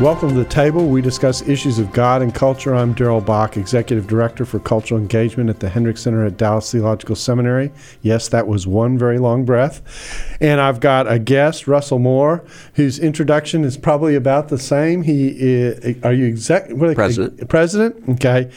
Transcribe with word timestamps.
Welcome 0.00 0.28
to 0.28 0.34
the 0.34 0.44
table. 0.44 0.88
We 0.88 1.00
discuss 1.00 1.40
issues 1.48 1.78
of 1.78 1.90
God 1.90 2.20
and 2.20 2.34
culture. 2.34 2.74
I'm 2.74 2.92
Darrell 2.92 3.22
Bock, 3.22 3.56
Executive 3.56 4.06
Director 4.06 4.44
for 4.44 4.58
Cultural 4.58 5.00
Engagement 5.00 5.48
at 5.48 5.60
the 5.60 5.70
Hendricks 5.70 6.02
Center 6.02 6.22
at 6.26 6.36
Dallas 6.36 6.70
Theological 6.70 7.16
Seminary. 7.16 7.72
Yes, 8.02 8.28
that 8.28 8.46
was 8.46 8.66
one 8.66 8.98
very 8.98 9.18
long 9.18 9.46
breath. 9.46 10.36
And 10.38 10.60
I've 10.60 10.80
got 10.80 11.10
a 11.10 11.18
guest, 11.18 11.66
Russell 11.66 11.98
Moore, 11.98 12.44
whose 12.74 12.98
introduction 12.98 13.64
is 13.64 13.78
probably 13.78 14.14
about 14.14 14.50
the 14.50 14.58
same. 14.58 15.00
He 15.00 15.28
is, 15.28 15.96
are 16.04 16.12
you 16.12 16.26
exec? 16.26 16.72
What 16.72 16.94
President. 16.94 17.48
President? 17.48 18.08
Okay 18.10 18.50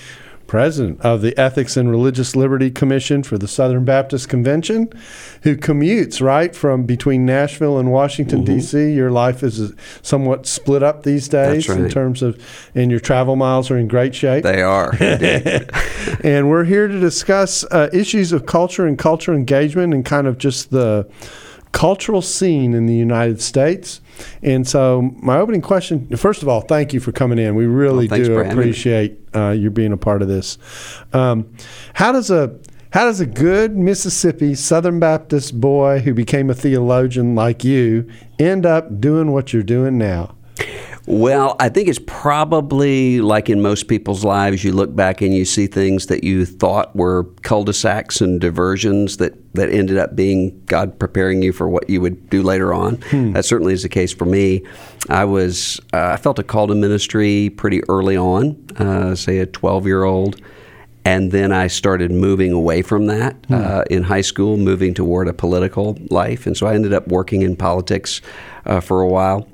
president 0.49 0.99
of 1.01 1.21
the 1.21 1.37
Ethics 1.37 1.77
and 1.77 1.89
Religious 1.91 2.35
Liberty 2.35 2.71
Commission 2.71 3.21
for 3.21 3.37
the 3.37 3.47
Southern 3.47 3.85
Baptist 3.85 4.27
Convention, 4.27 4.91
who 5.43 5.55
commutes 5.55 6.21
right 6.21 6.55
from 6.55 6.83
between 6.83 7.25
Nashville 7.25 7.77
and 7.77 7.91
Washington 7.91 8.39
Mm-hmm. 8.39 8.55
D.C. 8.55 8.93
Your 8.93 9.11
life 9.11 9.43
is 9.43 9.73
somewhat 10.01 10.45
split 10.45 10.81
up 10.81 11.03
these 11.03 11.27
days 11.27 11.67
That's 11.67 11.79
in 11.79 11.89
terms 11.89 12.21
of, 12.21 12.43
and 12.73 12.89
your 12.89 12.99
travel 12.99 13.35
miles 13.35 13.69
are 13.69 13.77
in 13.77 13.87
great 13.87 14.15
shape. 14.15 14.43
They 14.43 14.61
are. 14.61 14.95
and 16.23 16.49
we're 16.49 16.63
here 16.63 16.87
to 16.87 16.99
discuss 16.99 17.63
uh, 17.65 17.89
issues 17.93 18.31
of 18.31 18.45
culture 18.45 18.87
and 18.87 18.97
cultural 18.97 19.37
engagement 19.37 19.93
and 19.93 20.03
kind 20.03 20.25
of 20.25 20.37
just 20.37 20.71
the 20.71 21.07
cultural 21.71 22.21
scene 22.21 22.73
in 22.73 22.87
the 22.87 22.95
United 22.95 23.41
States. 23.41 24.01
And 24.41 24.67
so, 24.67 25.13
my 25.21 25.37
opening 25.37 25.61
question 25.61 26.07
first 26.17 26.41
of 26.41 26.47
all, 26.49 26.61
thank 26.61 26.93
you 26.93 26.99
for 26.99 27.11
coming 27.11 27.37
in. 27.37 27.55
We 27.55 27.65
really 27.65 28.07
Well, 28.07 28.19
do 28.19 28.25
for 28.25 28.43
having 28.43 28.57
me. 28.57 28.63
appreciate 28.63 29.19
uh, 29.35 29.49
you 29.51 29.69
being 29.69 29.91
a 29.93 29.97
part 29.97 30.21
of 30.21 30.27
this. 30.27 30.57
Um, 31.13 31.53
how 31.93 32.11
does 32.11 32.29
a 32.31 32.57
how 32.91 33.05
does 33.05 33.19
a 33.19 33.25
good 33.25 33.77
Mississippi 33.77 34.55
Southern 34.55 34.99
Baptist 34.99 35.59
boy 35.61 35.99
who 35.99 36.13
became 36.13 36.49
a 36.49 36.55
theologian 36.55 37.35
like 37.35 37.63
you 37.63 38.09
end 38.39 38.65
up 38.65 38.99
doing 38.99 39.31
what 39.31 39.53
you're 39.53 39.61
doing 39.63 39.97
now? 39.97 40.35
Well, 41.09 41.55
I 41.59 41.69
think 41.69 41.87
it's 41.87 41.99
probably 42.05 43.19
like 43.19 43.49
in 43.49 43.63
most 43.63 43.87
people's 43.87 44.23
lives, 44.23 44.63
you 44.63 44.71
look 44.71 44.95
back 44.95 45.21
and 45.21 45.33
you 45.33 45.43
see 45.43 45.65
things 45.65 46.05
that 46.05 46.23
you 46.23 46.45
thought 46.45 46.95
were 46.95 47.23
cul-de-sacs 47.41 48.21
and 48.21 48.39
diversions 48.39 49.17
that, 49.17 49.33
that 49.55 49.71
ended 49.71 49.97
up 49.97 50.15
being 50.15 50.63
God 50.65 50.99
preparing 50.99 51.41
you 51.41 51.51
for 51.51 51.67
what 51.67 51.89
you 51.89 51.99
would 51.99 52.29
do 52.29 52.43
later 52.43 52.75
on. 52.75 53.03
That 53.33 53.43
certainly 53.43 53.73
is 53.73 53.81
the 53.81 53.89
case 53.89 54.13
for 54.13 54.25
me. 54.25 54.61
I 55.09 55.25
was 55.25 55.81
uh, 55.93 56.09
I 56.13 56.17
felt 56.17 56.37
a 56.37 56.43
call 56.43 56.67
to 56.67 56.75
ministry 56.75 57.49
pretty 57.49 57.81
early 57.89 58.15
on, 58.15 58.63
uh, 58.77 59.15
say 59.15 59.39
a 59.39 59.47
12-year-old. 59.47 60.39
And 61.09 61.31
then 61.31 61.51
I 61.51 61.65
started 61.65 62.11
moving 62.11 62.51
away 62.51 62.83
from 62.83 63.07
that 63.07 63.35
uh, 63.49 63.83
in 63.89 64.03
high 64.03 64.21
school, 64.21 64.57
moving 64.57 64.93
toward 64.93 65.27
a 65.27 65.33
political 65.33 65.97
life. 66.11 66.45
And 66.45 66.55
so 66.55 66.67
I 66.67 66.75
ended 66.75 66.93
up 66.93 67.07
working 67.07 67.41
in 67.41 67.55
politics 67.55 68.21
uh, 68.67 68.79
for 68.79 69.01
a 69.01 69.07
while. 69.07 69.47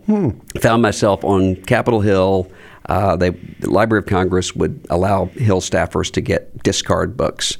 Found 0.59 0.81
myself 0.81 1.23
on 1.23 1.55
Capitol 1.55 2.01
Hill. 2.01 2.51
Uh, 2.89 3.15
they, 3.15 3.29
the 3.29 3.69
Library 3.69 3.99
of 3.99 4.05
Congress 4.05 4.53
would 4.53 4.85
allow 4.89 5.27
Hill 5.27 5.61
staffers 5.61 6.11
to 6.11 6.19
get 6.19 6.61
discard 6.63 7.15
books. 7.15 7.57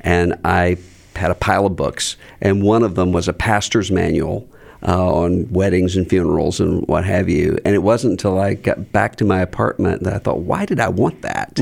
And 0.00 0.34
I 0.44 0.76
had 1.16 1.30
a 1.30 1.34
pile 1.34 1.64
of 1.64 1.74
books. 1.74 2.18
And 2.42 2.62
one 2.62 2.82
of 2.82 2.96
them 2.96 3.12
was 3.12 3.28
a 3.28 3.32
pastor's 3.32 3.90
manual 3.90 4.46
uh, 4.86 5.12
on 5.12 5.48
weddings 5.50 5.96
and 5.96 6.08
funerals 6.08 6.60
and 6.60 6.86
what 6.86 7.04
have 7.04 7.28
you. 7.28 7.58
And 7.64 7.74
it 7.74 7.82
wasn't 7.82 8.12
until 8.12 8.38
I 8.38 8.54
got 8.54 8.92
back 8.92 9.16
to 9.16 9.24
my 9.24 9.40
apartment 9.40 10.04
that 10.04 10.14
I 10.14 10.18
thought, 10.18 10.38
why 10.40 10.64
did 10.66 10.80
I 10.80 10.88
want 10.88 11.22
that? 11.22 11.58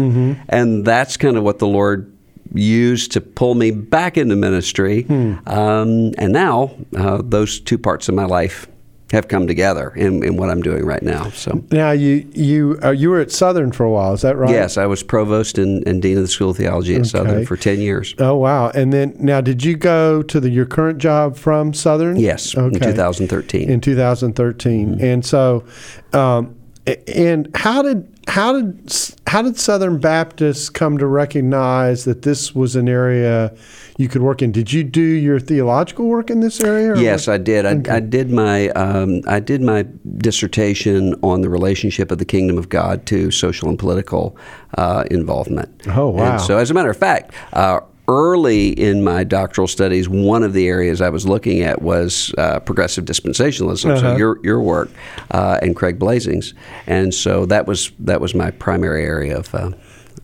And 0.48 0.84
that's 0.84 1.16
kind 1.16 1.36
of 1.36 1.42
what 1.42 1.58
the 1.58 1.66
Lord 1.66 2.12
used 2.54 3.12
to 3.12 3.20
pull 3.20 3.54
me 3.54 3.70
back 3.70 4.16
into 4.16 4.36
ministry. 4.36 5.04
Um, 5.46 6.12
and 6.18 6.32
now 6.32 6.74
uh, 6.96 7.20
those 7.24 7.58
two 7.60 7.78
parts 7.78 8.08
of 8.08 8.14
my 8.14 8.24
life 8.24 8.68
have 9.12 9.28
come 9.28 9.46
together 9.46 9.90
in, 9.94 10.24
in 10.24 10.36
what 10.36 10.50
I'm 10.50 10.62
doing 10.62 10.84
right 10.84 11.02
now. 11.02 11.30
So. 11.30 11.64
Now 11.70 11.92
you 11.92 12.26
you 12.32 12.78
uh, 12.82 12.90
you 12.90 13.08
were 13.10 13.20
at 13.20 13.30
Southern 13.30 13.70
for 13.70 13.84
a 13.84 13.90
while, 13.90 14.14
is 14.14 14.22
that 14.22 14.36
right? 14.36 14.50
Yes, 14.50 14.76
I 14.76 14.86
was 14.86 15.02
provost 15.04 15.58
and, 15.58 15.86
and 15.86 16.02
dean 16.02 16.16
of 16.16 16.22
the 16.24 16.28
School 16.28 16.50
of 16.50 16.56
Theology 16.56 16.96
at 16.96 17.06
Southern 17.06 17.46
for 17.46 17.56
10 17.56 17.80
years. 17.80 18.14
Oh 18.18 18.34
wow! 18.36 18.70
And 18.70 18.92
then 18.92 19.14
now, 19.20 19.40
did 19.40 19.62
you 19.62 19.76
go 19.76 20.22
to 20.24 20.40
the 20.40 20.50
your 20.50 20.66
current 20.66 20.98
job 20.98 21.36
from 21.36 21.72
Southern? 21.72 22.16
Yes, 22.16 22.54
in 22.54 22.72
2013. 22.72 23.70
In 23.70 23.80
2013, 23.80 24.66
Mm-hmm. 24.96 25.04
and 25.04 25.24
so, 25.24 25.64
um, 26.12 26.55
and 26.86 27.48
how 27.56 27.82
did 27.82 28.08
how 28.28 28.52
did 28.52 29.16
how 29.26 29.42
did 29.42 29.58
Southern 29.58 29.98
Baptists 29.98 30.68
come 30.68 30.98
to 30.98 31.06
recognize 31.06 32.04
that 32.04 32.22
this 32.22 32.54
was 32.54 32.76
an 32.76 32.88
area 32.88 33.52
you 33.98 34.08
could 34.08 34.22
work 34.22 34.42
in? 34.42 34.52
Did 34.52 34.72
you 34.72 34.84
do 34.84 35.00
your 35.00 35.40
theological 35.40 36.06
work 36.06 36.30
in 36.30 36.40
this 36.40 36.60
area? 36.60 36.96
Yes, 37.00 37.28
I 37.28 37.38
did. 37.38 37.66
I, 37.66 37.96
I 37.96 38.00
did 38.00 38.30
my 38.30 38.68
um, 38.70 39.22
I 39.26 39.40
did 39.40 39.62
my 39.62 39.86
dissertation 40.18 41.14
on 41.22 41.40
the 41.40 41.48
relationship 41.48 42.10
of 42.10 42.18
the 42.18 42.24
kingdom 42.24 42.58
of 42.58 42.68
God 42.68 43.06
to 43.06 43.30
social 43.30 43.68
and 43.68 43.78
political 43.78 44.36
uh, 44.78 45.04
involvement. 45.10 45.70
Oh, 45.88 46.08
wow. 46.08 46.32
And 46.32 46.40
so, 46.40 46.58
as 46.58 46.70
a 46.70 46.74
matter 46.74 46.90
of 46.90 46.96
fact. 46.96 47.34
Uh, 47.52 47.80
Early 48.08 48.68
in 48.68 49.02
my 49.02 49.24
doctoral 49.24 49.66
studies, 49.66 50.08
one 50.08 50.44
of 50.44 50.52
the 50.52 50.68
areas 50.68 51.00
I 51.00 51.08
was 51.08 51.26
looking 51.26 51.62
at 51.62 51.82
was 51.82 52.32
uh, 52.38 52.60
progressive 52.60 53.04
dispensationalism. 53.04 53.82
So 53.82 53.94
Uh-huh. 53.94 54.16
your 54.16 54.38
your 54.44 54.60
work 54.60 54.90
uh, 55.32 55.58
and 55.60 55.74
Craig 55.74 55.98
Blaising's, 55.98 56.54
and 56.86 57.12
so 57.12 57.46
that 57.46 57.66
was 57.66 57.90
that 57.98 58.20
was 58.20 58.32
my 58.34 58.52
primary 58.52 59.04
area 59.04 59.36
of 59.36 59.52
uh, 59.54 59.72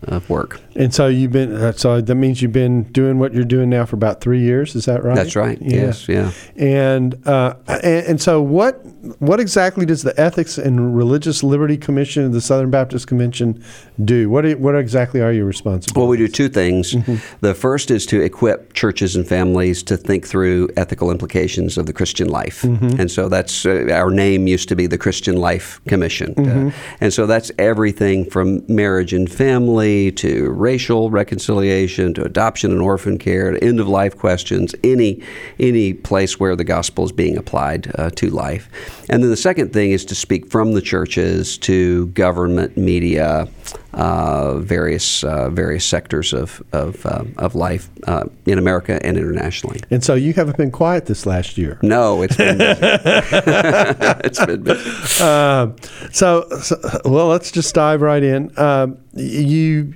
of 0.04 0.28
work. 0.28 0.60
And 0.74 0.92
so 0.94 1.06
you've 1.06 1.32
been 1.32 1.54
uh, 1.54 1.72
so 1.72 2.00
that 2.00 2.14
means 2.14 2.40
you've 2.42 2.52
been 2.52 2.84
doing 2.92 3.18
what 3.18 3.32
you're 3.34 3.44
doing 3.44 3.70
now 3.70 3.84
for 3.86 3.96
about 3.96 4.20
three 4.20 4.40
years. 4.40 4.74
Is 4.74 4.86
that 4.86 5.04
right? 5.04 5.14
That's 5.14 5.36
right. 5.36 5.58
Yes. 5.60 6.08
Yeah. 6.08 6.32
And, 6.56 7.26
uh, 7.26 7.54
and 7.68 8.06
and 8.06 8.22
so 8.22 8.40
what 8.42 8.74
what 9.20 9.38
exactly 9.40 9.84
does 9.86 10.02
the 10.02 10.18
Ethics 10.20 10.58
and 10.58 10.96
Religious 10.96 11.42
Liberty 11.42 11.76
Commission 11.76 12.24
of 12.24 12.32
the 12.32 12.40
Southern 12.40 12.70
Baptist 12.70 13.06
Convention 13.06 13.62
do? 14.04 14.30
What 14.30 14.42
do- 14.42 14.56
what 14.56 14.74
exactly 14.76 15.20
are 15.20 15.32
you 15.32 15.44
responsible? 15.44 16.02
Well, 16.02 16.08
we 16.08 16.16
do 16.16 16.28
two 16.28 16.48
things. 16.48 16.94
The 17.40 17.54
first 17.54 17.90
is 17.90 18.06
to 18.06 18.20
equip 18.20 18.72
churches 18.72 19.14
and 19.16 19.26
families 19.26 19.82
to 19.84 19.96
think 19.96 20.26
through 20.26 20.68
ethical 20.76 21.10
implications 21.10 21.76
of 21.78 21.86
the 21.86 21.92
Christian 21.92 22.28
life. 22.28 22.64
And 22.64 23.10
so 23.10 23.28
that's 23.28 23.66
uh, 23.66 23.88
our 23.92 24.10
name 24.10 24.46
used 24.46 24.68
to 24.70 24.76
be 24.76 24.86
the 24.86 24.98
Christian 24.98 25.36
Life 25.36 25.80
Commission. 25.88 26.34
Uh, 26.38 26.70
and 27.00 27.12
so 27.12 27.26
that's 27.26 27.50
everything 27.58 28.24
from 28.30 28.62
marriage 28.68 29.12
and 29.12 29.30
family 29.30 29.91
to 30.12 30.50
racial 30.50 31.10
reconciliation 31.10 32.14
to 32.14 32.24
adoption 32.24 32.72
and 32.72 32.80
orphan 32.80 33.18
care 33.18 33.50
to 33.52 33.62
end 33.62 33.80
of 33.80 33.88
life 33.88 34.16
questions, 34.16 34.74
any 34.82 35.22
any 35.58 35.94
place 35.94 36.40
where 36.40 36.56
the 36.56 36.64
gospel 36.64 37.04
is 37.04 37.12
being 37.12 37.36
applied 37.36 37.92
uh, 37.96 38.10
to 38.10 38.30
life. 38.30 38.68
And 39.08 39.22
then 39.22 39.30
the 39.30 39.36
second 39.36 39.72
thing 39.72 39.90
is 39.90 40.04
to 40.06 40.14
speak 40.14 40.50
from 40.50 40.72
the 40.72 40.80
churches 40.80 41.58
to 41.58 42.06
government, 42.08 42.76
media, 42.76 43.48
uh, 43.94 44.58
various 44.58 45.22
uh, 45.24 45.50
various 45.50 45.84
sectors 45.84 46.32
of 46.32 46.62
of, 46.72 47.04
uh, 47.06 47.24
of 47.38 47.54
life 47.54 47.90
uh, 48.06 48.24
in 48.46 48.58
America 48.58 48.98
and 49.04 49.16
internationally. 49.16 49.80
and 49.90 50.02
so 50.02 50.14
you 50.14 50.32
haven't 50.32 50.56
been 50.56 50.70
quiet 50.70 51.06
this 51.06 51.26
last 51.26 51.58
year. 51.58 51.78
No, 51.82 52.22
it's 52.22 52.36
been 52.36 52.58
busy. 52.58 52.80
it's 52.82 54.44
been 54.44 54.62
busy. 54.62 55.22
Um, 55.22 55.76
so, 56.12 56.48
so, 56.62 57.00
well, 57.04 57.28
let's 57.28 57.50
just 57.50 57.74
dive 57.74 58.02
right 58.02 58.22
in. 58.22 58.56
Um, 58.58 58.98
you 59.14 59.94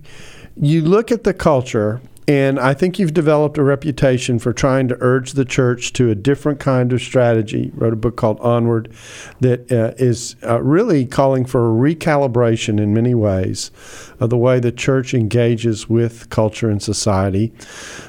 you 0.59 0.83
look 0.83 1.13
at 1.13 1.25
the 1.25 1.35
culture, 1.35 2.01
and 2.29 2.59
I 2.59 2.75
think 2.75 2.99
you've 2.99 3.15
developed 3.15 3.57
a 3.57 3.63
reputation 3.63 4.39
for 4.39 4.53
trying 4.53 4.89
to 4.89 4.97
urge 5.01 5.33
the 5.33 5.45
church 5.45 5.93
to 5.93 6.11
a 6.11 6.15
different 6.15 6.59
kind 6.59 6.93
of 6.93 7.01
strategy. 7.01 7.71
Wrote 7.75 7.93
a 7.93 7.97
book 7.97 8.17
called 8.17 8.41
Onward, 8.41 8.93
that 9.41 9.71
uh, 9.71 9.95
is 9.97 10.35
uh, 10.43 10.61
really 10.63 11.07
calling 11.07 11.45
for 11.45 11.71
a 11.71 11.95
recalibration 11.95 12.81
in 12.81 12.93
many 12.93 13.15
ways 13.15 13.71
of 14.19 14.31
the 14.31 14.37
way 14.39 14.59
the 14.59 14.73
church 14.73 15.15
engages 15.15 15.89
with 15.89 16.29
culture 16.31 16.69
and 16.69 16.83
society. 16.83 17.53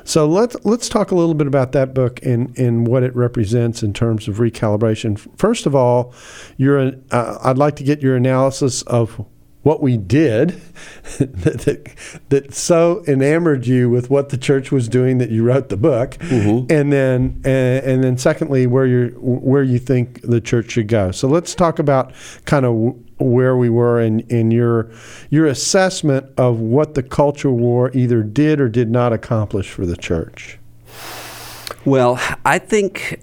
So 0.03 0.25
let's 0.25 0.55
let's 0.63 0.89
talk 0.89 1.11
a 1.11 1.15
little 1.15 1.35
bit 1.35 1.47
about 1.47 1.73
that 1.73 1.93
book 1.93 2.19
and, 2.23 2.57
and 2.57 2.87
what 2.87 3.03
it 3.03 3.15
represents 3.15 3.83
in 3.83 3.93
terms 3.93 4.27
of 4.27 4.37
recalibration. 4.37 5.19
First 5.37 5.65
of 5.65 5.75
all, 5.75 6.13
your 6.55 6.93
uh, 7.11 7.37
I'd 7.43 7.57
like 7.57 7.75
to 7.75 7.83
get 7.83 8.01
your 8.01 8.15
analysis 8.15 8.81
of 8.83 9.23
what 9.67 9.81
we 9.81 9.97
did 9.97 10.51
that, 11.19 11.59
that, 11.65 11.95
that 12.29 12.53
so 12.53 13.03
enamored 13.05 13.67
you 13.67 13.89
with 13.89 14.09
what 14.09 14.29
the 14.29 14.37
church 14.37 14.71
was 14.71 14.87
doing 14.87 15.17
that 15.17 15.29
you 15.29 15.43
wrote 15.43 15.67
the 15.67 15.75
book, 15.75 16.11
mm-hmm. 16.11 16.71
and 16.71 16.93
then 16.93 17.41
and, 17.43 17.85
and 17.85 18.03
then 18.03 18.17
secondly 18.17 18.65
where 18.65 18.85
you 18.85 19.09
where 19.19 19.63
you 19.63 19.77
think 19.77 20.21
the 20.21 20.39
church 20.39 20.71
should 20.71 20.87
go. 20.87 21.11
So 21.11 21.27
let's 21.27 21.53
talk 21.53 21.79
about 21.79 22.13
kind 22.45 22.65
of 22.65 22.95
where 23.19 23.57
we 23.57 23.69
were 23.69 23.99
in, 23.99 24.21
in 24.21 24.51
your 24.51 24.89
your 25.29 25.47
assessment 25.47 26.31
of 26.37 26.61
what 26.61 26.93
the 26.93 27.03
culture 27.03 27.51
war 27.51 27.91
either 27.93 28.23
did 28.23 28.61
or 28.61 28.69
did 28.69 28.89
not 28.89 29.11
accomplish 29.11 29.69
for 29.69 29.85
the 29.85 29.97
church. 29.97 30.57
Well, 31.83 32.21
I 32.45 32.59
think 32.59 33.21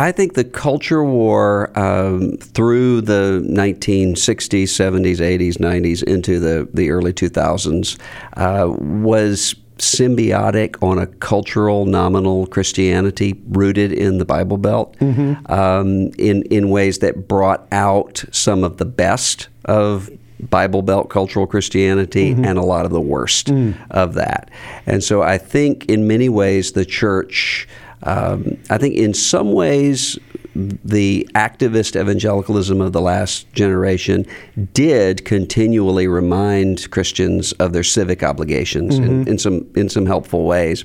I 0.00 0.12
think 0.12 0.34
the 0.34 0.44
culture 0.44 1.04
war 1.04 1.70
um, 1.78 2.32
through 2.38 3.02
the 3.02 3.44
1960s, 3.46 4.64
70s, 4.64 5.16
80s, 5.16 5.56
90s 5.58 6.02
into 6.02 6.40
the, 6.40 6.68
the 6.72 6.90
early 6.90 7.12
2000s 7.12 7.98
uh, 8.34 8.70
was 8.70 9.54
symbiotic 9.76 10.82
on 10.82 10.98
a 10.98 11.06
cultural 11.06 11.86
nominal 11.86 12.46
Christianity 12.46 13.40
rooted 13.48 13.92
in 13.92 14.18
the 14.18 14.24
Bible 14.24 14.58
Belt 14.58 14.96
mm-hmm. 14.98 15.50
um, 15.50 16.12
in 16.18 16.42
in 16.44 16.68
ways 16.68 16.98
that 16.98 17.26
brought 17.26 17.66
out 17.72 18.22
some 18.30 18.62
of 18.62 18.76
the 18.76 18.84
best 18.84 19.48
of 19.64 20.10
Bible 20.48 20.82
Belt 20.82 21.08
cultural 21.10 21.46
Christianity 21.46 22.32
mm-hmm. 22.32 22.44
and 22.44 22.58
a 22.58 22.62
lot 22.62 22.84
of 22.84 22.92
the 22.92 23.00
worst 23.00 23.48
mm. 23.48 23.74
of 23.90 24.14
that. 24.14 24.50
And 24.86 25.02
so 25.02 25.22
I 25.22 25.38
think 25.38 25.86
in 25.86 26.06
many 26.06 26.28
ways 26.28 26.72
the 26.72 26.84
church. 26.84 27.68
Um, 28.02 28.58
I 28.70 28.78
think 28.78 28.96
in 28.96 29.12
some 29.14 29.52
ways 29.52 30.18
the 30.54 31.28
activist 31.34 32.00
evangelicalism 32.00 32.80
of 32.80 32.92
the 32.92 33.00
last 33.00 33.52
generation 33.52 34.26
did 34.72 35.24
continually 35.24 36.08
remind 36.08 36.90
Christians 36.90 37.52
of 37.52 37.72
their 37.72 37.84
civic 37.84 38.22
obligations 38.22 38.98
mm-hmm. 38.98 39.22
in, 39.22 39.28
in, 39.28 39.38
some 39.38 39.70
in 39.76 39.88
some 39.88 40.06
helpful 40.06 40.44
ways. 40.44 40.84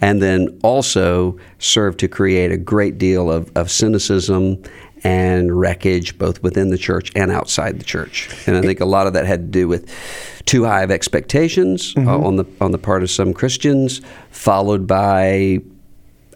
And 0.00 0.20
then 0.20 0.58
also 0.62 1.38
served 1.58 2.00
to 2.00 2.08
create 2.08 2.50
a 2.50 2.56
great 2.56 2.98
deal 2.98 3.30
of, 3.30 3.50
of 3.56 3.70
cynicism 3.70 4.62
and 5.04 5.58
wreckage 5.58 6.18
both 6.18 6.42
within 6.42 6.70
the 6.70 6.78
church 6.78 7.12
and 7.14 7.30
outside 7.30 7.78
the 7.78 7.84
church. 7.84 8.28
And 8.46 8.56
I 8.56 8.60
think 8.62 8.80
a 8.80 8.84
lot 8.84 9.06
of 9.06 9.12
that 9.12 9.24
had 9.24 9.40
to 9.40 9.46
do 9.46 9.68
with 9.68 9.88
too 10.46 10.64
high 10.64 10.82
of 10.82 10.90
expectations 10.90 11.94
uh, 11.96 12.00
mm-hmm. 12.00 12.08
uh, 12.08 12.18
on 12.18 12.36
the 12.36 12.44
on 12.60 12.72
the 12.72 12.78
part 12.78 13.02
of 13.02 13.10
some 13.10 13.32
Christians, 13.32 14.00
followed 14.30 14.86
by 14.86 15.60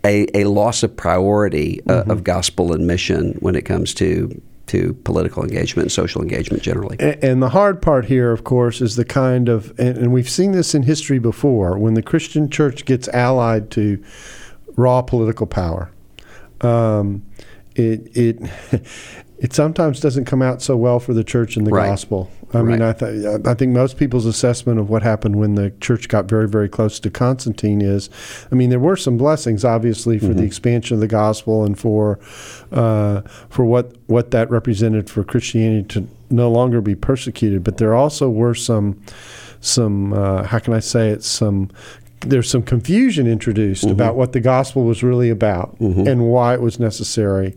a, 0.04 0.26
a 0.34 0.44
loss 0.44 0.82
of 0.82 0.96
priority 0.96 1.80
uh, 1.82 2.02
mm-hmm. 2.02 2.10
of 2.10 2.24
gospel 2.24 2.72
and 2.72 2.86
mission 2.86 3.32
when 3.40 3.54
it 3.54 3.62
comes 3.62 3.94
to 3.94 4.40
to 4.70 4.94
political 5.02 5.42
engagement 5.42 5.86
and 5.86 5.92
social 5.92 6.22
engagement 6.22 6.62
generally. 6.62 6.96
And, 7.00 7.24
and 7.24 7.42
the 7.42 7.48
hard 7.48 7.82
part 7.82 8.04
here, 8.04 8.30
of 8.30 8.44
course, 8.44 8.80
is 8.80 8.94
the 8.94 9.04
kind 9.04 9.48
of, 9.48 9.76
and, 9.80 9.98
and, 9.98 10.12
we've 10.12 10.30
seen 10.30 10.52
this 10.52 10.76
in 10.76 10.84
history 10.84 11.18
before, 11.18 11.76
when 11.76 11.94
the 11.94 12.02
Christian 12.02 12.48
church 12.48 12.84
gets 12.84 13.08
allied 13.08 13.72
to 13.72 14.00
raw 14.76 15.02
political 15.02 15.48
power. 15.48 15.90
Um, 16.60 17.26
it 17.74 18.16
it 18.16 18.38
it 19.38 19.52
sometimes 19.52 19.98
doesn't 19.98 20.26
come 20.26 20.40
out 20.40 20.62
so 20.62 20.76
well 20.76 21.00
for 21.00 21.14
the 21.14 21.24
church 21.24 21.56
and 21.56 21.66
the 21.66 21.72
right. 21.72 21.86
gospel. 21.86 22.30
I 22.52 22.62
mean, 22.62 22.82
I, 22.82 22.92
th- 22.92 23.46
I 23.46 23.54
think 23.54 23.72
most 23.72 23.96
people's 23.96 24.26
assessment 24.26 24.80
of 24.80 24.90
what 24.90 25.02
happened 25.02 25.36
when 25.36 25.54
the 25.54 25.70
church 25.80 26.08
got 26.08 26.24
very, 26.24 26.48
very 26.48 26.68
close 26.68 26.98
to 27.00 27.10
Constantine 27.10 27.80
is, 27.80 28.10
I 28.50 28.56
mean, 28.56 28.70
there 28.70 28.80
were 28.80 28.96
some 28.96 29.16
blessings, 29.16 29.64
obviously, 29.64 30.18
for 30.18 30.26
mm-hmm. 30.26 30.38
the 30.38 30.44
expansion 30.44 30.94
of 30.94 31.00
the 31.00 31.08
gospel 31.08 31.64
and 31.64 31.78
for 31.78 32.18
uh, 32.72 33.20
for 33.48 33.64
what 33.64 33.94
what 34.06 34.32
that 34.32 34.50
represented 34.50 35.08
for 35.08 35.22
Christianity 35.22 35.86
to 35.88 36.08
no 36.28 36.50
longer 36.50 36.80
be 36.80 36.94
persecuted. 36.94 37.62
But 37.62 37.76
there 37.76 37.94
also 37.94 38.28
were 38.28 38.54
some 38.54 39.00
some 39.60 40.12
uh, 40.12 40.42
how 40.44 40.58
can 40.58 40.74
I 40.74 40.80
say 40.80 41.10
it 41.10 41.22
some 41.22 41.70
there's 42.20 42.50
some 42.50 42.62
confusion 42.62 43.26
introduced 43.26 43.84
mm-hmm. 43.84 43.92
about 43.92 44.16
what 44.16 44.32
the 44.32 44.40
gospel 44.40 44.84
was 44.84 45.02
really 45.02 45.30
about 45.30 45.78
mm-hmm. 45.78 46.06
and 46.06 46.28
why 46.28 46.54
it 46.54 46.60
was 46.60 46.78
necessary. 46.78 47.56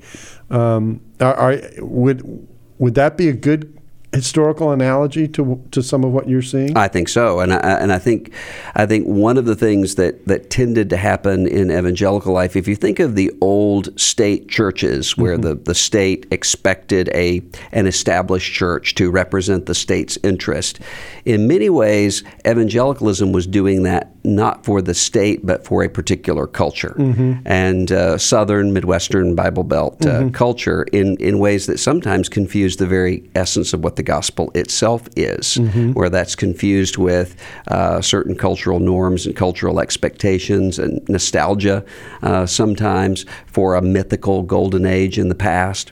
Um, 0.50 1.02
are, 1.20 1.34
are, 1.34 1.62
would 1.80 2.48
would 2.78 2.96
that 2.96 3.18
be 3.18 3.28
a 3.28 3.34
good 3.34 3.80
historical 4.14 4.72
analogy 4.72 5.28
to 5.28 5.62
to 5.72 5.82
some 5.82 6.04
of 6.04 6.12
what 6.12 6.30
you're 6.30 6.42
seeing? 6.42 6.78
I 6.78 6.88
think 6.88 7.10
so, 7.10 7.40
and 7.40 7.54
I, 7.54 7.58
and 7.58 7.92
I 7.92 8.00
think 8.00 8.32
I 8.76 8.86
think 8.86 9.06
one 9.06 9.38
of 9.38 9.46
the 9.46 9.56
things 9.56 9.96
that 9.96 10.26
that 10.28 10.50
tended 10.50 10.90
to 10.92 10.98
happen 10.98 11.48
in 11.48 11.72
evangelical 11.72 12.34
life, 12.34 12.56
if 12.56 12.68
you 12.68 12.76
think 12.76 13.00
of 13.00 13.16
the 13.16 13.32
old 13.42 14.00
state 14.00 14.50
churches 14.50 15.18
where 15.18 15.34
mm-hmm. 15.34 15.50
the, 15.50 15.56
the 15.56 15.76
state 15.76 16.28
expected 16.32 17.10
a 17.14 17.42
an 17.72 17.88
established 17.88 18.54
church 18.54 18.96
to 18.96 19.10
represent 19.10 19.66
the 19.66 19.76
state's 19.76 20.18
interest, 20.24 20.80
in 21.26 21.48
many 21.48 21.70
ways 21.70 22.24
evangelicalism 22.46 23.32
was 23.32 23.48
doing 23.48 23.84
that 23.84 24.12
not 24.26 24.64
for 24.64 24.82
the 24.82 24.94
state 24.94 25.46
but 25.46 25.66
for 25.66 25.84
a 25.84 25.90
particular 25.90 26.48
culture 26.48 26.96
mm-hmm. 26.98 27.34
and 27.46 27.92
uh, 27.92 28.18
southern 28.18 28.74
midwestern 28.74 29.36
bible 29.36 29.64
belt 29.64 30.06
uh, 30.06 30.22
mm-hmm. 30.22 30.30
culture 30.30 30.84
in, 30.92 31.18
in 31.18 31.40
ways 31.40 31.66
that 31.66 31.78
sometimes 31.78 32.30
confuse 32.30 32.78
the 32.78 32.88
very 32.88 33.30
essence 33.36 33.74
of 33.74 33.84
what 33.84 33.96
the 33.96 34.04
gospel 34.04 34.52
itself 34.56 35.08
is 35.16 35.56
mm-hmm. 35.56 35.92
where 35.94 36.10
that's 36.10 36.36
confused 36.36 36.98
with 36.98 37.36
uh, 37.68 38.02
certain 38.02 38.36
cultural 38.36 38.80
norms 38.80 39.26
and 39.26 39.36
cultural 39.36 39.80
expectations 39.80 40.80
and 40.80 41.08
nostalgia 41.10 41.84
uh, 42.22 42.46
sometimes 42.46 43.26
for 43.46 43.76
a 43.76 43.82
mythical 43.82 44.44
golden 44.44 44.86
age 44.86 45.18
in 45.18 45.30
the 45.30 45.36
past 45.36 45.92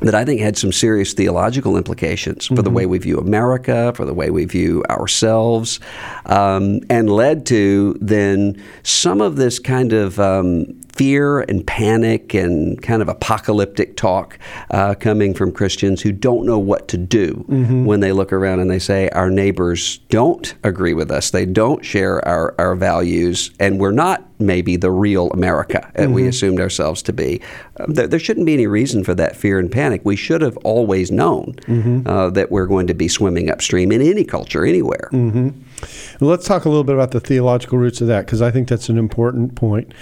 that 0.00 0.14
I 0.14 0.24
think 0.24 0.40
had 0.40 0.56
some 0.56 0.72
serious 0.72 1.12
theological 1.12 1.76
implications 1.76 2.46
for 2.46 2.54
mm-hmm. 2.54 2.64
the 2.64 2.70
way 2.70 2.86
we 2.86 2.98
view 2.98 3.18
America, 3.18 3.92
for 3.94 4.04
the 4.04 4.14
way 4.14 4.30
we 4.30 4.44
view 4.44 4.82
ourselves, 4.90 5.80
um, 6.26 6.80
and 6.88 7.10
led 7.10 7.46
to 7.46 7.96
then 8.00 8.62
some 8.82 9.20
of 9.20 9.36
this 9.36 9.58
kind 9.58 9.92
of 9.92 10.18
um, 10.18 10.80
fear 10.94 11.40
and 11.40 11.66
panic 11.66 12.34
and 12.34 12.80
kind 12.82 13.02
of 13.02 13.08
apocalyptic 13.08 13.96
talk 13.96 14.38
uh, 14.70 14.94
coming 14.94 15.34
from 15.34 15.52
Christians 15.52 16.02
who 16.02 16.12
don't 16.12 16.44
know 16.44 16.58
what 16.58 16.88
to 16.88 16.98
do 16.98 17.44
mm-hmm. 17.48 17.84
when 17.84 18.00
they 18.00 18.12
look 18.12 18.32
around 18.32 18.60
and 18.60 18.70
they 18.70 18.78
say, 18.78 19.08
Our 19.10 19.30
neighbors 19.30 19.98
don't 20.08 20.54
agree 20.64 20.94
with 20.94 21.10
us, 21.10 21.30
they 21.30 21.46
don't 21.46 21.84
share 21.84 22.26
our, 22.26 22.54
our 22.58 22.74
values, 22.74 23.50
and 23.58 23.78
we're 23.78 23.92
not 23.92 24.24
maybe 24.40 24.76
the 24.76 24.90
real 24.90 25.30
America 25.30 25.90
that 25.94 26.04
mm-hmm. 26.04 26.14
we 26.14 26.26
assumed 26.26 26.60
ourselves 26.60 27.02
to 27.02 27.12
be. 27.12 27.40
Um, 27.78 27.92
there, 27.92 28.06
there, 28.06 28.18
shouldn't 28.18 28.46
be 28.46 28.54
any 28.54 28.66
reason 28.66 29.04
for 29.04 29.14
that 29.14 29.36
fear 29.36 29.58
and 29.58 29.70
panic. 29.70 30.00
We 30.04 30.16
should 30.16 30.40
have 30.40 30.56
always 30.58 31.10
known 31.10 31.54
mm-hmm. 31.62 32.06
uh, 32.08 32.30
that 32.30 32.50
we're 32.50 32.66
going 32.66 32.86
to 32.86 32.94
be 32.94 33.08
swimming 33.08 33.50
upstream 33.50 33.92
in 33.92 34.00
any 34.00 34.24
culture, 34.24 34.64
anywhere. 34.64 35.10
Mm-hmm. 35.12 35.50
Let's 36.20 36.46
talk 36.46 36.64
a 36.64 36.68
little 36.68 36.84
bit 36.84 36.94
about 36.94 37.12
the 37.12 37.20
theological 37.20 37.78
roots 37.78 38.00
of 38.00 38.08
that 38.08 38.26
because 38.26 38.42
I 38.42 38.50
think 38.50 38.68
that's 38.68 38.88
an 38.88 38.98
important 38.98 39.54
point. 39.54 39.70
point, 39.70 39.92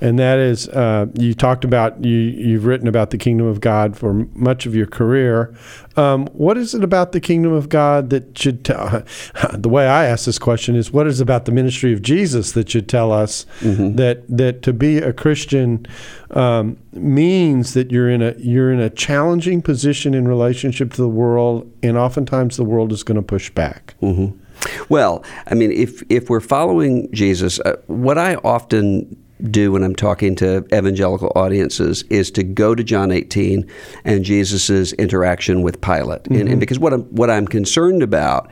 and 0.00 0.18
that 0.18 0.38
is 0.38 0.68
uh, 0.68 1.06
you 1.14 1.34
talked 1.34 1.64
about 1.64 2.02
you 2.04 2.16
you've 2.16 2.64
written 2.64 2.88
about 2.88 3.10
the 3.10 3.18
kingdom 3.18 3.46
of 3.46 3.60
God 3.60 3.96
for 3.96 4.26
much 4.34 4.66
of 4.66 4.74
your 4.74 4.86
career. 4.86 5.54
Um, 5.96 6.26
what 6.28 6.56
is 6.56 6.74
it 6.74 6.84
about 6.84 7.12
the 7.12 7.20
kingdom 7.20 7.52
of 7.52 7.68
God 7.68 8.10
that 8.10 8.38
should 8.38 8.64
tell? 8.64 9.02
the 9.52 9.68
way 9.68 9.86
I 9.86 10.06
ask 10.06 10.24
this 10.24 10.38
question 10.38 10.76
is, 10.76 10.92
what 10.92 11.06
is 11.06 11.20
about 11.20 11.44
the 11.44 11.52
ministry 11.52 11.92
of 11.92 12.02
Jesus 12.02 12.52
that 12.52 12.70
should 12.70 12.88
tell 12.88 13.12
us 13.12 13.46
mm-hmm. 13.60 13.96
that 13.96 14.24
that 14.28 14.62
to 14.62 14.72
be 14.72 14.98
a 14.98 15.12
Christian 15.12 15.86
um, 16.30 16.78
means 16.92 17.74
that 17.74 17.90
you're 17.90 18.10
in 18.10 18.22
a 18.22 18.34
you're 18.38 18.72
in 18.72 18.80
a 18.80 18.90
challenging 18.90 19.62
position 19.62 20.14
in 20.14 20.26
relationship 20.26 20.92
to 20.94 21.02
the 21.02 21.08
world, 21.08 21.70
and 21.82 21.96
oftentimes 21.98 22.56
the 22.56 22.64
world 22.64 22.92
is 22.92 23.02
going 23.02 23.16
to 23.16 23.22
push 23.22 23.50
back. 23.50 23.94
Mm-hmm. 24.00 24.38
Well, 24.88 25.24
I 25.46 25.54
mean, 25.54 25.72
if 25.72 26.02
if 26.08 26.30
we're 26.30 26.40
following 26.40 27.10
Jesus, 27.12 27.60
uh, 27.60 27.76
what 27.86 28.18
I 28.18 28.36
often 28.36 29.16
do 29.50 29.72
when 29.72 29.84
I'm 29.84 29.94
talking 29.94 30.34
to 30.36 30.66
evangelical 30.74 31.32
audiences 31.36 32.02
is 32.04 32.30
to 32.32 32.42
go 32.42 32.74
to 32.74 32.82
John 32.82 33.12
18 33.12 33.68
and 34.04 34.24
Jesus' 34.24 34.92
interaction 34.94 35.62
with 35.62 35.80
Pilate. 35.80 36.24
Mm-hmm. 36.24 36.32
And, 36.32 36.40
and, 36.40 36.48
mm-hmm. 36.50 36.58
because 36.58 36.78
what 36.78 36.92
I'm, 36.92 37.02
what 37.04 37.30
I'm 37.30 37.46
concerned 37.46 38.02
about 38.02 38.50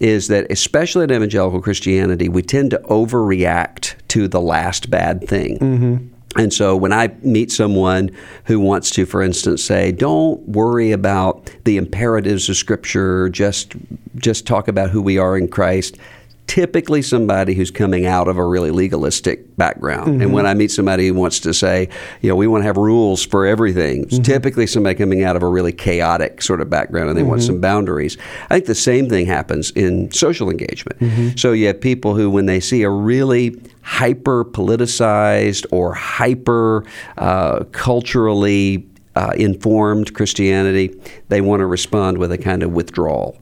is 0.00 0.28
that, 0.28 0.50
especially 0.50 1.04
in 1.04 1.12
evangelical 1.12 1.60
Christianity, 1.62 2.28
we 2.28 2.42
tend 2.42 2.70
to 2.72 2.78
overreact 2.80 3.94
to 4.08 4.28
the 4.28 4.40
last 4.40 4.90
bad 4.90 5.26
thing. 5.26 5.58
Mm-hmm. 5.58 6.15
And 6.38 6.52
so 6.52 6.76
when 6.76 6.92
I 6.92 7.08
meet 7.22 7.50
someone 7.50 8.10
who 8.44 8.60
wants 8.60 8.90
to, 8.90 9.06
for 9.06 9.22
instance, 9.22 9.62
say, 9.62 9.92
don't 9.92 10.40
worry 10.48 10.92
about 10.92 11.50
the 11.64 11.76
imperatives 11.76 12.48
of 12.48 12.56
Scripture, 12.56 13.28
just, 13.30 13.74
just 14.16 14.46
talk 14.46 14.68
about 14.68 14.90
who 14.90 15.00
we 15.00 15.18
are 15.18 15.36
in 15.38 15.48
Christ, 15.48 15.96
typically 16.46 17.02
somebody 17.02 17.54
who's 17.54 17.70
coming 17.70 18.06
out 18.06 18.28
of 18.28 18.38
a 18.38 18.44
really 18.44 18.70
legalistic 18.70 19.56
background. 19.56 20.08
Mm-hmm. 20.08 20.22
And 20.22 20.32
when 20.32 20.46
I 20.46 20.54
meet 20.54 20.70
somebody 20.70 21.08
who 21.08 21.14
wants 21.14 21.40
to 21.40 21.52
say, 21.52 21.88
you 22.20 22.28
know, 22.28 22.36
we 22.36 22.46
want 22.46 22.62
to 22.62 22.66
have 22.66 22.76
rules 22.76 23.24
for 23.24 23.46
everything, 23.46 24.04
mm-hmm. 24.04 24.22
typically 24.22 24.66
somebody 24.66 24.94
coming 24.94 25.24
out 25.24 25.36
of 25.36 25.42
a 25.42 25.48
really 25.48 25.72
chaotic 25.72 26.42
sort 26.42 26.60
of 26.60 26.70
background 26.70 27.08
and 27.08 27.16
they 27.16 27.22
mm-hmm. 27.22 27.30
want 27.30 27.42
some 27.42 27.60
boundaries. 27.60 28.16
I 28.48 28.54
think 28.54 28.66
the 28.66 28.74
same 28.74 29.08
thing 29.08 29.26
happens 29.26 29.70
in 29.72 30.10
social 30.12 30.50
engagement. 30.50 31.00
Mm-hmm. 31.00 31.36
So 31.36 31.52
you 31.52 31.66
have 31.66 31.80
people 31.80 32.14
who, 32.14 32.30
when 32.30 32.46
they 32.46 32.60
see 32.60 32.82
a 32.82 32.90
really 32.90 33.60
hyper 33.82 34.44
politicized 34.44 35.66
or 35.72 35.94
hyper 35.94 36.84
uh, 37.18 37.64
culturally 37.72 38.86
uh, 39.16 39.32
informed 39.36 40.14
Christianity, 40.14 40.94
they 41.28 41.40
want 41.40 41.60
to 41.60 41.66
respond 41.66 42.18
with 42.18 42.30
a 42.30 42.38
kind 42.38 42.62
of 42.62 42.72
withdrawal. 42.72 43.36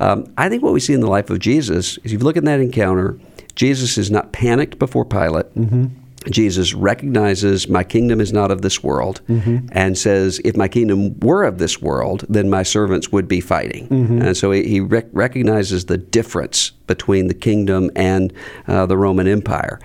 Um, 0.00 0.32
I 0.36 0.48
think 0.48 0.62
what 0.62 0.72
we 0.72 0.80
see 0.80 0.94
in 0.94 1.00
the 1.00 1.06
life 1.06 1.30
of 1.30 1.38
Jesus 1.38 1.98
is 1.98 2.04
if 2.04 2.12
you 2.12 2.18
look 2.18 2.36
at 2.36 2.44
that 2.44 2.60
encounter, 2.60 3.18
Jesus 3.54 3.98
is 3.98 4.10
not 4.10 4.32
panicked 4.32 4.78
before 4.78 5.04
Pilate. 5.04 5.54
Mm-hmm. 5.54 5.86
Jesus 6.30 6.74
recognizes 6.74 7.68
my 7.68 7.84
kingdom 7.84 8.20
is 8.20 8.32
not 8.32 8.50
of 8.50 8.62
this 8.62 8.82
world 8.82 9.20
mm-hmm. 9.28 9.68
and 9.72 9.96
says, 9.96 10.40
if 10.44 10.56
my 10.56 10.68
kingdom 10.68 11.18
were 11.20 11.44
of 11.44 11.58
this 11.58 11.80
world, 11.80 12.24
then 12.28 12.50
my 12.50 12.62
servants 12.62 13.12
would 13.12 13.28
be 13.28 13.40
fighting. 13.40 13.88
Mm-hmm. 13.88 14.22
And 14.22 14.36
so 14.36 14.50
he, 14.50 14.64
he 14.64 14.80
rec- 14.80 15.06
recognizes 15.12 15.84
the 15.84 15.96
difference 15.96 16.70
between 16.86 17.28
the 17.28 17.34
kingdom 17.34 17.90
and 17.94 18.32
uh, 18.66 18.86
the 18.86 18.96
Roman 18.96 19.28
Empire. 19.28 19.78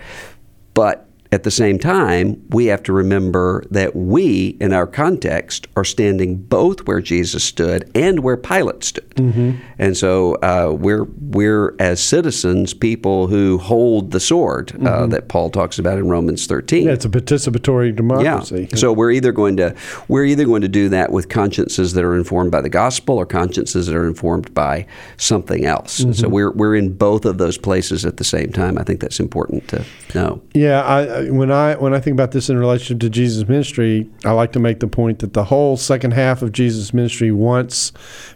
But 0.74 1.08
At 1.34 1.42
the 1.42 1.50
same 1.50 1.80
time, 1.80 2.46
we 2.50 2.68
have 2.68 2.84
to 2.84 2.94
remember 2.94 3.63
that 3.72 3.96
we, 3.96 4.56
in 4.62 4.72
our 4.72 4.86
context, 4.86 5.68
are 5.75 5.84
standing 5.84 6.36
both 6.36 6.86
where 6.86 7.02
Jesus 7.02 7.44
stood 7.44 7.90
and 7.96 8.20
where 8.20 8.38
Pilate 8.38 8.84
stood. 8.84 9.10
Mm-hmm. 9.16 9.54
And 9.80 9.98
so 9.98 10.36
uh, 10.36 10.75
we're, 10.78 11.06
we're, 11.06 11.75
as 11.80 12.00
citizens, 12.04 12.75
people 12.75 13.25
who 13.25 13.58
hold 13.58 14.12
the 14.12 14.20
sword 14.20 14.74
uh, 14.74 14.75
mm-hmm. 14.75 14.86
uh, 14.86 15.08
that 15.08 15.28
Paul 15.28 15.50
talks 15.50 15.80
about 15.80 15.98
in 15.98 16.08
Romans 16.08 16.46
13. 16.46 16.86
Yeah, 16.86 16.94
it's 16.94 17.06
a 17.06 17.10
participatory 17.10 17.96
democracy. 17.96 18.68
Yeah. 18.70 18.78
So 18.78 18.94
we're 18.94 19.10
either 19.10 19.32
going 19.32 19.58
to 19.58 19.75
we're 20.08 20.25
either 20.25 20.46
going 20.46 20.62
to 20.62 20.68
do 20.68 20.88
that 20.90 21.12
with 21.12 21.30
consciences 21.30 21.94
that 21.94 22.04
are 22.04 22.16
informed 22.16 22.52
by 22.52 22.62
the 22.62 22.70
gospel 22.70 23.18
or 23.18 23.25
consciences 23.25 23.88
that 23.88 23.96
are 23.96 24.06
informed 24.06 24.54
by 24.54 24.86
something 25.18 25.66
else. 25.66 26.02
Mm-hmm. 26.02 26.12
So 26.12 26.30
we're 26.30 26.52
we're 26.52 26.75
in 26.75 26.94
both 26.94 27.25
of 27.25 27.40
those 27.40 27.58
places 27.58 28.06
at 28.06 28.18
the 28.18 28.24
same 28.24 28.52
time. 28.52 28.78
I 28.78 28.84
think 28.84 29.00
that's 29.00 29.20
important 29.20 29.68
to 29.70 29.84
know. 30.13 30.44
Yeah, 30.54 30.84
I, 30.84 31.23
when 31.30 31.51
I 31.51 31.75
when 31.75 31.94
I 31.94 32.00
think 32.00 32.13
about 32.13 32.32
this 32.32 32.50
in 32.50 32.58
relation 32.58 33.00
to 33.00 33.10
Jesus' 33.10 33.48
ministry, 33.48 34.10
I 34.25 34.32
like 34.32 34.51
to 34.53 34.60
make 34.60 34.80
the 34.80 34.88
point 34.88 35.20
that 35.20 35.34
the 35.34 35.46
whole 35.46 35.77
second 35.77 36.12
half 36.12 36.42
of 36.42 36.51
Jesus' 36.51 36.94
ministry, 36.94 37.32
once 37.32 37.92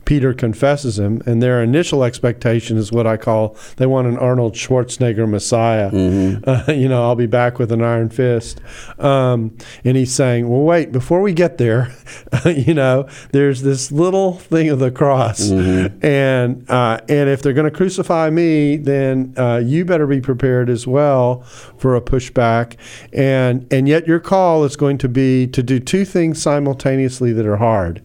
Peter 0.05 0.33
confesses 0.33 0.97
him, 0.97 1.21
and 1.25 1.41
their 1.41 1.61
initial 1.61 2.03
expectation 2.03 2.77
is 2.77 2.91
what 2.91 3.07
I 3.07 3.17
call 3.17 3.55
they 3.77 3.85
want 3.85 4.07
an 4.07 4.17
Arnold 4.17 4.53
Schwarzenegger 4.53 5.29
Messiah. 5.29 5.91
Mm-hmm. 5.91 6.37
Uh, 6.47 6.71
you 6.71 6.87
know, 6.87 7.03
I'll 7.03 7.15
be 7.15 7.25
back 7.25 7.59
with 7.59 7.71
an 7.71 7.81
iron 7.81 8.09
fist. 8.09 8.61
Um, 8.99 9.57
and 9.83 9.97
he's 9.97 10.13
saying, 10.13 10.47
well, 10.47 10.61
wait, 10.61 10.91
before 10.91 11.21
we 11.21 11.33
get 11.33 11.57
there, 11.57 11.93
you 12.45 12.73
know, 12.73 13.07
there's 13.31 13.63
this 13.63 13.91
little 13.91 14.33
thing 14.33 14.69
of 14.69 14.79
the 14.79 14.89
cross, 14.89 15.41
mm-hmm. 15.41 16.05
and 16.05 16.69
uh, 16.69 17.01
and 17.09 17.29
if 17.29 17.41
they're 17.41 17.53
going 17.53 17.69
to 17.69 17.75
crucify 17.75 18.29
me, 18.29 18.77
then 18.77 19.33
uh, 19.37 19.61
you 19.63 19.83
better 19.83 20.07
be 20.07 20.21
prepared 20.21 20.69
as 20.69 20.87
well 20.87 21.41
for 21.77 21.95
a 21.95 22.01
pushback, 22.01 22.76
and 23.13 23.65
and 23.71 23.87
yet 23.87 24.07
your 24.07 24.19
call 24.19 24.63
is 24.63 24.75
going 24.75 24.97
to 24.97 25.09
be 25.09 25.47
to 25.47 25.63
do 25.63 25.79
two 25.79 26.05
things 26.05 26.41
simultaneously 26.41 27.33
that 27.33 27.45
are 27.45 27.57
hard 27.57 28.01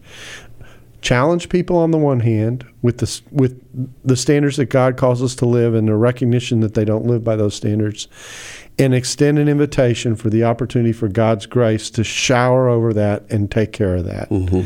challenge 1.03 1.49
people 1.49 1.77
on 1.77 1.91
the 1.91 1.97
one 1.97 2.21
hand 2.21 2.65
with 2.81 2.99
the 2.99 3.21
with 3.31 3.61
the 4.05 4.15
standards 4.15 4.55
that 4.57 4.65
God 4.65 4.95
calls 4.95 5.21
us 5.21 5.35
to 5.35 5.45
live 5.45 5.75
and 5.75 5.87
the 5.87 5.95
recognition 5.95 6.61
that 6.61 6.73
they 6.73 6.85
don't 6.85 7.05
live 7.05 7.23
by 7.23 7.35
those 7.35 7.53
standards 7.53 8.07
and 8.79 8.95
extend 8.95 9.37
an 9.37 9.47
invitation 9.47 10.15
for 10.15 10.29
the 10.29 10.43
opportunity 10.43 10.93
for 10.93 11.07
God's 11.07 11.45
grace 11.45 11.89
to 11.91 12.03
shower 12.03 12.69
over 12.69 12.93
that 12.93 13.23
and 13.29 13.51
take 13.51 13.71
care 13.71 13.95
of 13.95 14.05
that. 14.05 14.29
Mm-hmm. 14.29 14.61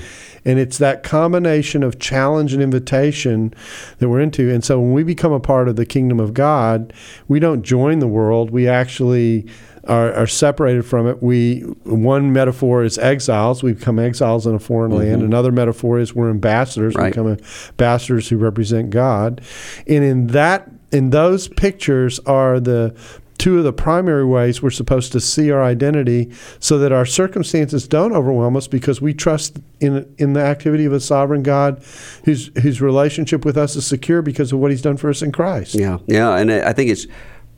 And 0.45 0.59
it's 0.59 0.77
that 0.77 1.03
combination 1.03 1.83
of 1.83 1.99
challenge 1.99 2.53
and 2.53 2.63
invitation 2.63 3.53
that 3.97 4.07
we're 4.07 4.21
into. 4.21 4.49
And 4.49 4.63
so 4.63 4.79
when 4.79 4.93
we 4.93 5.03
become 5.03 5.33
a 5.33 5.41
part 5.41 5.67
of 5.67 5.75
the 5.75 5.85
kingdom 5.85 6.21
of 6.21 6.33
God, 6.33 6.93
we 7.27 7.39
don't 7.39 7.63
join 7.63 7.99
the 7.99 8.07
world. 8.07 8.51
We 8.51 8.65
actually 8.67 9.45
are, 9.87 10.13
are, 10.13 10.27
separated 10.27 10.83
from 10.83 11.07
it. 11.07 11.21
We 11.21 11.61
one 11.83 12.33
metaphor 12.33 12.83
is 12.83 12.97
exiles. 12.97 13.63
We 13.63 13.73
become 13.73 13.99
exiles 13.99 14.45
in 14.45 14.55
a 14.55 14.59
foreign 14.59 14.91
mm-hmm. 14.91 15.09
land. 15.09 15.23
Another 15.23 15.51
metaphor 15.51 15.99
is 15.99 16.13
we're 16.13 16.29
ambassadors. 16.29 16.95
Right. 16.95 17.05
We 17.05 17.09
become 17.09 17.45
ambassadors 17.69 18.29
who 18.29 18.37
represent 18.37 18.89
God. 18.89 19.41
And 19.87 20.03
in 20.03 20.27
that 20.27 20.69
in 20.91 21.09
those 21.09 21.47
pictures 21.47 22.19
are 22.19 22.59
the 22.59 22.95
two 23.37 23.59
of 23.59 23.63
the 23.63 23.73
primary 23.73 24.25
ways 24.25 24.61
we're 24.61 24.71
supposed 24.71 25.11
to 25.11 25.19
see 25.19 25.51
our 25.51 25.63
identity 25.63 26.31
so 26.59 26.79
that 26.79 26.91
our 26.91 27.05
circumstances 27.05 27.87
don't 27.87 28.13
overwhelm 28.13 28.57
us 28.57 28.67
because 28.67 28.99
we 28.99 29.13
trust 29.13 29.59
in 29.79 30.11
in 30.17 30.33
the 30.33 30.41
activity 30.41 30.85
of 30.85 30.93
a 30.93 30.99
sovereign 30.99 31.43
God 31.43 31.83
whose 32.25 32.47
whose 32.61 32.81
relationship 32.81 33.45
with 33.45 33.57
us 33.57 33.75
is 33.75 33.85
secure 33.85 34.21
because 34.21 34.51
of 34.51 34.59
what 34.59 34.71
he's 34.71 34.81
done 34.81 34.97
for 34.97 35.09
us 35.09 35.21
in 35.21 35.31
Christ. 35.31 35.75
Yeah. 35.75 35.99
Yeah, 36.07 36.35
and 36.35 36.51
I 36.51 36.73
think 36.73 36.89
it's 36.89 37.07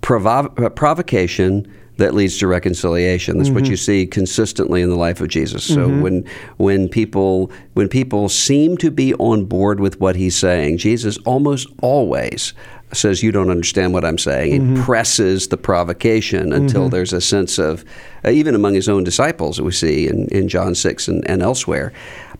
provo- 0.02 0.50
provocation 0.70 1.72
that 2.00 2.14
leads 2.14 2.38
to 2.40 2.48
reconciliation. 2.48 3.38
That's 3.38 3.50
mm-hmm. 3.50 3.56
what 3.56 3.70
you 3.70 3.78
see 3.78 4.08
consistently 4.08 4.82
in 4.82 4.90
the 4.90 4.96
life 4.96 5.22
of 5.22 5.28
Jesus. 5.28 5.64
So 5.64 5.88
mm-hmm. 5.88 6.02
when 6.02 6.26
when 6.58 6.90
people 6.90 7.52
when 7.74 7.88
people 7.88 8.28
seem 8.30 8.78
to 8.78 8.90
be 8.90 9.14
on 9.16 9.46
board 9.46 9.80
with 9.80 10.00
what 10.00 10.16
he's 10.16 10.36
saying, 10.36 10.78
Jesus 10.78 11.18
almost 11.20 11.68
always 11.82 12.54
says 12.92 13.22
you 13.22 13.32
don't 13.32 13.52
understand 13.52 13.94
what 13.94 14.04
I'm 14.04 14.18
saying 14.18 14.62
mm-hmm. 14.62 14.84
presses 14.84 15.50
the 15.50 15.58
provocation 15.58 16.52
until 16.52 16.84
mm-hmm. 16.84 16.90
there's 16.90 17.14
a 17.14 17.22
sense 17.22 17.60
of 17.60 17.86
uh, 18.26 18.30
even 18.30 18.56
among 18.56 18.74
his 18.74 18.90
own 18.90 19.04
disciples 19.04 19.58
that 19.58 19.64
we 19.64 19.72
see 19.72 20.08
in, 20.08 20.28
in 20.30 20.48
John 20.48 20.74
6 20.74 21.08
and, 21.08 21.30
and 21.30 21.44
elsewhere. 21.44 21.94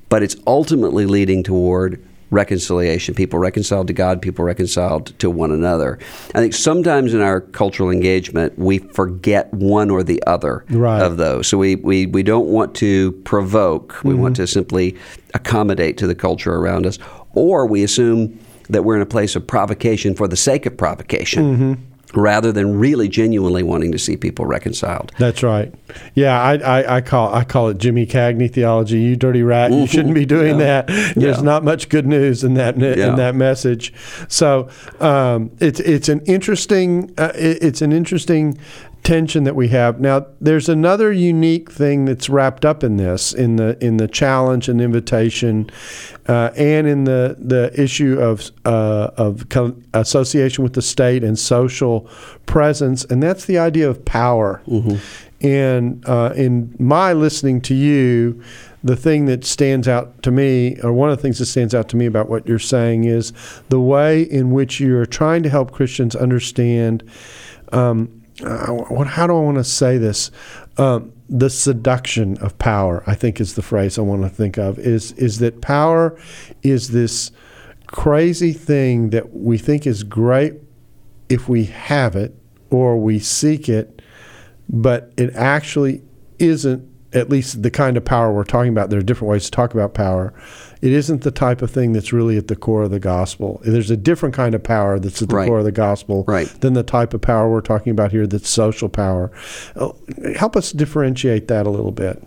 But 0.08 0.24
it's 0.24 0.36
ultimately 0.48 1.06
leading 1.06 1.44
toward 1.44 2.04
reconciliation. 2.32 3.16
People 3.16 3.40
reconciled 3.40 3.88
to 3.88 3.94
God, 3.94 4.22
people 4.22 4.46
reconciled 4.46 5.18
to 5.20 5.30
one 5.30 5.52
another. 5.52 6.00
I 6.36 6.40
think 6.40 6.54
sometimes 6.54 7.14
in 7.14 7.22
our 7.22 7.42
cultural 7.42 7.90
engagement, 7.90 8.58
we 8.58 8.80
forget 8.80 9.54
one 9.54 9.90
or 9.90 10.04
the 10.04 10.22
other 10.28 10.66
right. 10.70 11.02
of 11.02 11.18
those. 11.18 11.48
So 11.48 11.58
we, 11.58 11.76
we, 11.76 12.06
we 12.06 12.24
don't 12.24 12.48
want 12.48 12.76
to 12.76 13.12
provoke, 13.24 14.00
we 14.04 14.14
mm-hmm. 14.14 14.22
want 14.22 14.36
to 14.38 14.48
simply 14.48 14.98
accommodate 15.34 15.98
to 15.98 16.08
the 16.08 16.16
culture 16.16 16.56
around 16.56 16.86
us, 16.86 17.00
or 17.34 17.66
we 17.66 17.84
assume 17.84 18.40
that 18.70 18.84
we're 18.84 18.96
in 18.96 19.02
a 19.02 19.08
place 19.08 19.36
of 19.36 19.46
provocation 19.48 20.16
for 20.16 20.28
the 20.28 20.38
sake 20.38 20.66
of 20.66 20.78
provocation. 20.78 21.56
Mm-hmm 21.56 21.89
rather 22.14 22.52
than 22.52 22.78
really 22.80 23.08
genuinely 23.08 23.64
wanting 23.64 23.92
to 23.92 24.00
see 24.00 24.18
people 24.18 24.46
reconciled. 24.46 25.12
That's 25.18 25.44
right. 25.44 25.74
Yeah, 26.16 26.42
I, 26.42 26.56
I, 26.58 26.96
I 26.98 27.02
call 27.02 27.34
I 27.34 27.44
call 27.44 27.70
it 27.70 27.78
Jimmy 27.78 28.06
Cagney 28.06 28.52
theology. 28.52 29.00
You 29.00 29.16
dirty 29.16 29.44
rat, 29.44 29.72
you 29.72 29.88
shouldn't 29.88 30.16
be 30.16 30.26
doing 30.26 30.60
yeah. 30.60 30.84
that. 30.84 31.16
There's 31.16 31.38
yeah. 31.38 31.44
not 31.44 31.64
much 31.64 31.90
good 31.90 32.06
news 32.06 32.44
in 32.44 32.56
that 32.56 32.78
yeah. 32.78 33.10
in 33.10 33.16
that 33.16 33.36
message. 33.36 33.94
So 34.28 34.70
um, 35.00 35.52
it's 35.60 35.80
it's 35.80 36.10
an 36.10 36.22
interesting 36.22 37.14
uh, 37.18 37.32
it, 37.36 37.64
it's 37.64 37.82
an 37.82 37.92
interesting 37.92 38.58
tension 39.04 39.44
that 39.44 39.56
we 39.56 39.70
have. 39.70 40.00
Now, 40.00 40.28
there's 40.40 40.70
another 40.70 41.12
unique 41.12 41.72
thing 41.72 42.06
that's 42.06 42.30
wrapped 42.30 42.66
up 42.66 42.84
in 42.84 42.98
this, 42.98 43.34
in 43.34 43.56
the 43.56 43.78
in 43.84 43.98
the 43.98 44.08
challenge 44.08 44.70
and 44.70 44.82
invitation, 44.82 45.70
uh, 46.28 46.52
and 46.56 46.88
in 46.88 47.06
the 47.06 47.36
the 47.40 47.72
issue 47.82 48.20
of 48.20 48.52
uh, 48.66 49.12
of 49.18 49.46
association 49.94 50.64
with 50.64 50.74
the 50.74 50.82
state 50.82 51.24
and 51.24 51.40
social 51.40 52.10
presence, 52.46 53.06
and 53.06 53.24
that's 53.24 53.46
the 53.46 53.58
idea 53.58 53.90
of 53.90 54.04
power. 54.06 54.62
Mm-hmm. 54.68 54.98
And 55.42 56.04
uh, 56.08 56.34
in 56.36 56.76
my 56.80 57.14
listening 57.14 57.62
to 57.62 57.74
you, 57.74 58.44
the 58.84 58.98
thing 58.98 59.26
that 59.26 59.46
stands 59.46 59.88
out 59.88 60.22
to 60.24 60.32
me, 60.32 60.78
or 60.82 60.92
one 60.92 61.10
of 61.10 61.18
the 61.18 61.22
things 61.22 61.40
that 61.40 61.46
stands 61.46 61.74
out 61.74 61.88
to 61.90 61.98
me 61.98 62.06
about 62.06 62.30
what 62.30 62.46
you're 62.48 62.60
saying, 62.60 63.06
is 63.06 63.34
the 63.70 63.80
way 63.80 64.22
in 64.22 64.52
which 64.52 64.80
you're 64.80 65.06
trying 65.06 65.44
to 65.44 65.50
help 65.50 65.72
Christians 65.72 66.16
understand. 66.16 67.10
Um, 67.72 68.19
uh, 68.42 69.04
how 69.06 69.28
do 69.28 69.36
I 69.36 69.40
want 69.40 69.58
to 69.58 69.64
say 69.64 69.98
this? 69.98 70.32
Um, 70.78 71.14
the 71.28 71.50
seduction 71.50 72.38
of 72.38 72.58
power, 72.58 73.04
I 73.06 73.14
think, 73.14 73.40
is 73.40 73.56
the 73.56 73.62
phrase 73.62 73.98
I 73.98 74.02
want 74.02 74.24
to 74.24 74.30
think 74.30 74.58
of. 74.58 74.80
Is 74.80 75.12
is 75.14 75.40
that 75.40 75.62
power 75.62 76.20
is 76.64 76.90
this 76.90 77.32
crazy 77.88 78.54
thing 78.54 79.10
that 79.10 79.34
we 79.34 79.58
think 79.58 79.86
is 79.86 80.04
great 80.04 80.54
if 81.28 81.50
we 81.50 81.66
have 81.66 82.16
it 82.16 82.36
or 82.70 82.98
we 82.98 83.20
seek 83.20 83.68
it, 83.70 84.02
but 84.68 85.12
it 85.18 85.34
actually 85.36 86.02
isn't. 86.40 86.88
At 87.14 87.30
least 87.30 87.64
the 87.64 87.72
kind 87.72 87.98
of 87.98 88.06
power 88.06 88.32
we're 88.32 88.44
talking 88.44 88.72
about. 88.72 88.90
There 88.90 89.00
are 89.00 89.04
different 89.04 89.32
ways 89.32 89.46
to 89.46 89.52
talk 89.52 89.74
about 89.74 89.94
power 89.94 90.34
it 90.82 90.94
isn't 90.94 91.24
the 91.24 91.32
type 91.32 91.62
of 91.62 91.72
thing 91.72 91.92
that's 91.94 92.14
really 92.14 92.38
at 92.38 92.48
the 92.48 92.56
core 92.56 92.84
of 92.84 92.92
the 92.92 93.00
gospel. 93.00 93.60
There's 93.64 93.92
a 93.92 93.98
different 93.98 94.34
kind 94.34 94.56
of 94.56 94.64
power 94.64 94.98
that's 95.00 95.22
at 95.22 95.30
the 95.30 95.36
right. 95.36 95.48
core 95.48 95.60
of 95.60 95.66
the 95.66 95.72
gospel 95.72 96.24
right. 96.28 96.48
than 96.62 96.74
the 96.74 96.84
type 96.84 97.14
of 97.14 97.22
power 97.22 97.50
we're 97.50 97.62
talking 97.62 97.92
about 97.92 98.12
here 98.12 98.26
that's 98.26 98.50
social 98.50 98.88
power. 98.88 99.32
Uh, 99.76 99.92
help 100.36 100.56
us 100.56 100.72
differentiate 100.72 101.48
that 101.50 101.68
a 101.68 101.70
little 101.70 101.92
bit. 101.92 102.24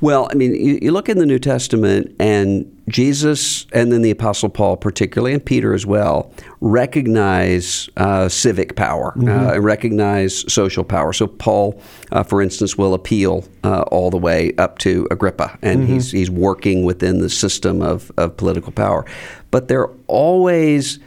Well, 0.00 0.28
I 0.30 0.34
mean, 0.34 0.54
you, 0.54 0.78
you, 0.82 0.92
look 0.92 1.08
in 1.08 1.18
the 1.18 1.26
New 1.26 1.38
Testament, 1.38 2.14
and 2.18 2.82
Jesus, 2.88 3.66
and 3.72 3.92
then 3.92 4.02
the 4.02 4.10
Apostle 4.10 4.48
Paul, 4.48 4.76
particularly, 4.76 5.32
and 5.32 5.44
Peter 5.44 5.74
as 5.74 5.86
well, 5.86 6.32
recognize 6.60 7.88
uh, 7.96 8.28
civic 8.28 8.76
power 8.76 9.12
mm-hmm. 9.16 9.28
uh, 9.28 9.52
and 9.52 9.64
recognize 9.64 10.50
social 10.52 10.84
power. 10.84 11.12
So, 11.12 11.26
Paul, 11.26 11.80
uh, 12.12 12.22
for 12.22 12.42
instance, 12.42 12.76
will 12.76 12.94
appeal 12.94 13.44
uh, 13.62 13.82
all 13.82 14.10
the 14.10 14.18
way 14.18 14.52
up 14.58 14.78
to 14.78 15.06
Agrippa, 15.10 15.58
and 15.62 15.82
mm-hmm. 15.82 15.94
he's, 15.94 16.10
he's 16.10 16.30
working 16.30 16.84
within 16.84 17.18
the 17.18 17.30
system 17.30 17.82
of, 17.82 18.10
of 18.16 18.36
political 18.36 18.72
power. 18.72 19.04
But 19.50 19.68
they're 19.68 19.90
always 20.06 20.98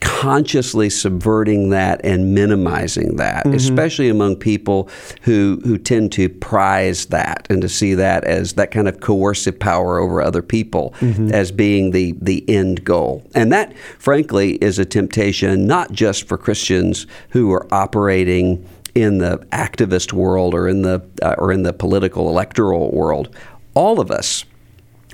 consciously 0.00 0.90
subverting 0.90 1.70
that 1.70 2.00
and 2.04 2.34
minimizing 2.34 3.16
that, 3.16 3.44
mm-hmm. 3.44 3.54
especially 3.54 4.08
among 4.08 4.36
people 4.36 4.88
who 5.22 5.60
who 5.64 5.78
tend 5.78 6.12
to 6.12 6.28
prize 6.28 7.06
that 7.06 7.46
and 7.50 7.62
to 7.62 7.68
see 7.68 7.94
that 7.94 8.24
as 8.24 8.54
that 8.54 8.70
kind 8.70 8.88
of 8.88 9.00
coercive 9.00 9.58
power 9.58 9.98
over 9.98 10.20
other 10.22 10.42
people 10.42 10.94
mm-hmm. 11.00 11.32
as 11.32 11.52
being 11.52 11.90
the 11.90 12.14
the 12.20 12.48
end 12.48 12.84
goal. 12.84 13.22
And 13.34 13.52
that 13.52 13.76
frankly 13.98 14.54
is 14.56 14.78
a 14.78 14.84
temptation 14.84 15.66
not 15.66 15.92
just 15.92 16.26
for 16.26 16.38
Christians 16.38 17.06
who 17.30 17.52
are 17.52 17.72
operating 17.72 18.66
in 18.94 19.18
the 19.18 19.38
activist 19.52 20.12
world 20.12 20.54
or 20.54 20.68
in 20.68 20.82
the 20.82 21.02
uh, 21.22 21.34
or 21.38 21.52
in 21.52 21.62
the 21.62 21.72
political 21.72 22.28
electoral 22.28 22.90
world. 22.90 23.34
All 23.74 24.00
of 24.00 24.10
us 24.10 24.44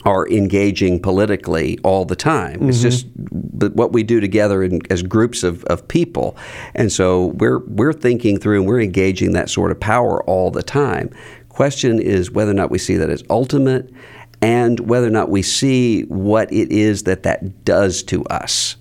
are 0.07 0.27
engaging 0.29 1.01
politically 1.01 1.79
all 1.83 2.05
the 2.05 2.17
time. 2.17 2.61
Mm-hmm. 2.61 2.69
It's 2.71 2.81
just 2.81 3.07
but 3.59 3.75
what 3.75 3.93
we 3.93 4.05
do 4.05 4.21
together 4.21 4.63
in, 4.63 4.81
as 4.89 5.03
groups 5.03 5.43
of, 5.43 5.65
of 5.65 5.87
people. 5.89 6.37
And 6.75 6.93
so 6.93 7.27
we're 7.39 7.59
we're 7.67 7.93
thinking 7.93 8.39
through 8.39 8.61
and 8.61 8.69
we're 8.69 8.81
engaging 8.81 9.33
that 9.33 9.51
sort 9.51 9.71
of 9.73 9.81
power 9.81 10.23
all 10.25 10.51
the 10.51 10.63
time. 10.63 11.11
Question 11.49 12.01
is 12.01 12.31
whether 12.31 12.53
or 12.53 12.55
not 12.55 12.71
we 12.71 12.79
see 12.79 12.97
that 12.97 13.11
as 13.11 13.25
ultimate, 13.29 13.93
and 14.41 14.81
whether 14.81 15.07
or 15.07 15.11
not 15.11 15.29
we 15.29 15.43
see 15.43 16.03
what 16.03 16.53
it 16.53 16.71
is 16.71 17.03
that 17.03 17.25
that 17.25 17.65
does 17.65 18.03
to 18.05 18.25
us. 18.27 18.77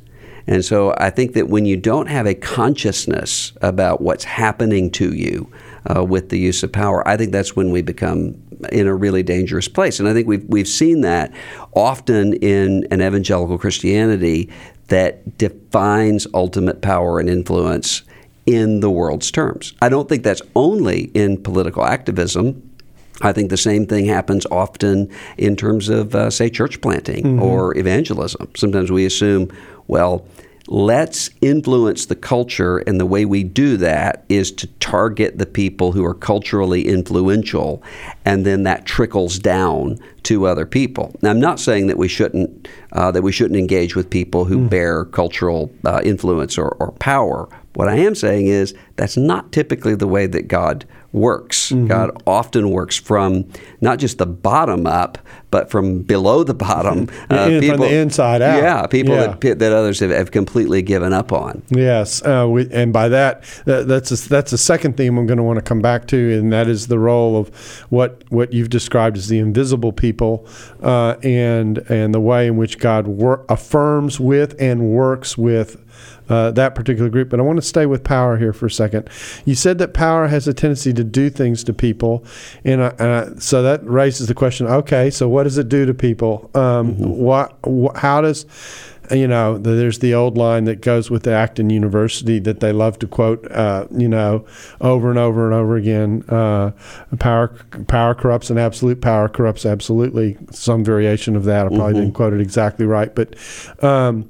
And 0.47 0.63
so 0.63 0.93
I 0.97 1.09
think 1.09 1.33
that 1.33 1.47
when 1.47 1.65
you 1.65 1.75
don't 1.75 2.07
have 2.07 2.27
a 2.27 2.35
consciousness 2.35 3.53
about 3.61 4.01
what's 4.01 4.25
happening 4.25 4.91
to 4.91 5.11
you 5.15 5.51
uh, 5.89 6.03
with 6.03 6.29
the 6.29 6.37
use 6.37 6.61
of 6.61 6.71
power, 6.71 7.07
I 7.07 7.17
think 7.17 7.31
that's 7.31 7.55
when 7.55 7.71
we 7.71 7.81
become 7.81 8.35
in 8.71 8.87
a 8.87 8.95
really 8.95 9.23
dangerous 9.23 9.67
place. 9.67 9.99
And 9.99 10.09
I 10.09 10.13
think 10.13 10.27
we've, 10.27 10.45
we've 10.47 10.67
seen 10.67 11.01
that 11.01 11.31
often 11.73 12.33
in 12.33 12.87
an 12.91 13.01
evangelical 13.01 13.57
Christianity 13.57 14.49
that 14.87 15.37
defines 15.37 16.27
ultimate 16.33 16.81
power 16.81 17.19
and 17.19 17.29
influence 17.29 18.03
in 18.45 18.79
the 18.79 18.89
world's 18.89 19.31
terms. 19.31 19.73
I 19.81 19.89
don't 19.89 20.07
think 20.07 20.23
that's 20.23 20.41
only 20.55 21.05
in 21.13 21.41
political 21.41 21.83
activism. 21.83 22.71
I 23.21 23.31
think 23.31 23.49
the 23.49 23.57
same 23.57 23.87
thing 23.87 24.05
happens 24.05 24.45
often 24.51 25.09
in 25.37 25.55
terms 25.55 25.89
of, 25.89 26.13
uh, 26.13 26.29
say, 26.29 26.49
church 26.49 26.81
planting 26.81 27.23
mm-hmm. 27.23 27.41
or 27.41 27.77
evangelism. 27.77 28.49
Sometimes 28.55 28.91
we 28.91 29.05
assume, 29.05 29.51
well, 29.87 30.25
let's 30.67 31.29
influence 31.41 32.05
the 32.05 32.15
culture, 32.15 32.79
and 32.79 32.99
the 32.99 33.05
way 33.05 33.25
we 33.25 33.43
do 33.43 33.77
that 33.77 34.25
is 34.29 34.51
to 34.53 34.67
target 34.79 35.37
the 35.37 35.45
people 35.45 35.91
who 35.91 36.03
are 36.03 36.13
culturally 36.13 36.87
influential, 36.87 37.83
and 38.23 38.45
then 38.45 38.63
that 38.63 38.85
trickles 38.85 39.39
down 39.39 39.99
to 40.23 40.47
other 40.47 40.65
people. 40.65 41.15
Now, 41.21 41.29
I'm 41.29 41.39
not 41.39 41.59
saying 41.59 41.87
that 41.87 41.97
we 41.97 42.07
shouldn't 42.07 42.67
uh, 42.91 43.11
that 43.11 43.21
we 43.21 43.31
shouldn't 43.31 43.59
engage 43.59 43.95
with 43.95 44.09
people 44.09 44.45
who 44.45 44.59
mm. 44.59 44.69
bear 44.69 45.05
cultural 45.05 45.71
uh, 45.85 46.01
influence 46.03 46.57
or, 46.57 46.69
or 46.79 46.91
power. 46.93 47.47
What 47.75 47.89
I 47.89 47.97
am 47.97 48.15
saying 48.15 48.47
is 48.47 48.73
that's 48.95 49.17
not 49.17 49.51
typically 49.51 49.95
the 49.95 50.07
way 50.07 50.27
that 50.27 50.47
God 50.47 50.85
works. 51.15 51.71
Mm-hmm. 51.71 51.87
God 51.87 52.21
often 52.27 52.69
works 52.69 52.97
from 52.97 53.49
not 53.79 53.99
just 53.99 54.17
the 54.17 54.25
bottom 54.25 54.85
up, 54.85 55.17
but 55.49 55.71
from 55.71 56.01
below 56.01 56.43
the 56.43 56.53
bottom. 56.53 57.09
Uh, 57.29 57.47
people, 57.59 57.77
from 57.77 57.79
the 57.79 57.95
inside 57.95 58.41
out. 58.41 58.61
Yeah, 58.61 58.85
people 58.87 59.15
yeah. 59.15 59.35
That, 59.39 59.59
that 59.59 59.71
others 59.71 59.99
have, 59.99 60.11
have, 60.11 60.31
completely 60.31 60.81
given 60.81 61.11
up 61.11 61.31
on. 61.31 61.63
Yes, 61.69 62.23
uh, 62.23 62.45
we, 62.47 62.69
and 62.71 62.93
by 62.93 63.09
that, 63.09 63.43
that 63.65 63.87
that's 63.87 64.11
a, 64.11 64.29
that's 64.29 64.53
a 64.53 64.57
second 64.57 64.95
theme 64.95 65.17
I'm 65.17 65.25
going 65.25 65.37
to 65.37 65.43
want 65.43 65.57
to 65.57 65.63
come 65.63 65.81
back 65.81 66.07
to, 66.09 66.37
and 66.37 66.51
that 66.53 66.67
is 66.67 66.87
the 66.87 66.99
role 66.99 67.37
of 67.37 67.49
what 67.89 68.23
what 68.29 68.53
you've 68.53 68.69
described 68.69 69.17
as 69.17 69.27
the 69.27 69.39
invisible 69.39 69.91
people, 69.91 70.47
uh, 70.83 71.15
and 71.23 71.79
and 71.89 72.13
the 72.13 72.21
way 72.21 72.47
in 72.47 72.57
which 72.57 72.77
God 72.77 73.07
wor- 73.07 73.45
affirms 73.49 74.19
with 74.19 74.55
and 74.59 74.91
works 74.91 75.37
with 75.37 75.81
uh, 76.29 76.51
that 76.51 76.75
particular 76.75 77.09
group. 77.09 77.29
But 77.29 77.39
I 77.39 77.43
want 77.43 77.57
to 77.57 77.61
stay 77.61 77.85
with 77.85 78.03
power 78.03 78.37
here 78.37 78.53
for 78.53 78.65
a 78.65 78.71
second. 78.71 79.09
You 79.45 79.55
said 79.55 79.77
that 79.79 79.93
power 79.93 80.27
has 80.27 80.47
a 80.47 80.53
tendency 80.53 80.93
to 80.93 81.03
do 81.03 81.29
things 81.29 81.63
to 81.65 81.73
people, 81.73 82.25
and, 82.63 82.83
I, 82.83 82.87
and 82.99 83.01
I, 83.01 83.39
so 83.39 83.61
that 83.63 83.85
raises 83.85 84.27
the 84.27 84.33
question: 84.33 84.67
Okay, 84.67 85.09
so 85.09 85.27
what 85.29 85.43
does 85.43 85.57
it 85.57 85.69
do 85.69 85.85
to 85.85 85.93
people? 85.93 86.49
Um, 86.53 86.95
mm-hmm. 86.95 87.09
what, 87.09 87.57
wh- 87.65 87.97
how 87.97 88.21
does 88.21 88.45
you 89.11 89.27
know, 89.27 89.57
there's 89.57 89.99
the 89.99 90.13
old 90.13 90.37
line 90.37 90.65
that 90.65 90.81
goes 90.81 91.09
with 91.09 91.23
the 91.23 91.31
Acton 91.31 91.69
University 91.69 92.39
that 92.39 92.59
they 92.59 92.71
love 92.71 92.99
to 92.99 93.07
quote, 93.07 93.49
uh, 93.51 93.87
you 93.91 94.07
know, 94.07 94.45
over 94.81 95.09
and 95.09 95.19
over 95.19 95.45
and 95.45 95.53
over 95.53 95.75
again. 95.75 96.23
Uh, 96.27 96.71
power, 97.19 97.49
power 97.87 98.15
corrupts, 98.15 98.49
and 98.49 98.59
absolute 98.59 99.01
power 99.01 99.29
corrupts 99.29 99.65
absolutely. 99.65 100.37
Some 100.51 100.83
variation 100.83 101.35
of 101.35 101.43
that. 101.45 101.65
I 101.65 101.69
probably 101.69 101.85
mm-hmm. 101.85 102.01
didn't 102.01 102.13
quote 102.13 102.33
it 102.33 102.41
exactly 102.41 102.85
right, 102.85 103.13
but 103.13 103.35
um, 103.83 104.29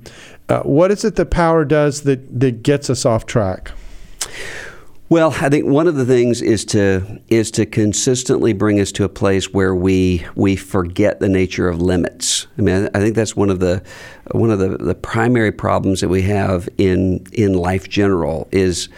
uh, 0.50 0.62
what 0.62 0.92
is 0.92 1.04
it 1.04 1.16
that 1.16 1.32
power 1.32 1.66
does 1.66 2.02
that, 2.02 2.40
that 2.40 2.64
gets 2.64 2.90
us 2.90 3.06
off 3.06 3.26
track? 3.26 3.72
Well, 5.08 5.36
I 5.40 5.50
think 5.50 5.66
one 5.68 5.88
of 5.88 5.96
the 5.96 6.06
things 6.06 6.42
is 6.42 6.66
to 6.66 7.22
is 7.28 7.52
to 7.52 7.68
consistently 7.68 8.54
bring 8.54 8.80
us 8.80 8.92
to 8.94 9.04
a 9.04 9.10
place 9.10 9.54
where 9.54 9.76
we 9.76 10.26
we 10.36 10.56
forget 10.56 11.20
the 11.20 11.30
nature 11.30 11.68
of 11.68 11.80
limits. 11.80 12.48
I 12.58 12.62
mean, 12.62 12.90
I 12.94 13.00
think 13.00 13.16
that's 13.16 13.36
one 13.36 13.52
of 13.52 13.60
the 13.60 13.84
one 14.32 14.50
of 14.50 14.58
the, 14.58 14.78
the 14.78 14.96
primary 14.96 15.52
problems 15.52 16.02
that 16.02 16.10
we 16.10 16.24
have 16.24 16.68
in 16.80 17.24
in 17.34 17.54
life 17.54 17.88
general 17.88 18.48
is 18.52 18.90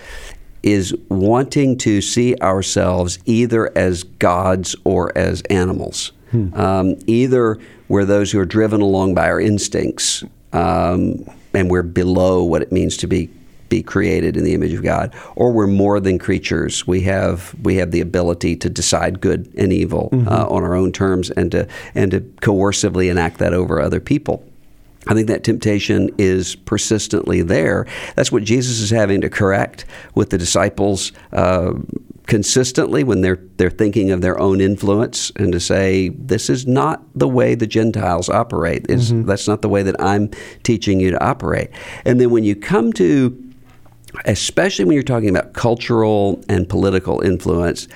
is 0.63 0.95
wanting 1.09 1.77
to 1.79 2.01
see 2.01 2.35
ourselves 2.37 3.19
either 3.25 3.77
as 3.77 4.03
gods 4.03 4.75
or 4.85 5.15
as 5.17 5.41
animals. 5.49 6.13
Hmm. 6.31 6.53
Um, 6.53 6.95
either 7.05 7.57
we're 7.89 8.05
those 8.05 8.31
who 8.31 8.39
are 8.39 8.45
driven 8.45 8.79
along 8.79 9.13
by 9.13 9.27
our 9.29 9.41
instincts, 9.41 10.23
um, 10.53 11.25
and 11.53 11.69
we're 11.69 11.83
below 11.83 12.43
what 12.43 12.61
it 12.61 12.71
means 12.71 12.95
to 12.97 13.07
be 13.07 13.29
be 13.69 13.83
created 13.83 14.37
in 14.37 14.43
the 14.43 14.53
image 14.53 14.73
of 14.73 14.83
God, 14.83 15.13
or 15.35 15.51
we're 15.51 15.67
more 15.67 15.99
than 15.99 16.19
creatures. 16.19 16.85
We 16.85 17.01
have 17.01 17.55
we 17.61 17.75
have 17.75 17.91
the 17.91 18.01
ability 18.01 18.55
to 18.57 18.69
decide 18.69 19.21
good 19.21 19.51
and 19.57 19.71
evil 19.73 20.09
mm-hmm. 20.11 20.27
uh, 20.27 20.45
on 20.45 20.63
our 20.63 20.75
own 20.75 20.91
terms, 20.91 21.29
and 21.31 21.51
to 21.51 21.67
and 21.95 22.11
to 22.11 22.21
coercively 22.41 23.09
enact 23.09 23.39
that 23.39 23.53
over 23.53 23.81
other 23.81 23.99
people. 23.99 24.43
I 25.09 25.13
think 25.13 25.27
that 25.27 25.43
temptation 25.43 26.09
is 26.17 26.55
persistently 26.55 27.41
there. 27.41 27.87
That's 28.15 28.31
what 28.31 28.43
Jesus 28.43 28.81
is 28.81 28.89
having 28.89 29.21
to 29.21 29.29
correct 29.29 29.85
with 30.15 30.31
the 30.31 30.37
disciples. 30.37 31.13
Uh, 31.31 31.73
consistently 32.27 33.05
when 33.05 33.21
they're 33.21 33.39
they're 33.55 33.69
thinking 33.69 34.11
of 34.11 34.21
their 34.21 34.37
own 34.37 34.59
influence 34.61 35.31
and 35.37 35.51
to 35.53 35.59
say 35.59 36.09
this 36.09 36.49
is 36.49 36.67
not 36.67 37.01
the 37.15 37.27
way 37.27 37.55
the 37.55 37.65
Gentiles 37.65 38.29
operate. 38.29 38.83
Mm-hmm. 38.83 39.23
That's 39.23 39.47
not 39.47 39.61
the 39.61 39.69
way 39.69 39.81
that 39.81 39.95
I'm 39.99 40.29
teaching 40.61 40.99
you 40.99 41.11
to 41.11 41.23
operate. 41.25 41.71
And 42.05 42.19
then 42.21 42.29
when 42.29 42.43
you 42.43 42.55
come 42.55 42.93
to 42.93 43.46
especially 44.25 44.85
when 44.85 44.93
you're 44.93 45.03
talking 45.03 45.29
about 45.29 45.53
cultural 45.53 46.43
and 46.49 46.67
political 46.67 47.21
influence 47.21 47.87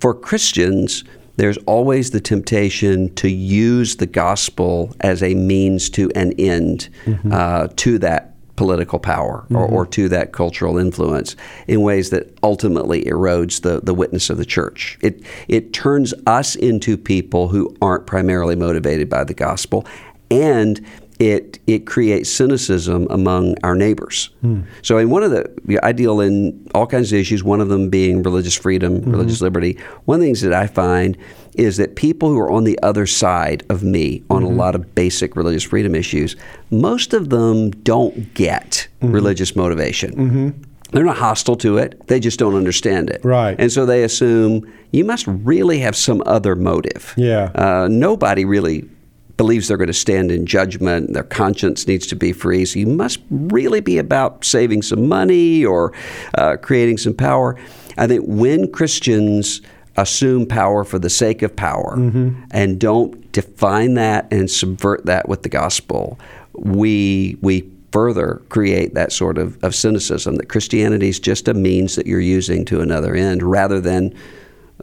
for 0.00 0.14
Christians 0.14 1.04
there's 1.36 1.58
always 1.66 2.10
the 2.10 2.20
temptation 2.20 3.14
to 3.16 3.28
use 3.28 3.96
the 3.96 4.06
gospel 4.06 4.94
as 5.00 5.22
a 5.22 5.34
means 5.34 5.90
to 5.90 6.10
an 6.14 6.32
end 6.38 6.88
mm-hmm. 7.04 7.30
uh, 7.32 7.68
to 7.76 7.98
that 7.98 8.32
political 8.56 8.98
power 8.98 9.46
or, 9.50 9.66
mm-hmm. 9.66 9.74
or, 9.74 9.86
to 9.86 10.08
that 10.08 10.32
cultural 10.32 10.78
influence 10.78 11.36
in 11.68 11.82
ways 11.82 12.08
that 12.08 12.36
ultimately 12.42 13.04
erodes 13.04 13.60
the, 13.60 13.80
the 13.82 13.92
witness 13.92 14.30
of 14.30 14.38
the 14.38 14.46
church. 14.46 14.98
It, 15.02 15.22
it 15.46 15.74
turns 15.74 16.14
us 16.26 16.56
into 16.56 16.96
people 16.96 17.48
who 17.48 17.76
aren't 17.82 18.06
primarily 18.06 18.56
motivated 18.56 19.10
by 19.10 19.24
the 19.24 19.34
gospel 19.34 19.86
and 20.30 20.84
it 21.18 21.58
it 21.66 21.86
creates 21.86 22.30
cynicism 22.30 23.06
among 23.10 23.54
our 23.62 23.74
neighbors. 23.74 24.30
Hmm. 24.42 24.62
So, 24.82 24.98
in 24.98 25.10
one 25.10 25.22
of 25.22 25.30
the, 25.30 25.78
I 25.82 25.92
deal 25.92 26.20
in 26.20 26.68
all 26.74 26.86
kinds 26.86 27.12
of 27.12 27.18
issues. 27.18 27.42
One 27.42 27.60
of 27.60 27.68
them 27.68 27.88
being 27.88 28.22
religious 28.22 28.54
freedom, 28.54 29.00
mm-hmm. 29.00 29.10
religious 29.10 29.40
liberty. 29.40 29.78
One 30.04 30.16
of 30.16 30.20
the 30.20 30.26
things 30.26 30.42
that 30.42 30.52
I 30.52 30.66
find 30.66 31.16
is 31.54 31.78
that 31.78 31.96
people 31.96 32.28
who 32.28 32.38
are 32.38 32.50
on 32.50 32.64
the 32.64 32.78
other 32.82 33.06
side 33.06 33.64
of 33.70 33.82
me 33.82 34.22
on 34.28 34.42
mm-hmm. 34.42 34.52
a 34.52 34.56
lot 34.56 34.74
of 34.74 34.94
basic 34.94 35.36
religious 35.36 35.62
freedom 35.62 35.94
issues, 35.94 36.36
most 36.70 37.14
of 37.14 37.30
them 37.30 37.70
don't 37.70 38.34
get 38.34 38.86
mm-hmm. 39.00 39.12
religious 39.12 39.56
motivation. 39.56 40.14
Mm-hmm. 40.14 40.62
They're 40.92 41.04
not 41.04 41.16
hostile 41.16 41.56
to 41.56 41.78
it. 41.78 42.06
They 42.06 42.20
just 42.20 42.38
don't 42.38 42.54
understand 42.54 43.10
it. 43.10 43.24
Right. 43.24 43.56
And 43.58 43.72
so 43.72 43.86
they 43.86 44.04
assume 44.04 44.72
you 44.92 45.04
must 45.04 45.26
really 45.26 45.80
have 45.80 45.96
some 45.96 46.22
other 46.26 46.54
motive. 46.54 47.12
Yeah. 47.16 47.50
Uh, 47.54 47.88
nobody 47.90 48.44
really 48.44 48.88
believes 49.36 49.68
they're 49.68 49.76
going 49.76 49.86
to 49.86 49.92
stand 49.92 50.30
in 50.30 50.46
judgment. 50.46 51.12
Their 51.12 51.22
conscience 51.22 51.86
needs 51.86 52.06
to 52.08 52.16
be 52.16 52.32
free. 52.32 52.64
So 52.64 52.78
you 52.78 52.86
must 52.86 53.20
really 53.30 53.80
be 53.80 53.98
about 53.98 54.44
saving 54.44 54.82
some 54.82 55.08
money 55.08 55.64
or 55.64 55.92
uh, 56.34 56.56
creating 56.56 56.98
some 56.98 57.14
power. 57.14 57.56
I 57.98 58.06
think 58.06 58.24
when 58.26 58.70
Christians 58.72 59.60
assume 59.96 60.46
power 60.46 60.84
for 60.84 60.98
the 60.98 61.10
sake 61.10 61.42
of 61.42 61.56
power 61.56 61.96
mm-hmm. 61.96 62.44
and 62.50 62.78
don't 62.78 63.30
define 63.32 63.94
that 63.94 64.30
and 64.30 64.50
subvert 64.50 65.06
that 65.06 65.28
with 65.28 65.42
the 65.42 65.48
gospel, 65.48 66.18
we 66.52 67.36
we 67.40 67.70
further 67.92 68.42
create 68.50 68.92
that 68.94 69.10
sort 69.10 69.38
of, 69.38 69.62
of 69.64 69.74
cynicism 69.74 70.36
that 70.36 70.50
Christianity 70.50 71.08
is 71.08 71.18
just 71.18 71.48
a 71.48 71.54
means 71.54 71.96
that 71.96 72.06
you're 72.06 72.20
using 72.20 72.64
to 72.66 72.80
another 72.80 73.14
end 73.14 73.42
rather 73.42 73.80
than 73.80 74.14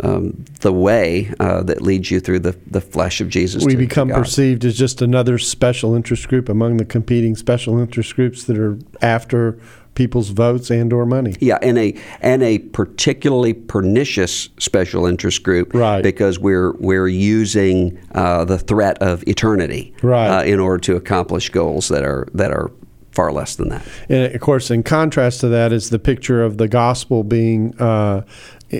um, 0.01 0.43
the 0.61 0.73
way 0.73 1.31
uh, 1.39 1.61
that 1.63 1.81
leads 1.81 2.09
you 2.09 2.19
through 2.19 2.39
the, 2.39 2.57
the 2.67 2.81
flesh 2.81 3.21
of 3.21 3.29
Jesus. 3.29 3.63
We 3.63 3.73
to, 3.73 3.77
become 3.77 4.07
to 4.07 4.15
perceived 4.15 4.65
as 4.65 4.77
just 4.77 5.01
another 5.01 5.37
special 5.37 5.95
interest 5.95 6.27
group 6.27 6.49
among 6.49 6.77
the 6.77 6.85
competing 6.85 7.35
special 7.35 7.79
interest 7.79 8.15
groups 8.15 8.45
that 8.45 8.57
are 8.57 8.79
after 9.01 9.59
people's 9.95 10.29
votes 10.29 10.71
and 10.71 10.91
or 10.91 11.05
money. 11.05 11.35
Yeah, 11.39 11.59
and 11.61 11.77
a 11.77 11.95
and 12.21 12.41
a 12.41 12.59
particularly 12.59 13.53
pernicious 13.53 14.49
special 14.57 15.05
interest 15.05 15.43
group, 15.43 15.73
right? 15.73 16.01
Because 16.01 16.39
we're 16.39 16.71
we're 16.73 17.07
using 17.07 17.99
uh, 18.13 18.45
the 18.45 18.57
threat 18.57 18.97
of 19.01 19.27
eternity, 19.27 19.93
right. 20.01 20.39
Uh, 20.39 20.43
in 20.43 20.59
order 20.59 20.79
to 20.79 20.95
accomplish 20.95 21.49
goals 21.49 21.89
that 21.89 22.03
are 22.03 22.27
that 22.33 22.51
are 22.51 22.71
far 23.11 23.31
less 23.31 23.55
than 23.55 23.69
that. 23.69 23.85
And 24.09 24.33
of 24.33 24.41
course, 24.41 24.71
in 24.71 24.81
contrast 24.81 25.41
to 25.41 25.47
that 25.49 25.71
is 25.71 25.91
the 25.91 25.99
picture 25.99 26.43
of 26.43 26.57
the 26.57 26.67
gospel 26.67 27.23
being 27.23 27.79
uh, 27.79 28.23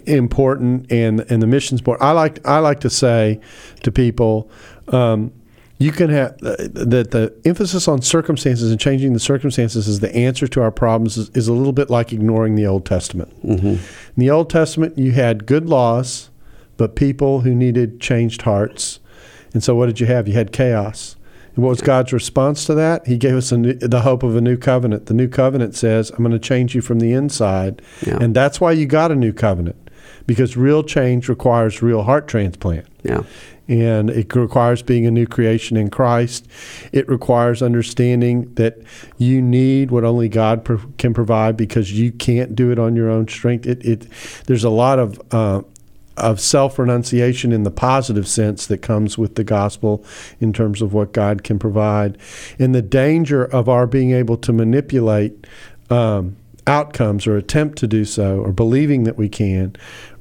important 0.08 0.92
and 0.92 1.22
and 1.30 1.42
the 1.42 1.48
missions 1.48 1.82
board. 1.82 2.00
I 2.02 2.12
like 2.12 2.46
I 2.48 2.60
like 2.60 2.80
to 2.82 2.90
say 2.90 3.40
to 3.84 3.92
people, 3.92 4.50
um, 4.90 5.32
you 5.78 5.92
can 5.92 6.10
have 6.10 6.32
uh, 6.44 6.56
that 6.72 7.12
the 7.12 7.34
emphasis 7.46 7.88
on 7.88 8.02
circumstances 8.02 8.72
and 8.72 8.80
changing 8.80 9.14
the 9.14 9.20
circumstances 9.20 9.88
is 9.88 10.00
the 10.00 10.16
answer 10.16 10.48
to 10.48 10.62
our 10.62 10.72
problems 10.72 11.18
is, 11.18 11.30
is 11.32 11.48
a 11.48 11.54
little 11.54 11.74
bit 11.74 11.90
like 11.90 12.14
ignoring 12.14 12.56
the 12.56 12.66
Old 12.66 12.86
Testament. 12.86 13.34
Mm-hmm. 13.44 13.68
In 13.68 13.82
the 14.16 14.30
Old 14.30 14.50
Testament, 14.50 14.98
you 14.98 15.12
had 15.12 15.46
good 15.46 15.68
laws, 15.68 16.30
but 16.78 16.96
people 16.96 17.42
who 17.42 17.54
needed 17.54 18.00
changed 18.00 18.44
hearts. 18.44 19.00
And 19.54 19.64
so, 19.64 19.76
what 19.76 19.88
did 19.88 20.00
you 20.00 20.08
have? 20.08 20.28
You 20.28 20.36
had 20.36 20.52
chaos. 20.52 21.16
And 21.56 21.64
what 21.64 21.70
was 21.70 21.82
God's 21.82 22.12
response 22.12 22.66
to 22.66 22.74
that? 22.76 23.06
He 23.06 23.18
gave 23.18 23.36
us 23.36 23.52
new, 23.52 23.74
the 23.74 24.02
hope 24.02 24.24
of 24.24 24.36
a 24.36 24.42
new 24.42 24.58
covenant. 24.58 25.06
The 25.06 25.14
new 25.14 25.28
covenant 25.28 25.76
says, 25.76 26.10
I'm 26.12 26.18
going 26.18 26.32
to 26.32 26.40
change 26.40 26.74
you 26.74 26.82
from 26.82 27.00
the 27.00 27.14
inside. 27.14 27.82
Yeah. 28.06 28.18
And 28.20 28.36
that's 28.36 28.60
why 28.60 28.72
you 28.72 28.88
got 28.88 29.12
a 29.12 29.16
new 29.16 29.34
covenant, 29.34 29.83
because 30.26 30.58
real 30.58 30.84
change 30.84 31.30
requires 31.30 31.82
real 31.82 32.04
heart 32.04 32.28
transplant. 32.28 32.88
Yeah 33.04 33.24
and 33.68 34.10
it 34.10 34.36
requires 34.36 34.82
being 34.82 35.06
a 35.06 35.12
new 35.12 35.26
creation 35.26 35.78
in 35.78 35.90
Christ. 35.90 36.48
It 36.92 37.08
requires 37.08 37.62
understanding 37.62 38.54
that 38.56 38.78
you 39.18 39.42
need 39.42 39.92
what 39.92 40.04
only 40.04 40.28
God 40.28 40.66
pro- 40.66 40.82
can 40.98 41.14
provide 41.14 41.56
because 41.56 41.98
you 41.98 42.12
can't 42.12 42.56
do 42.56 42.72
it 42.72 42.80
on 42.80 42.96
your 42.96 43.10
own 43.10 43.28
strength. 43.28 43.66
It, 43.66 43.84
it 43.86 44.08
there's 44.48 44.64
a 44.64 44.70
lot 44.70 45.00
of 45.00 45.22
uh, 45.32 45.62
of 46.18 46.40
self 46.40 46.78
renunciation 46.78 47.52
in 47.52 47.64
the 47.64 47.72
positive 47.72 48.28
sense 48.28 48.68
that 48.68 48.80
comes 48.80 49.18
with 49.18 49.36
the 49.36 49.44
gospel 49.44 50.06
in 50.40 50.52
terms 50.52 50.82
of 50.82 50.94
what 50.94 51.14
God 51.14 51.44
can 51.44 51.58
provide, 51.58 52.18
and 52.60 52.76
the 52.76 52.82
danger 52.82 53.46
of 53.46 53.70
our 53.70 53.88
being 53.88 54.12
able 54.12 54.38
to 54.38 54.54
manipulate. 54.54 55.48
Um, 55.90 56.38
outcomes 56.66 57.28
or 57.28 57.36
attempt 57.36 57.78
to 57.78 57.86
do 57.86 58.06
so 58.06 58.40
or 58.40 58.54
believing 58.54 59.04
that 59.04 59.18
we 59.18 59.28
can 59.28 59.76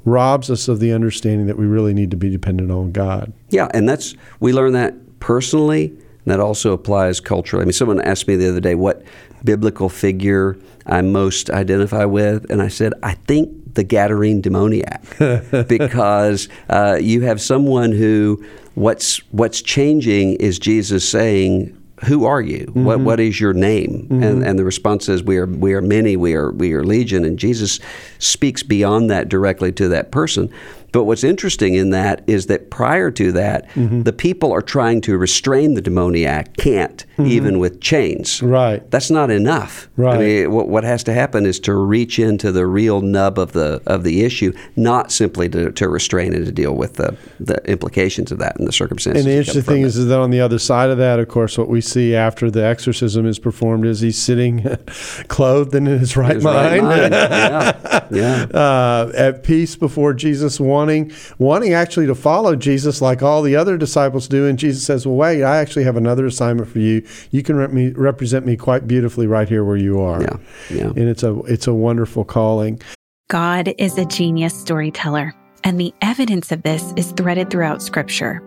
robs 0.04 0.50
us 0.50 0.68
of 0.68 0.80
the 0.80 0.92
understanding 0.92 1.46
that 1.46 1.58
we 1.58 1.66
really 1.66 1.94
need 1.94 2.10
to 2.10 2.16
be 2.16 2.30
dependent 2.30 2.70
on 2.70 2.92
God. 2.92 3.32
Yeah, 3.50 3.68
and 3.72 3.88
that's 3.88 4.14
we 4.40 4.52
learn 4.52 4.72
that 4.72 5.20
personally, 5.20 5.86
and 5.86 6.26
that 6.26 6.40
also 6.40 6.72
applies 6.72 7.20
culturally. 7.20 7.62
I 7.62 7.66
mean, 7.66 7.72
someone 7.72 8.00
asked 8.00 8.26
me 8.26 8.36
the 8.36 8.48
other 8.48 8.60
day 8.60 8.74
what 8.74 9.02
biblical 9.44 9.88
figure 9.88 10.56
I 10.86 11.02
most 11.02 11.50
identify 11.50 12.04
with, 12.04 12.50
and 12.50 12.62
I 12.62 12.68
said, 12.68 12.92
I 13.02 13.14
think 13.14 13.74
the 13.74 13.84
Gadarene 13.84 14.42
demoniac, 14.42 15.02
because 15.68 16.48
uh, 16.68 16.98
you 17.00 17.22
have 17.22 17.40
someone 17.40 17.92
who 17.92 18.44
what's 18.74 19.18
what's 19.32 19.62
changing 19.62 20.34
is 20.34 20.58
Jesus 20.58 21.08
saying 21.08 21.76
who 22.04 22.24
are 22.24 22.40
you? 22.40 22.66
Mm-hmm. 22.66 22.84
What 22.84 23.00
what 23.00 23.20
is 23.20 23.40
your 23.40 23.52
name? 23.52 24.08
Mm-hmm. 24.10 24.22
And 24.22 24.42
and 24.44 24.58
the 24.58 24.64
response 24.64 25.08
is 25.08 25.22
we 25.22 25.38
are 25.38 25.46
we 25.46 25.74
are 25.74 25.82
many, 25.82 26.16
we 26.16 26.34
are 26.34 26.50
we 26.50 26.72
are 26.72 26.84
legion. 26.84 27.24
And 27.24 27.38
Jesus 27.38 27.80
speaks 28.18 28.62
beyond 28.62 29.10
that 29.10 29.28
directly 29.28 29.72
to 29.72 29.88
that 29.88 30.10
person. 30.10 30.52
But 30.92 31.04
what's 31.04 31.24
interesting 31.24 31.74
in 31.74 31.90
that 31.90 32.22
is 32.26 32.46
that 32.46 32.70
prior 32.70 33.10
to 33.12 33.32
that, 33.32 33.68
mm-hmm. 33.70 34.02
the 34.02 34.12
people 34.12 34.52
are 34.52 34.62
trying 34.62 35.00
to 35.02 35.16
restrain 35.16 35.74
the 35.74 35.80
demoniac, 35.80 36.56
can't, 36.58 37.04
mm-hmm. 37.12 37.26
even 37.26 37.58
with 37.58 37.80
chains. 37.80 38.42
Right. 38.42 38.88
That's 38.90 39.10
not 39.10 39.30
enough. 39.30 39.88
Right. 39.96 40.14
I 40.14 40.18
mean, 40.18 40.52
what, 40.52 40.68
what 40.68 40.84
has 40.84 41.02
to 41.04 41.14
happen 41.14 41.46
is 41.46 41.58
to 41.60 41.74
reach 41.74 42.18
into 42.18 42.52
the 42.52 42.66
real 42.66 43.00
nub 43.00 43.38
of 43.38 43.52
the 43.52 43.82
of 43.86 44.04
the 44.04 44.22
issue, 44.24 44.52
not 44.76 45.10
simply 45.10 45.48
to, 45.48 45.72
to 45.72 45.88
restrain 45.88 46.34
and 46.34 46.44
to 46.44 46.52
deal 46.52 46.74
with 46.74 46.94
the, 46.94 47.16
the 47.40 47.56
implications 47.70 48.30
of 48.30 48.38
that 48.38 48.56
and 48.58 48.68
the 48.68 48.72
circumstances. 48.72 49.24
And 49.24 49.32
the 49.32 49.38
interesting 49.38 49.62
thing 49.62 49.82
is, 49.82 49.96
is 49.96 50.08
that 50.08 50.18
on 50.18 50.30
the 50.30 50.40
other 50.40 50.58
side 50.58 50.90
of 50.90 50.98
that, 50.98 51.18
of 51.18 51.28
course, 51.28 51.56
what 51.56 51.68
we 51.68 51.80
see 51.80 52.14
after 52.14 52.50
the 52.50 52.64
exorcism 52.64 53.26
is 53.26 53.38
performed 53.38 53.86
is 53.86 54.00
he's 54.00 54.18
sitting 54.18 54.62
clothed 55.28 55.74
and 55.74 55.88
in 55.88 55.98
his 55.98 56.16
right 56.16 56.34
his 56.34 56.44
mind. 56.44 56.82
Right 56.86 57.00
mind. 57.00 57.12
yeah. 57.12 58.08
yeah. 58.10 58.42
Uh, 58.44 59.12
at 59.14 59.42
peace 59.42 59.74
before 59.74 60.12
Jesus 60.12 60.60
won 60.60 60.81
wanting 60.82 61.12
wanting 61.38 61.72
actually 61.72 62.06
to 62.06 62.14
follow 62.14 62.56
Jesus 62.56 63.00
like 63.00 63.22
all 63.22 63.42
the 63.42 63.56
other 63.56 63.76
disciples 63.76 64.28
do. 64.28 64.46
And 64.46 64.58
Jesus 64.58 64.84
says, 64.84 65.06
"Well, 65.06 65.16
wait, 65.16 65.42
I 65.42 65.58
actually 65.58 65.84
have 65.84 65.96
another 65.96 66.26
assignment 66.26 66.68
for 66.68 66.78
you. 66.78 67.02
You 67.30 67.42
can 67.42 67.72
me, 67.72 67.90
represent 67.90 68.44
me 68.44 68.56
quite 68.56 68.86
beautifully 68.86 69.26
right 69.26 69.48
here 69.48 69.64
where 69.64 69.76
you 69.76 70.00
are." 70.00 70.22
Yeah, 70.22 70.36
yeah. 70.70 70.86
And 70.88 71.08
it's 71.08 71.22
a 71.22 71.38
it's 71.42 71.66
a 71.66 71.74
wonderful 71.74 72.24
calling. 72.24 72.80
God 73.28 73.72
is 73.78 73.96
a 73.96 74.04
genius 74.04 74.54
storyteller, 74.54 75.34
and 75.64 75.78
the 75.78 75.94
evidence 76.02 76.52
of 76.52 76.62
this 76.62 76.92
is 76.96 77.12
threaded 77.12 77.50
throughout 77.50 77.82
Scripture. 77.82 78.42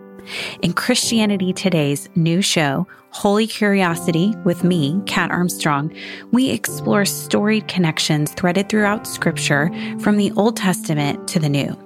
In 0.62 0.72
Christianity 0.72 1.52
Today's 1.52 2.08
new 2.16 2.42
show, 2.42 2.86
Holy 3.10 3.46
Curiosity, 3.46 4.34
with 4.44 4.64
me, 4.64 5.00
Kat 5.06 5.30
Armstrong, 5.30 5.92
we 6.32 6.50
explore 6.50 7.04
storied 7.04 7.68
connections 7.68 8.32
threaded 8.32 8.68
throughout 8.68 9.06
Scripture 9.06 9.70
from 10.00 10.16
the 10.16 10.32
Old 10.32 10.56
Testament 10.56 11.28
to 11.28 11.38
the 11.38 11.48
New. 11.48 11.85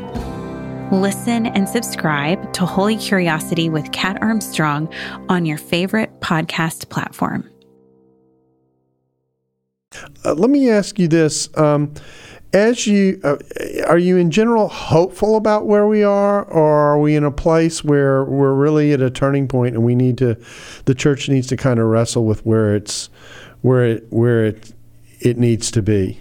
Listen 0.91 1.45
and 1.45 1.69
subscribe 1.69 2.51
to 2.51 2.65
Holy 2.65 2.97
Curiosity 2.97 3.69
with 3.69 3.93
Kat 3.93 4.21
Armstrong 4.21 4.93
on 5.29 5.45
your 5.45 5.57
favorite 5.57 6.19
podcast 6.19 6.89
platform. 6.89 7.49
Uh, 10.25 10.33
let 10.33 10.49
me 10.49 10.69
ask 10.69 10.99
you 10.99 11.07
this. 11.07 11.47
Um, 11.57 11.93
as 12.51 12.85
you 12.87 13.21
uh, 13.23 13.37
are 13.87 13.97
you 13.97 14.17
in 14.17 14.31
general 14.31 14.67
hopeful 14.67 15.37
about 15.37 15.65
where 15.65 15.87
we 15.87 16.03
are 16.03 16.43
or 16.43 16.69
are 16.69 16.99
we 16.99 17.15
in 17.15 17.23
a 17.23 17.31
place 17.31 17.85
where 17.85 18.25
we're 18.25 18.53
really 18.53 18.91
at 18.91 18.99
a 18.99 19.09
turning 19.09 19.47
point 19.47 19.73
and 19.73 19.85
we 19.85 19.95
need 19.95 20.17
to 20.17 20.35
the 20.83 20.93
church 20.93 21.29
needs 21.29 21.47
to 21.47 21.55
kind 21.55 21.79
of 21.79 21.85
wrestle 21.85 22.25
with 22.25 22.45
where 22.45 22.75
it's 22.75 23.09
where 23.61 23.85
it 23.85 24.05
where 24.09 24.45
it 24.45 24.73
it 25.21 25.37
needs 25.37 25.71
to 25.71 25.81
be 25.81 26.19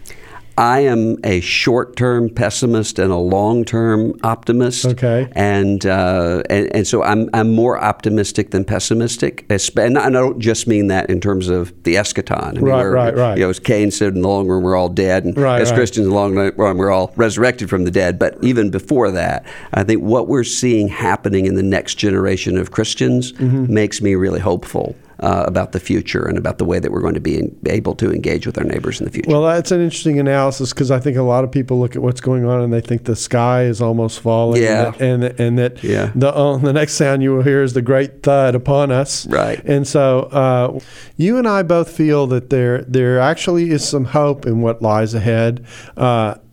I 0.61 0.81
am 0.81 1.17
a 1.25 1.41
short 1.41 1.97
term 1.97 2.29
pessimist 2.29 2.99
and 2.99 3.11
a 3.11 3.17
long 3.17 3.65
term 3.65 4.13
optimist. 4.23 4.85
Okay. 4.85 5.27
And, 5.33 5.87
uh, 5.87 6.43
and, 6.51 6.77
and 6.77 6.87
so 6.87 7.03
I'm, 7.03 7.31
I'm 7.33 7.55
more 7.55 7.83
optimistic 7.83 8.51
than 8.51 8.67
pessimistic. 8.67 9.47
And 9.49 9.97
I 9.97 10.11
don't 10.11 10.39
just 10.39 10.67
mean 10.67 10.89
that 10.89 11.09
in 11.09 11.19
terms 11.19 11.49
of 11.49 11.71
the 11.85 11.95
eschaton. 11.95 12.49
I 12.49 12.53
mean, 12.53 12.65
right, 12.65 12.85
right, 12.85 13.17
right. 13.17 13.39
You 13.39 13.45
know, 13.45 13.49
as 13.49 13.59
Keynes 13.59 13.97
said, 13.97 14.15
in 14.15 14.21
the 14.21 14.29
long 14.29 14.49
run, 14.49 14.63
we're 14.63 14.77
all 14.77 14.91
dead. 14.91 15.25
And 15.25 15.35
right, 15.39 15.63
as 15.63 15.71
right. 15.71 15.77
Christians, 15.77 16.07
in 16.07 16.11
the 16.11 16.17
long 16.17 16.35
run, 16.37 16.77
we're 16.77 16.91
all 16.91 17.15
resurrected 17.17 17.71
from 17.71 17.85
the 17.85 17.91
dead. 17.91 18.19
But 18.19 18.37
even 18.45 18.71
before 18.71 19.11
that, 19.13 19.47
I 19.73 19.83
think 19.83 20.03
what 20.03 20.29
we're 20.29 20.45
seeing 20.45 20.89
happening 20.89 21.47
in 21.47 21.55
the 21.55 21.63
next 21.63 21.95
generation 21.95 22.59
of 22.59 22.71
Christians 22.71 23.33
mm-hmm. 23.33 23.73
makes 23.73 24.03
me 24.03 24.15
really 24.15 24.41
hopeful 24.41 24.95
uh, 25.21 25.45
about 25.47 25.73
the 25.73 25.81
future 25.81 26.27
and 26.27 26.39
about 26.39 26.59
the 26.59 26.65
way 26.65 26.79
that 26.79 26.91
we're 26.91 27.01
going 27.01 27.15
to 27.15 27.21
be 27.21 27.39
in, 27.39 27.57
able 27.67 27.95
to 27.95 28.13
engage 28.13 28.47
with 28.47 28.59
our 28.59 28.65
neighbors 28.65 29.01
in 29.01 29.05
the 29.05 29.11
future. 29.11 29.31
Well, 29.31 29.43
that's 29.43 29.71
an 29.71 29.81
interesting 29.81 30.19
analysis 30.19 30.73
because 30.73 30.91
I 30.91 30.99
think 30.99 31.17
a 31.17 31.23
lot 31.23 31.45
of 31.45 31.53
people 31.53 31.79
look 31.79 31.95
at 31.95 32.03
what's 32.03 32.21
going 32.21 32.45
on 32.45 32.63
and 32.63 32.73
they 32.73 32.81
think 32.81 33.05
the 33.05 33.17
sky 33.17 33.65
is 33.65 33.81
almost 33.81 34.21
falling. 34.21 34.63
Yeah. 34.63 34.93
And 34.99 35.23
that, 35.23 35.31
and, 35.31 35.41
and 35.41 35.59
that 35.59 35.85
yeah. 35.85 36.13
the, 36.15 36.35
uh, 36.35 36.57
the 36.57 36.73
next 36.73 36.95
sound 36.95 37.23
you 37.23 37.35
will 37.35 37.43
hear 37.43 37.63
is 37.63 37.75
the 37.75 37.83
great 37.83 38.23
thud 38.23 38.55
upon 38.55 38.91
us. 38.91 39.27
Right. 39.27 39.63
And 39.65 39.87
so 39.87 40.21
uh, 40.33 40.81
you 41.17 41.37
and 41.39 41.47
I 41.47 41.63
both 41.63 41.91
feel 41.91 42.27
that 42.29 42.51
there 42.51 42.83
there 42.83 43.21
actually 43.21 43.71
is 43.71 43.87
some 43.87 44.07
hope 44.07 44.47
in 44.47 44.63
what 44.63 44.81
lies 44.83 45.15
ahead. 45.15 45.67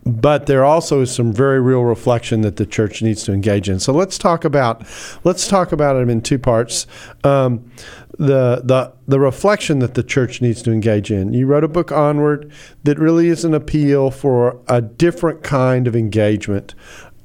But 0.08 0.46
there 0.46 0.64
also 0.64 1.02
is 1.02 1.14
some 1.14 1.34
very 1.34 1.60
real 1.60 1.84
reflection 1.84 2.42
that 2.42 2.56
the 2.56 2.66
church 2.66 3.02
needs 3.02 3.24
to 3.26 3.34
engage 3.34 3.70
in. 3.70 3.80
So 3.80 3.92
let's 3.92 4.18
talk 4.18 4.46
about 4.46 4.84
let's 5.24 5.48
talk 5.48 5.72
about 5.72 5.94
them 5.94 6.10
in 6.10 6.22
two 6.22 6.40
parts. 6.40 6.88
Um, 7.24 7.70
the 8.18 8.62
the 8.64 8.94
the 9.08 9.20
reflection 9.20 9.80
that 9.80 9.94
the 9.94 10.04
church 10.04 10.42
needs 10.42 10.62
to 10.64 10.72
engage 10.72 11.12
in. 11.12 11.34
You 11.34 11.46
wrote 11.46 11.64
a 11.64 11.68
book 11.68 11.92
onward 11.92 12.52
that 12.84 12.98
really 12.98 13.28
is 13.28 13.44
an 13.46 13.54
appeal 13.54 14.10
for 14.10 14.60
a 14.68 14.82
different 14.82 15.44
kind 15.44 15.88
of 15.88 15.96
engagement. 15.96 16.74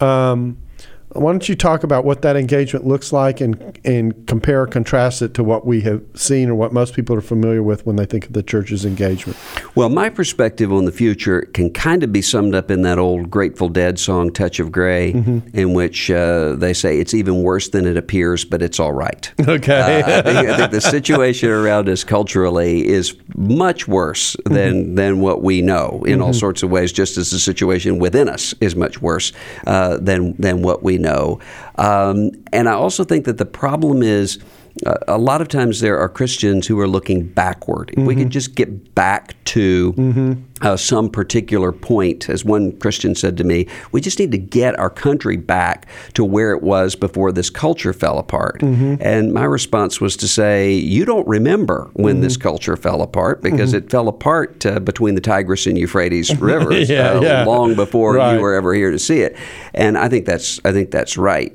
Um, 0.01 0.59
why 1.15 1.31
don't 1.31 1.49
you 1.49 1.55
talk 1.55 1.85
about 1.85 2.05
what 2.05 2.23
that 2.23 2.37
engagement 2.37 2.87
looks 2.87 3.13
like 3.13 3.41
and 3.41 3.79
and 3.85 4.27
compare 4.27 4.63
or 4.63 4.67
contrast 4.67 5.23
it 5.23 5.35
to 5.35 5.45
what 5.45 5.67
we 5.67 5.81
have 5.83 6.03
seen 6.15 6.49
or 6.49 6.55
what 6.55 6.73
most 6.73 6.95
people 6.95 7.15
are 7.17 7.23
familiar 7.23 7.63
with 7.63 7.85
when 7.87 7.97
they 7.97 8.07
think 8.07 8.27
of 8.27 8.33
the 8.33 8.43
church's 8.43 8.85
engagement? 8.85 9.39
Well, 9.75 9.89
my 9.89 10.09
perspective 10.09 10.73
on 10.73 10.85
the 10.85 10.93
future 10.93 11.43
can 11.53 11.71
kind 11.71 12.03
of 12.03 12.13
be 12.13 12.23
summed 12.23 12.55
up 12.55 12.71
in 12.71 12.83
that 12.83 12.99
old 12.99 13.31
Grateful 13.31 13.69
Dead 13.69 13.99
song 13.99 14.33
"Touch 14.33 14.59
of 14.59 14.73
Grey," 14.73 15.13
mm-hmm. 15.13 15.57
in 15.57 15.75
which 15.75 16.11
uh, 16.11 16.55
they 16.57 16.73
say 16.73 16.99
it's 16.99 17.15
even 17.15 17.43
worse 17.43 17.69
than 17.69 17.87
it 17.87 17.97
appears, 17.97 18.45
but 18.45 18.63
it's 18.63 18.81
all 18.81 18.93
right. 18.93 19.33
Okay, 19.53 20.01
uh, 20.01 20.19
I, 20.19 20.23
think, 20.23 20.49
I, 20.49 20.57
think, 20.57 20.71
the 20.71 20.81
situation 20.81 21.51
around 21.51 21.89
us 21.89 22.05
culturally 22.05 22.87
is 22.87 23.17
much 23.35 23.87
worse 23.87 24.35
than 24.47 24.85
mm-hmm. 24.85 24.95
than 24.95 25.21
what 25.21 25.43
we 25.43 25.61
know 25.61 26.03
in 26.07 26.15
mm-hmm. 26.15 26.23
all 26.23 26.33
sorts 26.33 26.63
of 26.63 26.71
ways. 26.71 26.91
Just 26.91 27.19
as 27.19 27.31
the 27.31 27.39
situation 27.39 27.99
within 27.99 28.29
us 28.29 28.55
is 28.61 28.75
much 28.75 29.03
worse 29.03 29.33
uh, 29.67 29.99
than 29.99 30.35
than 30.39 30.63
what 30.63 30.83
we 30.83 30.97
know. 31.03 31.41
Um, 31.77 32.31
and 32.53 32.69
I 32.69 32.73
also 32.73 33.05
think 33.05 33.27
that 33.27 33.39
the 33.39 33.45
problem 33.45 34.03
is 34.03 34.39
a 35.07 35.19
lot 35.19 35.41
of 35.41 35.49
times 35.49 35.81
there 35.81 35.99
are 35.99 36.09
Christians 36.09 36.67
who 36.67 36.79
are 36.81 36.89
looking 36.89 37.27
backward. 37.29 37.93
If 37.97 38.05
we 38.05 38.17
could 38.17 38.31
just 38.31 38.55
get 38.55 38.95
back 38.95 39.35
to 39.45 40.37
uh, 40.63 40.77
some 40.77 41.11
particular 41.11 41.73
point, 41.73 42.29
as 42.29 42.45
one 42.45 42.73
Christian 42.79 43.15
said 43.15 43.37
to 43.37 43.45
me, 43.45 43.67
we 43.93 44.01
just 44.01 44.19
need 44.19 44.33
to 44.33 44.39
get 44.39 44.79
our 44.79 44.89
country 44.91 45.37
back 45.37 45.87
to 46.15 46.25
where 46.25 46.53
it 46.53 46.63
was 46.63 46.95
before 46.97 47.33
this 47.33 47.51
culture 47.51 47.93
fell 47.93 48.19
apart. 48.19 48.63
And 48.63 49.33
my 49.33 49.45
response 49.45 50.01
was 50.01 50.17
to 50.19 50.29
say, 50.29 50.73
You 50.73 51.05
don't 51.05 51.27
remember 51.29 51.91
when 51.93 52.21
this 52.21 52.37
culture 52.37 52.77
fell 52.77 53.03
apart 53.03 53.43
because 53.43 53.75
it 53.75 53.91
fell 53.91 54.09
apart 54.09 54.65
uh, 54.65 54.81
between 54.81 55.15
the 55.15 55.21
Tigris 55.21 55.67
and 55.67 55.77
Euphrates 55.77 56.35
rivers 56.41 56.89
Yeah, 56.89 57.11
uh, 57.13 57.21
yeah. 57.21 57.45
long 57.45 57.75
before 57.75 58.15
Right. 58.15 58.35
you 58.35 58.41
were 58.41 58.55
ever 58.55 58.73
here 58.75 58.91
to 58.91 58.99
see 58.99 59.21
it. 59.21 59.37
And 59.75 59.97
I 59.99 60.09
think 60.09 60.25
that's 60.27 60.61
I 60.65 60.73
think 60.73 60.91
that's 60.91 61.17
right. 61.17 61.55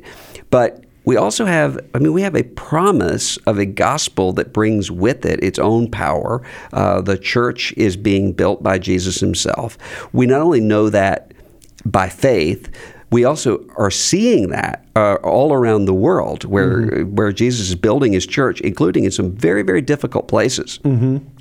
But 0.50 0.84
we 1.08 1.16
also 1.16 1.46
have, 1.46 1.80
I 1.96 2.00
mean, 2.00 2.12
we 2.12 2.22
have 2.24 2.36
a 2.36 2.44
promise 2.44 3.38
of 3.48 3.58
a 3.58 3.66
gospel 3.66 4.34
that 4.34 4.52
brings 4.52 4.92
with 4.92 5.26
it 5.26 5.42
its 5.42 5.58
own 5.58 5.90
power. 5.90 6.42
Uh, 6.74 7.00
the 7.00 7.18
church 7.18 7.74
is 7.78 7.96
being 7.96 8.34
built 8.34 8.62
by 8.62 8.78
Jesus 8.78 9.22
himself. 9.22 9.78
We 10.12 10.26
not 10.26 10.42
only 10.42 10.60
know 10.60 10.90
that 10.90 11.32
by 11.86 12.10
faith, 12.10 12.70
we 13.10 13.24
also 13.24 13.66
are 13.78 13.90
seeing 13.90 14.50
that 14.50 14.86
uh, 14.98 15.16
all 15.24 15.54
around 15.54 15.86
the 15.86 15.94
world 15.94 16.44
where 16.44 17.06
where 17.06 17.32
Jesus 17.32 17.70
is 17.70 17.76
building 17.76 18.12
his 18.12 18.28
church, 18.28 18.60
including 18.60 19.06
in 19.06 19.12
some 19.12 19.32
very 19.32 19.64
very 19.64 19.82
difficult 19.82 20.28
places, 20.28 20.82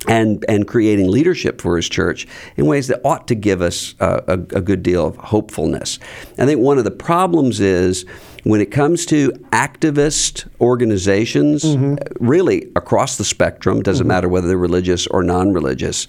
and 0.07 0.45
and 0.47 0.65
creating 0.65 1.09
leadership 1.11 1.59
for 1.59 1.75
his 1.75 1.89
church 1.89 2.25
in 2.55 2.67
ways 2.67 2.87
that 2.87 3.01
ought 3.03 3.27
to 3.27 3.35
give 3.35 3.61
us 3.61 3.95
uh, 3.99 4.21
a, 4.27 4.33
a 4.55 4.61
good 4.61 4.81
deal 4.81 5.05
of 5.05 5.17
hopefulness. 5.17 5.99
I 6.37 6.45
think 6.45 6.61
one 6.61 6.77
of 6.77 6.85
the 6.85 6.91
problems 6.91 7.59
is 7.59 8.05
when 8.47 8.61
it 8.61 8.71
comes 8.71 9.05
to 9.07 9.31
activist 9.51 10.47
organizations, 10.61 11.63
mm-hmm. 11.63 11.95
really 12.25 12.71
across 12.75 13.17
the 13.17 13.25
spectrum, 13.25 13.83
doesn't 13.83 14.03
mm-hmm. 14.03 14.07
matter 14.07 14.29
whether 14.29 14.47
they're 14.47 14.57
religious 14.57 15.05
or 15.07 15.21
non-religious, 15.21 16.05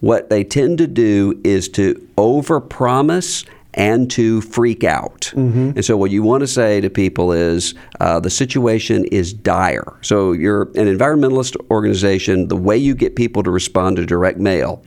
what 0.00 0.30
they 0.30 0.44
tend 0.44 0.78
to 0.78 0.86
do 0.86 1.40
is 1.42 1.68
to 1.70 1.94
overpromise 2.16 3.44
and 3.74 4.10
to 4.12 4.42
freak 4.42 4.84
out. 4.84 5.32
Mm-hmm. 5.34 5.70
And 5.74 5.84
so, 5.84 5.96
what 5.96 6.10
you 6.10 6.22
want 6.22 6.42
to 6.42 6.46
say 6.46 6.80
to 6.80 6.90
people 6.90 7.32
is 7.32 7.74
uh, 8.00 8.20
the 8.20 8.30
situation 8.30 9.04
is 9.06 9.32
dire. 9.32 9.98
So, 10.02 10.32
you're 10.32 10.62
an 10.74 10.86
environmentalist 10.86 11.56
organization, 11.70 12.48
the 12.48 12.56
way 12.56 12.76
you 12.76 12.94
get 12.94 13.16
people 13.16 13.42
to 13.42 13.50
respond 13.50 13.96
to 13.96 14.06
direct 14.06 14.38
mail 14.38 14.84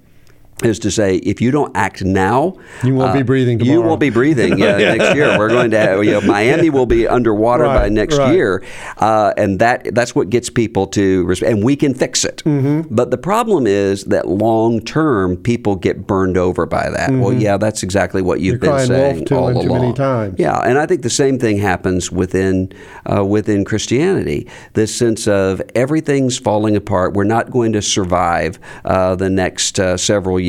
is 0.63 0.79
to 0.79 0.91
say 0.91 1.17
if 1.17 1.41
you 1.41 1.51
don't 1.51 1.75
act 1.75 2.03
now, 2.03 2.55
You 2.83 2.95
won't 2.95 3.13
be 3.13 3.23
breathing 3.23 3.59
You 3.59 3.81
won't 3.81 3.99
be 3.99 4.09
breathing 4.09 4.57
yeah, 4.57 4.77
next 4.95 5.15
year. 5.15 5.37
We're 5.37 5.49
going 5.49 5.71
to 5.71 5.79
have, 5.79 6.03
you 6.03 6.11
know, 6.11 6.21
Miami 6.21 6.69
will 6.69 6.85
be 6.85 7.07
underwater 7.07 7.65
by 7.65 7.89
next 7.89 8.17
right. 8.17 8.33
year, 8.33 8.63
uh, 8.97 9.33
and 9.37 9.59
that 9.59 9.93
that's 9.93 10.15
what 10.15 10.29
gets 10.29 10.49
people 10.49 10.87
to 10.87 11.33
and 11.45 11.63
we 11.63 11.75
can 11.75 11.93
fix 11.93 12.23
it. 12.23 12.41
Mm-hmm. 12.45 12.93
But 12.93 13.11
the 13.11 13.17
problem 13.17 13.67
is 13.67 14.05
that 14.05 14.27
long 14.27 14.81
term, 14.81 15.37
people 15.37 15.75
get 15.75 16.07
burned 16.07 16.37
over 16.37 16.65
by 16.65 16.89
that. 16.89 17.11
Well, 17.11 17.33
yeah, 17.33 17.57
that's 17.57 17.83
exactly 17.83 18.21
what 18.21 18.39
you've 18.39 18.55
Mm-hmm. 18.55 18.65
You're 18.65 18.77
been 18.77 18.87
saying 18.87 19.25
too 19.25 19.35
all 19.35 19.47
and 19.49 19.61
too 19.61 19.67
along. 19.67 19.81
many 19.81 19.93
times. 19.93 20.35
Yeah, 20.37 20.57
and 20.59 20.77
I 20.77 20.85
think 20.85 21.01
the 21.01 21.09
same 21.09 21.39
thing 21.39 21.57
happens 21.57 22.11
within 22.11 22.71
uh, 23.11 23.23
within 23.25 23.65
Christianity. 23.65 24.47
This 24.73 24.95
sense 24.95 25.27
of 25.27 25.61
everything's 25.73 26.37
falling 26.37 26.75
apart. 26.75 27.13
We're 27.13 27.23
not 27.23 27.51
going 27.51 27.73
to 27.73 27.81
survive 27.81 28.59
uh, 28.85 29.15
the 29.15 29.29
next 29.29 29.79
uh, 29.79 29.97
several 29.97 30.39
years, 30.39 30.44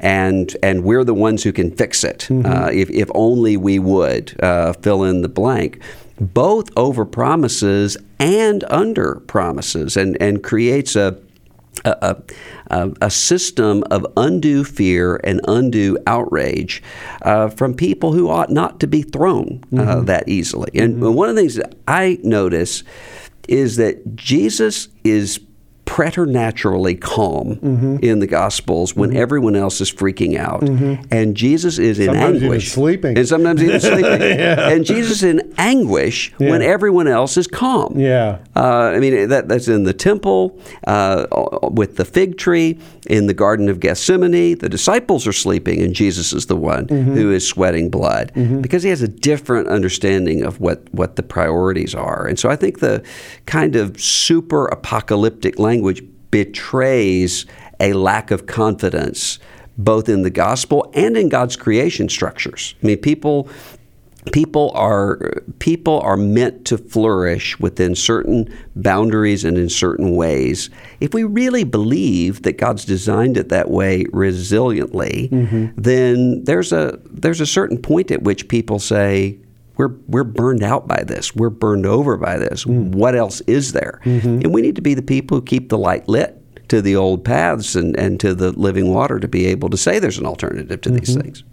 and 0.00 0.56
and 0.62 0.84
we're 0.84 1.04
the 1.04 1.14
ones 1.14 1.42
who 1.42 1.52
can 1.52 1.70
fix 1.70 2.04
it. 2.04 2.28
Uh, 2.30 2.70
if 2.72 2.90
if 2.90 3.08
only 3.14 3.56
we 3.56 3.78
would 3.78 4.34
uh, 4.42 4.72
fill 4.74 5.04
in 5.04 5.22
the 5.22 5.28
blank. 5.28 5.80
Both 6.20 6.68
over 6.76 7.04
promises 7.04 7.96
and 8.18 8.64
under 8.64 9.16
promises, 9.26 9.96
and 9.96 10.16
and 10.20 10.42
creates 10.42 10.94
a 10.94 11.18
a, 11.84 12.16
a, 12.70 12.90
a 13.00 13.10
system 13.10 13.82
of 13.90 14.06
undue 14.16 14.64
fear 14.64 15.20
and 15.24 15.40
undue 15.48 15.98
outrage 16.06 16.82
uh, 17.22 17.48
from 17.48 17.74
people 17.74 18.12
who 18.12 18.28
ought 18.28 18.50
not 18.50 18.78
to 18.80 18.86
be 18.86 19.02
thrown 19.02 19.64
uh, 19.76 20.00
that 20.02 20.28
easily. 20.28 20.70
And 20.74 21.00
one 21.00 21.28
of 21.28 21.34
the 21.34 21.42
things 21.42 21.56
that 21.56 21.74
I 21.88 22.18
notice 22.22 22.84
is 23.48 23.76
that 23.76 24.14
Jesus 24.14 24.88
is 25.02 25.40
preternaturally 25.92 26.94
calm 26.94 27.56
mm-hmm. 27.56 27.96
in 28.00 28.18
the 28.18 28.26
Gospels 28.26 28.96
when 28.96 29.10
mm-hmm. 29.10 29.18
everyone 29.18 29.54
else 29.54 29.78
is 29.78 29.92
freaking 29.92 30.38
out, 30.38 30.62
mm-hmm. 30.62 31.02
and 31.10 31.36
Jesus 31.36 31.78
is 31.78 31.98
in 31.98 32.06
Sometimes 32.06 32.42
anguish, 32.42 32.72
sleeping. 32.72 33.18
and 33.18 33.28
sometimes 33.28 33.62
even 33.62 33.78
sleeping, 33.92 34.22
and 34.22 34.86
Jesus 34.86 35.18
is 35.18 35.22
in 35.22 35.52
anguish 35.58 36.32
when 36.38 36.62
everyone 36.62 37.08
else 37.08 37.36
is 37.36 37.46
calm. 37.46 38.00
Yeah. 38.00 38.38
Uh, 38.56 38.92
I 38.96 39.00
mean, 39.00 39.28
that, 39.28 39.48
that's 39.48 39.68
in 39.68 39.82
the 39.82 39.92
temple, 39.92 40.58
uh, 40.86 41.26
with 41.70 41.96
the 41.96 42.06
fig 42.06 42.38
tree, 42.38 42.78
in 43.06 43.26
the 43.26 43.34
Garden 43.34 43.68
of 43.68 43.78
Gethsemane. 43.78 44.56
The 44.56 44.70
disciples 44.70 45.26
are 45.26 45.32
sleeping, 45.32 45.82
and 45.82 45.94
Jesus 45.94 46.32
is 46.32 46.46
the 46.46 46.56
one 46.56 46.88
who 46.88 47.30
is 47.30 47.46
sweating 47.46 47.90
blood 47.90 48.32
because 48.62 48.82
he 48.82 48.88
has 48.88 49.02
a 49.02 49.08
different 49.08 49.68
understanding 49.68 50.42
of 50.42 50.58
what, 50.58 50.82
what 50.94 51.16
the 51.16 51.22
priorities 51.22 51.94
are. 51.94 52.26
And 52.26 52.38
so 52.38 52.48
I 52.48 52.56
think 52.56 52.78
the 52.78 53.04
kind 53.44 53.76
of 53.76 54.00
super 54.00 54.68
apocalyptic 54.68 55.58
language 55.58 55.81
betrays 56.30 57.46
a 57.80 57.92
lack 57.92 58.30
of 58.30 58.46
confidence 58.46 59.38
both 59.78 60.08
in 60.08 60.22
the 60.22 60.30
gospel 60.30 60.90
and 60.94 61.16
in 61.16 61.28
God's 61.28 61.56
creation 61.56 62.08
structures. 62.08 62.74
I 62.82 62.86
mean, 62.86 62.98
people 62.98 63.48
people 64.30 64.70
are 64.74 65.32
people 65.58 66.00
are 66.00 66.16
meant 66.16 66.64
to 66.64 66.78
flourish 66.78 67.58
within 67.58 67.94
certain 67.94 68.48
boundaries 68.76 69.44
and 69.44 69.58
in 69.58 69.68
certain 69.68 70.14
ways 70.14 70.70
if 71.00 71.12
we 71.12 71.24
really 71.24 71.64
believe 71.64 72.42
that 72.42 72.56
God's 72.56 72.84
designed 72.84 73.36
it 73.36 73.48
that 73.48 73.68
way 73.68 74.04
resiliently 74.04 75.28
mm-hmm. 75.28 75.66
then 75.76 76.44
there's 76.44 76.72
a 76.72 77.00
there's 77.10 77.40
a 77.40 77.46
certain 77.46 77.78
point 77.78 78.12
at 78.12 78.22
which 78.22 78.46
people 78.46 78.78
say 78.78 79.36
we're 79.76 79.94
we're 80.06 80.24
burned 80.24 80.62
out 80.62 80.86
by 80.86 81.02
this. 81.04 81.34
We're 81.34 81.50
burned 81.50 81.86
over 81.86 82.16
by 82.16 82.38
this. 82.38 82.64
Mm. 82.64 82.94
What 82.94 83.14
else 83.14 83.40
is 83.42 83.72
there? 83.72 84.00
Mm-hmm. 84.04 84.40
And 84.42 84.54
we 84.54 84.62
need 84.62 84.76
to 84.76 84.82
be 84.82 84.94
the 84.94 85.02
people 85.02 85.38
who 85.38 85.42
keep 85.42 85.68
the 85.68 85.78
light 85.78 86.08
lit 86.08 86.38
to 86.68 86.80
the 86.80 86.96
old 86.96 87.24
paths 87.24 87.74
and, 87.74 87.96
and 87.98 88.18
to 88.20 88.34
the 88.34 88.52
living 88.52 88.92
water 88.92 89.18
to 89.18 89.28
be 89.28 89.46
able 89.46 89.68
to 89.70 89.76
say 89.76 89.98
there's 89.98 90.18
an 90.18 90.26
alternative 90.26 90.80
to 90.82 90.90
these 90.90 91.10
mm-hmm. 91.10 91.20
things. 91.20 91.44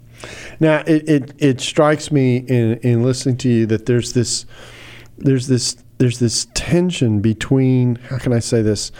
Now, 0.59 0.83
it, 0.85 1.09
it, 1.09 1.33
it 1.37 1.61
strikes 1.61 2.11
me 2.11 2.37
in, 2.37 2.77
in 2.79 3.03
listening 3.03 3.37
to 3.37 3.49
you 3.49 3.65
that 3.67 3.85
there's 3.85 4.13
this 4.13 4.45
there's 5.17 5.47
this 5.47 5.77
there's 5.97 6.19
this 6.19 6.47
tension 6.53 7.19
between 7.19 7.95
how 7.95 8.17
can 8.17 8.33
I 8.33 8.39
say 8.39 8.61
this? 8.61 8.91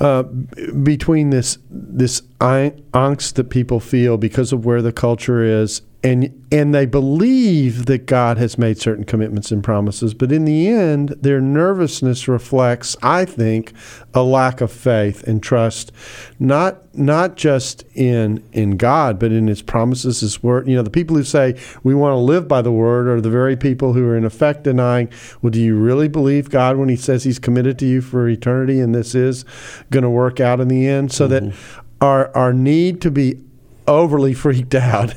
Uh, 0.00 0.22
between 0.22 1.30
this 1.30 1.58
this 1.68 2.22
angst 2.40 3.34
that 3.34 3.50
people 3.50 3.78
feel 3.78 4.16
because 4.16 4.52
of 4.52 4.64
where 4.64 4.80
the 4.80 4.92
culture 4.92 5.42
is 5.42 5.82
and 6.04 6.46
and 6.50 6.74
they 6.74 6.84
believe 6.84 7.86
that 7.86 8.06
God 8.06 8.36
has 8.36 8.58
made 8.58 8.78
certain 8.78 9.04
commitments 9.04 9.50
and 9.50 9.62
promises 9.62 10.14
but 10.14 10.32
in 10.32 10.44
the 10.44 10.68
end 10.68 11.10
their 11.10 11.40
nervousness 11.40 12.26
reflects 12.26 12.96
I 13.02 13.24
think 13.24 13.72
a 14.12 14.22
lack 14.22 14.60
of 14.60 14.72
faith 14.72 15.22
and 15.24 15.42
trust 15.42 15.92
not 16.38 16.78
not 16.94 17.36
just 17.36 17.84
in 17.94 18.42
in 18.52 18.76
God 18.76 19.18
but 19.18 19.32
in 19.32 19.46
his 19.46 19.62
promises 19.62 20.20
his 20.20 20.42
word. 20.42 20.66
You 20.66 20.76
know 20.76 20.82
the 20.82 20.90
people 20.90 21.16
who 21.16 21.24
say 21.24 21.58
we 21.82 21.94
want 21.94 22.12
to 22.12 22.18
live 22.18 22.48
by 22.48 22.62
the 22.62 22.72
word 22.72 23.06
are 23.06 23.20
the 23.20 23.30
very 23.30 23.56
people 23.56 23.92
who 23.92 24.04
are 24.06 24.16
in 24.16 24.24
effect 24.24 24.64
denying 24.64 25.10
well 25.40 25.50
do 25.50 25.60
you 25.60 25.76
really 25.76 26.08
believe 26.08 26.50
God 26.50 26.76
when 26.76 26.88
he 26.88 26.96
says 26.96 27.24
he's 27.24 27.38
committed 27.38 27.78
to 27.78 27.86
you 27.86 28.00
for 28.00 28.28
eternity 28.28 28.80
and 28.80 28.94
this 28.94 29.14
is 29.14 29.44
going 29.90 30.02
to 30.02 30.10
work 30.10 30.40
out 30.40 30.60
in 30.60 30.68
the 30.68 30.88
end? 30.88 31.12
So 31.12 31.28
that 31.28 31.44
mm-hmm. 31.44 31.80
our 32.00 32.34
our 32.36 32.52
need 32.52 33.00
to 33.02 33.10
be 33.10 33.40
overly 33.86 34.34
freaked 34.34 34.74
out 34.74 35.14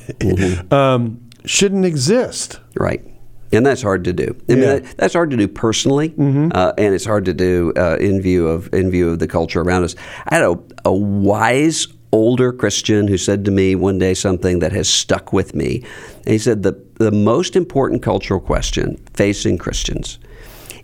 um, 0.71 1.21
shouldn't 1.45 1.85
exist 1.85 2.59
Right. 2.75 3.03
And 3.51 3.65
that's 3.65 3.81
hard 3.81 4.03
to 4.05 4.13
do. 4.13 4.35
I 4.49 4.53
mean, 4.53 4.61
that, 4.61 4.97
that's 4.97 5.13
hard 5.13 5.29
to 5.31 5.37
do 5.37 5.47
personally, 5.47 6.13
uh, 6.17 6.73
and 6.77 6.93
it's 6.93 7.05
hard 7.05 7.25
to 7.25 7.33
do 7.33 7.71
uh, 7.77 7.95
in 8.01 8.21
view 8.21 8.47
of 8.47 8.73
in 8.73 8.91
view 8.91 9.09
of 9.09 9.19
the 9.19 9.27
culture 9.27 9.61
around 9.61 9.83
us. 9.83 9.95
I 10.25 10.35
had 10.35 10.43
a, 10.43 10.57
a 10.83 10.91
wise 10.91 11.87
older 12.11 12.51
Christian 12.51 13.07
who 13.07 13.17
said 13.17 13.45
to 13.45 13.51
me 13.51 13.75
one 13.75 13.97
day 13.97 14.13
something 14.13 14.59
that 14.59 14.71
has 14.71 14.89
stuck 14.89 15.33
with 15.33 15.53
me. 15.53 15.83
And 16.23 16.27
he 16.33 16.37
said 16.37 16.63
the 16.63 16.73
the 16.95 17.11
most 17.11 17.55
important 17.55 18.01
cultural 18.01 18.39
question 18.39 18.97
facing 19.13 19.57
Christians 19.57 20.19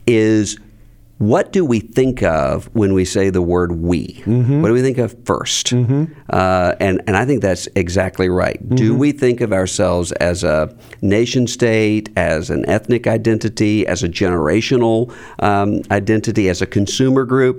is 0.08 0.58
what 1.22 1.52
do 1.52 1.64
we 1.64 1.80
think 1.80 2.24
of 2.24 2.66
when 2.74 2.94
we 2.96 3.06
say 3.06 3.30
the 3.30 3.44
word 3.44 3.74
we? 3.74 4.22
What 4.26 4.70
do 4.70 4.74
we 4.74 4.82
think 4.82 4.98
of 4.98 5.16
1st 5.24 5.72
Uh, 6.32 6.76
and, 6.80 7.02
and 7.06 7.16
I 7.16 7.26
think 7.26 7.42
that's 7.44 7.68
exactly 7.76 8.28
right. 8.28 8.58
Do 8.76 8.96
we 8.96 9.12
think 9.12 9.42
of 9.42 9.54
ourselves 9.54 10.12
as 10.14 10.44
a 10.44 10.76
nation 11.02 11.46
state, 11.46 12.10
as 12.18 12.50
an 12.50 12.68
ethnic 12.68 13.06
identity, 13.06 13.86
as 13.86 14.02
a 14.02 14.10
generational 14.10 15.14
um, 15.40 15.82
identity, 15.92 16.50
as 16.50 16.62
a 16.62 16.66
consumer 16.66 17.24
group? 17.26 17.58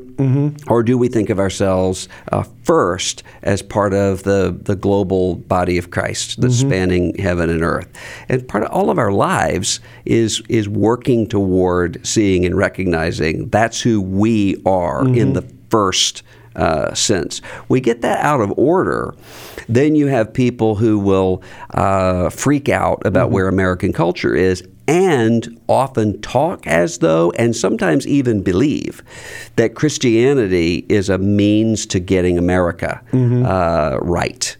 Or 0.68 0.82
do 0.82 0.98
we 0.98 1.08
think 1.08 1.30
of 1.30 1.38
ourselves 1.38 2.08
uh, 2.32 2.44
first 2.64 3.22
as 3.42 3.60
part 3.62 3.92
of 3.94 4.22
the, 4.24 4.56
the 4.60 4.74
global 4.76 5.36
body 5.36 5.78
of 5.78 5.90
Christ 5.90 6.40
that's 6.40 6.54
spanning 6.68 7.14
heaven 7.18 7.48
and 7.50 7.62
earth? 7.62 7.88
And 8.28 8.46
part 8.48 8.64
of 8.64 8.70
all 8.72 8.90
of 8.90 8.98
our 8.98 9.12
lives 9.12 9.80
is, 10.04 10.42
is 10.48 10.68
working 10.68 11.28
toward 11.28 12.04
seeing 12.06 12.44
and 12.46 12.56
recognizing 12.56 13.48
That's 13.52 13.80
who 13.80 14.00
we 14.00 14.60
are 14.66 15.06
in 15.06 15.34
the 15.34 15.42
first 15.70 16.22
uh, 16.56 16.92
sense. 16.94 17.40
We 17.68 17.80
get 17.80 18.02
that 18.02 18.18
out 18.24 18.40
of 18.40 18.52
order. 18.58 19.14
Then 19.68 19.94
you 19.94 20.08
have 20.08 20.32
people 20.34 20.74
who 20.74 20.98
will 20.98 21.42
uh, 21.70 22.28
freak 22.30 22.68
out 22.68 23.06
about 23.06 23.30
where 23.30 23.48
American 23.48 23.92
culture 23.92 24.34
is 24.34 24.66
and 24.88 25.60
often 25.68 26.20
talk 26.20 26.66
as 26.66 26.98
though, 26.98 27.30
and 27.38 27.54
sometimes 27.54 28.06
even 28.06 28.42
believe, 28.42 29.02
that 29.56 29.74
Christianity 29.76 30.84
is 30.88 31.08
a 31.08 31.18
means 31.18 31.86
to 31.86 32.00
getting 32.00 32.36
America 32.36 33.00
uh, 33.46 33.98
right. 34.02 34.56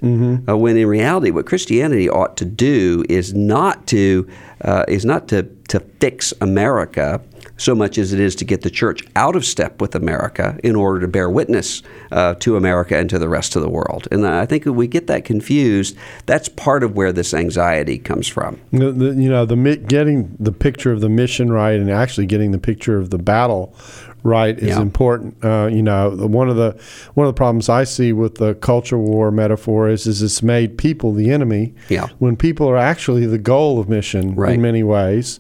Uh, 0.49 0.57
when 0.57 0.77
in 0.77 0.87
reality, 0.87 1.31
what 1.33 1.45
Christianity 1.47 2.09
ought 2.09 2.37
to 2.37 2.45
do 2.45 3.05
is 3.09 3.35
not 3.35 3.87
to 3.89 4.27
uh, 4.63 4.85
is 4.87 5.05
not 5.05 5.27
to 5.29 5.43
to 5.69 5.81
fix 6.01 6.33
America 6.41 7.21
so 7.63 7.75
much 7.75 7.97
as 7.99 8.13
it 8.13 8.21
is 8.21 8.35
to 8.37 8.45
get 8.45 8.63
the 8.63 8.71
church 8.71 9.03
out 9.17 9.37
of 9.37 9.45
step 9.45 9.81
with 9.81 9.95
America 9.95 10.59
in 10.65 10.75
order 10.77 11.01
to 11.01 11.09
bear 11.09 11.31
witness 11.31 11.83
uh, 12.11 12.35
to 12.41 12.57
America 12.57 12.97
and 12.97 13.09
to 13.11 13.19
the 13.19 13.29
rest 13.29 13.55
of 13.57 13.63
the 13.63 13.69
world. 13.71 14.09
And 14.11 14.27
I 14.27 14.47
think 14.47 14.67
if 14.67 14.75
we 14.75 14.87
get 14.87 15.07
that 15.07 15.25
confused, 15.25 15.97
that's 16.27 16.49
part 16.49 16.83
of 16.83 16.95
where 16.97 17.13
this 17.13 17.33
anxiety 17.33 17.99
comes 17.99 18.27
from. 18.29 18.61
You 18.73 18.93
know, 19.31 19.45
the 19.47 19.57
getting 19.87 20.37
the 20.41 20.53
picture 20.53 20.93
of 20.93 21.01
the 21.01 21.09
mission 21.09 21.53
right 21.53 21.79
and 21.79 21.91
actually 21.91 22.27
getting 22.27 22.51
the 22.51 22.59
picture 22.59 22.99
of 22.99 23.11
the 23.11 23.19
battle 23.19 23.75
right 24.25 24.57
is 24.59 24.69
Yeah. 24.69 24.81
important. 24.81 25.35
Uh, 25.45 25.69
you 25.73 25.83
know, 25.83 26.11
one 26.11 26.49
of 26.49 26.57
the 26.57 26.77
one 27.15 27.27
of 27.27 27.35
the 27.35 27.37
problems 27.37 27.69
I 27.69 27.85
see 27.85 28.13
with 28.13 28.37
the 28.37 28.55
culture 28.55 28.99
war 28.99 29.31
metaphor 29.31 29.89
is 29.89 30.07
is 30.07 30.23
it's 30.23 30.43
made 30.43 30.79
people 30.79 31.13
the 31.13 31.31
enemy. 31.31 31.75
Yeah. 31.89 32.07
When 32.19 32.37
people 32.37 32.69
are 32.69 32.77
actually 32.77 33.27
the 33.27 33.39
goal 33.39 33.81
of 33.81 33.89
mission 33.89 34.35
Right. 34.35 34.55
in 34.55 34.63
many 34.63 34.83
ways, 34.83 35.39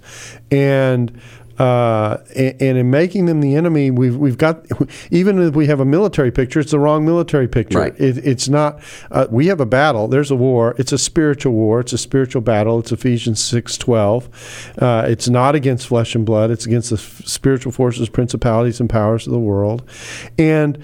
and. 0.50 1.12
Uh, 1.58 2.18
and, 2.34 2.62
and 2.62 2.78
in 2.78 2.90
making 2.90 3.26
them 3.26 3.40
the 3.40 3.54
enemy, 3.54 3.90
we've 3.90 4.16
we've 4.16 4.38
got 4.38 4.64
even 5.10 5.40
if 5.40 5.54
we 5.54 5.66
have 5.66 5.80
a 5.80 5.84
military 5.84 6.30
picture, 6.30 6.60
it's 6.60 6.70
the 6.70 6.78
wrong 6.78 7.04
military 7.04 7.48
picture. 7.48 7.78
Right. 7.78 8.00
It, 8.00 8.18
it's 8.18 8.48
not. 8.48 8.80
Uh, 9.10 9.26
we 9.30 9.46
have 9.46 9.60
a 9.60 9.66
battle. 9.66 10.08
There's 10.08 10.30
a 10.30 10.36
war. 10.36 10.74
It's 10.78 10.92
a 10.92 10.98
spiritual 10.98 11.52
war. 11.52 11.80
It's 11.80 11.92
a 11.92 11.98
spiritual 11.98 12.42
battle. 12.42 12.78
It's 12.78 12.92
Ephesians 12.92 13.42
six 13.42 13.76
twelve. 13.76 14.28
Uh, 14.78 15.04
it's 15.06 15.28
not 15.28 15.54
against 15.54 15.86
flesh 15.86 16.14
and 16.14 16.24
blood. 16.24 16.50
It's 16.50 16.66
against 16.66 16.90
the 16.90 16.96
f- 16.96 17.22
spiritual 17.26 17.72
forces, 17.72 18.08
principalities, 18.08 18.80
and 18.80 18.88
powers 18.88 19.26
of 19.26 19.32
the 19.32 19.38
world. 19.38 19.88
And 20.38 20.82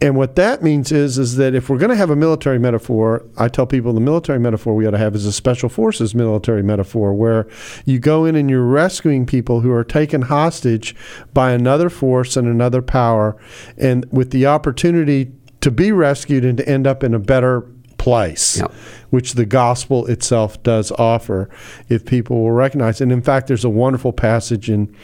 and 0.00 0.14
what 0.14 0.36
that 0.36 0.62
means 0.62 0.92
is 0.92 1.16
is 1.18 1.36
that 1.36 1.54
if 1.54 1.70
we're 1.70 1.78
going 1.78 1.90
to 1.90 1.96
have 1.96 2.10
a 2.10 2.16
military 2.16 2.58
metaphor, 2.58 3.24
I 3.38 3.48
tell 3.48 3.66
people 3.66 3.92
the 3.94 4.00
military 4.00 4.38
metaphor 4.38 4.74
we 4.74 4.86
ought 4.86 4.90
to 4.90 4.98
have 4.98 5.14
is 5.14 5.24
a 5.24 5.32
special 5.32 5.68
forces 5.68 6.14
military 6.14 6.62
metaphor, 6.62 7.14
where 7.14 7.48
you 7.86 7.98
go 7.98 8.24
in 8.26 8.36
and 8.36 8.50
you're 8.50 8.62
rescuing 8.62 9.24
people 9.24 9.60
who 9.62 9.72
are 9.72 9.84
taken 9.84 10.22
hostage 10.22 10.94
by 11.32 11.52
another 11.52 11.88
force 11.88 12.36
and 12.36 12.46
another 12.46 12.82
power, 12.82 13.36
and 13.78 14.04
with 14.12 14.32
the 14.32 14.44
opportunity 14.46 15.32
to 15.62 15.70
be 15.70 15.90
rescued 15.92 16.44
and 16.44 16.58
to 16.58 16.68
end 16.68 16.86
up 16.86 17.02
in 17.02 17.14
a 17.14 17.18
better 17.18 17.62
place, 17.96 18.58
Yep. 18.58 18.72
which 19.10 19.32
the 19.32 19.46
gospel 19.46 20.06
itself 20.06 20.62
does 20.62 20.92
offer, 20.92 21.48
if 21.88 22.04
people 22.04 22.42
will 22.42 22.52
recognize. 22.52 23.00
And 23.00 23.10
in 23.10 23.22
fact, 23.22 23.46
there's 23.48 23.64
a 23.64 23.70
wonderful 23.70 24.12
passage 24.12 24.68
in 24.70 24.94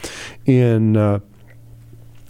in 0.45 0.95
uh, 0.95 1.19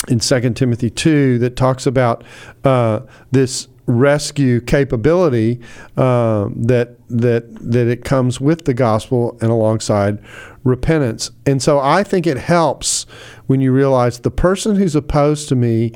in 0.08 0.20
2 0.20 0.50
Timothy 0.52 0.90
2 0.90 1.40
that 1.40 1.56
talks 1.56 1.86
about 1.86 2.24
uh, 2.64 3.02
this 3.32 3.68
rescue 3.86 4.62
capability 4.62 5.60
um, 5.98 6.56
that 6.64 6.96
that 7.10 7.44
that 7.60 7.88
it 7.88 8.06
comes 8.06 8.40
with 8.40 8.64
the 8.66 8.74
gospel 8.74 9.38
and 9.42 9.50
alongside 9.52 10.20
repentance. 10.64 11.32
And 11.46 11.62
so 11.62 11.80
I 11.80 12.04
think 12.04 12.26
it 12.26 12.38
helps 12.38 13.06
when 13.48 13.60
you 13.60 13.72
realize 13.74 14.20
the 14.20 14.32
person 14.32 14.78
who's 14.78 14.96
opposed 14.96 15.50
to 15.50 15.56
me 15.56 15.92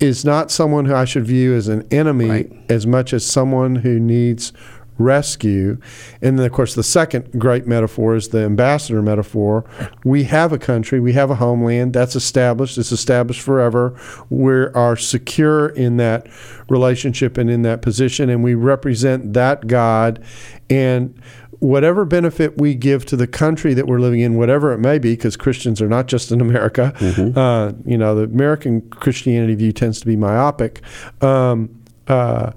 is 0.00 0.24
not 0.24 0.50
someone 0.50 0.84
who 0.86 0.94
I 0.96 1.04
should 1.04 1.24
view 1.24 1.54
as 1.54 1.68
an 1.68 1.86
enemy 1.92 2.28
Right. 2.28 2.52
as 2.68 2.88
much 2.88 3.12
as 3.12 3.24
someone 3.24 3.76
who 3.76 4.00
needs 4.00 4.52
rescue. 4.98 5.78
And 6.20 6.38
then, 6.38 6.46
of 6.46 6.52
course, 6.52 6.74
the 6.74 6.82
second 6.82 7.38
great 7.38 7.66
metaphor 7.66 8.14
is 8.14 8.28
the 8.28 8.44
ambassador 8.44 9.02
metaphor. 9.02 9.64
We 10.04 10.24
have 10.24 10.52
a 10.52 10.58
country, 10.58 11.00
we 11.00 11.12
have 11.14 11.30
a 11.30 11.36
homeland 11.36 11.92
that's 11.92 12.16
established, 12.16 12.78
it's 12.78 12.92
established 12.92 13.40
forever. 13.40 13.98
We 14.30 14.52
are 14.52 14.96
secure 14.96 15.68
in 15.68 15.96
that 15.98 16.26
relationship 16.68 17.38
and 17.38 17.50
in 17.50 17.62
that 17.62 17.82
position, 17.82 18.30
and 18.30 18.42
we 18.42 18.54
represent 18.54 19.32
that 19.34 19.66
God. 19.66 20.24
And 20.70 21.20
whatever 21.58 22.04
benefit 22.04 22.58
we 22.58 22.74
give 22.74 23.06
to 23.06 23.16
the 23.16 23.26
country 23.26 23.72
that 23.72 23.86
we're 23.86 24.00
living 24.00 24.18
in, 24.20 24.34
whatever 24.34 24.72
it 24.72 24.78
may 24.78 24.98
be, 24.98 25.12
because 25.12 25.36
Christians 25.36 25.80
are 25.80 25.88
not 25.88 26.08
just 26.08 26.32
in 26.32 26.40
America, 26.40 26.92
uh, 27.36 27.72
you 27.84 27.96
know, 27.96 28.16
the 28.16 28.24
American 28.24 28.80
Christianity 28.90 29.54
view 29.54 29.72
tends 29.72 30.00
to 30.00 30.06
be 30.06 30.16
myopic. 30.16 30.80
Um, 31.20 31.81
uh, 32.08 32.52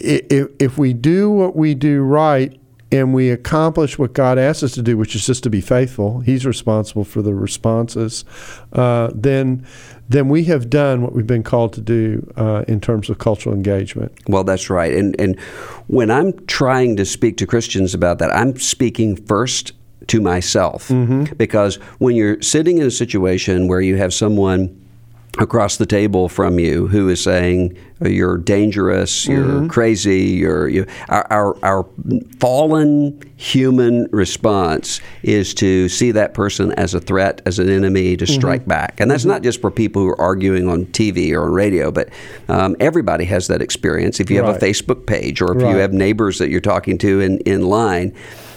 if, 0.00 0.50
if 0.58 0.78
we 0.78 0.92
do 0.92 1.30
what 1.30 1.56
we 1.56 1.74
do 1.74 2.02
right 2.02 2.58
and 2.92 3.12
we 3.12 3.30
accomplish 3.30 3.98
what 3.98 4.12
God 4.12 4.38
asks 4.38 4.62
us 4.62 4.72
to 4.72 4.82
do, 4.82 4.96
which 4.96 5.16
is 5.16 5.26
just 5.26 5.42
to 5.42 5.50
be 5.50 5.60
faithful, 5.60 6.20
He's 6.20 6.46
responsible 6.46 7.04
for 7.04 7.22
the 7.22 7.34
responses, 7.34 8.24
uh, 8.72 9.10
then 9.14 9.66
then 10.08 10.28
we 10.28 10.44
have 10.44 10.68
done 10.68 11.00
what 11.00 11.14
we've 11.14 11.26
been 11.26 11.42
called 11.42 11.72
to 11.72 11.80
do 11.80 12.30
uh, 12.36 12.62
in 12.68 12.78
terms 12.78 13.08
of 13.08 13.18
cultural 13.18 13.54
engagement. 13.54 14.12
Well, 14.28 14.44
that's 14.44 14.68
right. 14.70 14.92
And 14.94 15.18
and 15.20 15.40
when 15.86 16.10
I'm 16.10 16.34
trying 16.46 16.96
to 16.96 17.04
speak 17.04 17.36
to 17.38 17.46
Christians 17.46 17.94
about 17.94 18.18
that, 18.18 18.30
I'm 18.30 18.56
speaking 18.58 19.16
first 19.16 19.72
to 20.08 20.20
myself 20.20 20.90
because 21.38 21.76
when 21.98 22.14
you're 22.14 22.40
sitting 22.42 22.76
in 22.78 22.86
a 22.86 22.90
situation 22.90 23.68
where 23.68 23.80
you 23.80 23.96
have 23.96 24.12
someone 24.12 24.78
across 25.38 25.78
the 25.78 25.86
table 25.86 26.28
from 26.28 26.58
you 26.58 26.86
who 26.88 27.08
is 27.08 27.22
saying 27.22 27.72
"Oh, 27.72 27.93
you're 28.00 28.38
dangerous, 28.38 29.26
you're 29.26 29.44
mm-hmm. 29.44 29.68
crazy, 29.68 30.20
you're 30.22 30.68
you. 30.68 30.86
Our, 31.08 31.26
our 31.30 31.64
our 31.64 31.88
fallen 32.38 33.20
human 33.36 34.08
response 34.10 35.00
is 35.22 35.52
to 35.54 35.88
see 35.88 36.12
that 36.12 36.34
person 36.34 36.72
as 36.72 36.94
a 36.94 37.00
threat, 37.00 37.42
as 37.44 37.58
an 37.58 37.68
enemy, 37.68 38.16
to 38.16 38.24
mm-hmm. 38.24 38.34
strike 38.34 38.66
back, 38.66 39.00
and 39.00 39.10
that's 39.10 39.22
mm-hmm. 39.22 39.32
not 39.32 39.42
just 39.42 39.60
for 39.60 39.70
people 39.70 40.02
who 40.02 40.08
are 40.08 40.20
arguing 40.20 40.68
on 40.68 40.86
TV 40.86 41.32
or 41.32 41.44
on 41.44 41.52
radio, 41.52 41.90
but 41.90 42.08
um, 42.48 42.76
everybody 42.80 43.24
has 43.24 43.48
that 43.48 43.60
experience. 43.60 44.20
If 44.20 44.30
you 44.30 44.36
have 44.38 44.44
Right. 44.46 44.62
a 44.62 44.66
Facebook 44.66 45.06
page 45.06 45.40
or 45.40 45.56
if 45.56 45.62
you 45.62 45.76
have 45.76 45.92
neighbors 45.92 46.38
that 46.38 46.50
you're 46.50 46.60
talking 46.60 46.98
to 46.98 47.20
in, 47.20 47.38
in 47.40 47.62
line. 47.62 48.14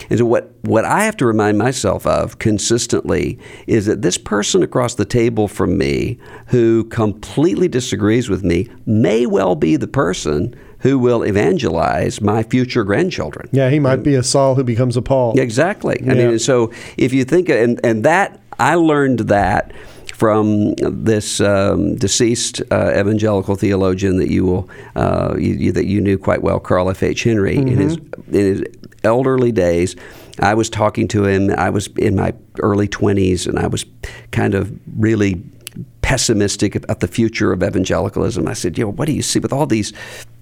And 0.10 0.20
so 0.20 0.26
what, 0.26 0.52
what 0.62 0.86
I 0.86 1.04
have 1.04 1.18
to 1.18 1.26
remind 1.26 1.58
myself 1.58 2.08
of 2.08 2.40
consistently 2.40 3.38
is 3.68 3.86
that 3.88 4.02
this 4.02 4.18
person 4.18 4.64
across 4.64 4.96
the 4.96 5.06
table 5.06 5.48
from 5.48 5.78
me 5.78 6.18
who 6.48 6.86
completely 6.86 7.68
disagrees 7.68 8.30
with 8.30 8.44
me 8.44 8.70
may 8.86 9.26
well 9.28 9.56
be 9.56 9.76
the 9.76 9.88
person 9.88 10.56
who 10.80 11.00
will 11.00 11.24
evangelize 11.24 12.22
my 12.22 12.44
future 12.44 12.84
grandchildren. 12.84 13.50
Yeah, 13.52 13.70
he 13.70 13.80
might 13.80 14.04
be 14.04 14.16
a 14.16 14.24
Saul 14.24 14.56
who 14.56 14.64
becomes 14.64 14.96
a 14.96 15.02
Paul. 15.02 15.34
Yeah, 15.36 15.44
exactly. 15.44 15.98
I 16.08 16.14
mean, 16.14 16.40
so 16.40 16.72
if 16.98 17.14
you 17.14 17.24
think, 17.24 17.50
and, 17.50 17.80
and 17.84 18.04
that, 18.06 18.40
I 18.60 18.76
learned 18.76 19.20
that 19.22 19.72
from 20.14 20.74
this 20.76 21.40
um, 21.42 21.96
deceased 21.96 22.62
uh, 22.72 22.92
evangelical 22.96 23.56
theologian 23.56 24.18
that 24.18 24.32
you 24.32 24.46
will 24.46 24.70
uh, 24.96 25.36
you, 25.38 25.54
you- 25.54 25.72
that 25.72 25.86
you 25.86 26.02
knew 26.02 26.18
quite 26.18 26.42
well, 26.42 26.60
Carl 26.60 26.90
F. 26.90 27.04
H. 27.04 27.24
Henry. 27.24 27.56
In 27.58 27.68
his 27.78 27.98
in 28.28 28.34
his 28.34 28.64
elderly 29.04 29.52
days, 29.52 29.96
I 30.40 30.54
was 30.56 30.70
talking 30.70 31.08
to 31.10 31.26
him. 31.26 31.52
I 31.52 31.70
was 31.70 31.88
in 31.98 32.16
my 32.16 32.34
early 32.62 32.88
twenties, 32.88 33.46
and 33.48 33.60
I 33.60 33.68
was 33.68 33.86
kind 34.32 34.54
of 34.56 34.72
really 34.98 35.44
pessimistic 36.02 36.76
about 36.76 37.00
the 37.00 37.08
future 37.08 37.52
of 37.52 37.64
evangelicalism. 37.64 38.48
I 38.48 38.54
said, 38.54 38.78
"You 38.78 38.86
know, 38.86 38.92
what 38.92 39.08
do 39.08 39.14
you 39.14 39.22
see 39.22 39.40
with 39.40 39.54
all 39.54 39.66
these 39.66 39.94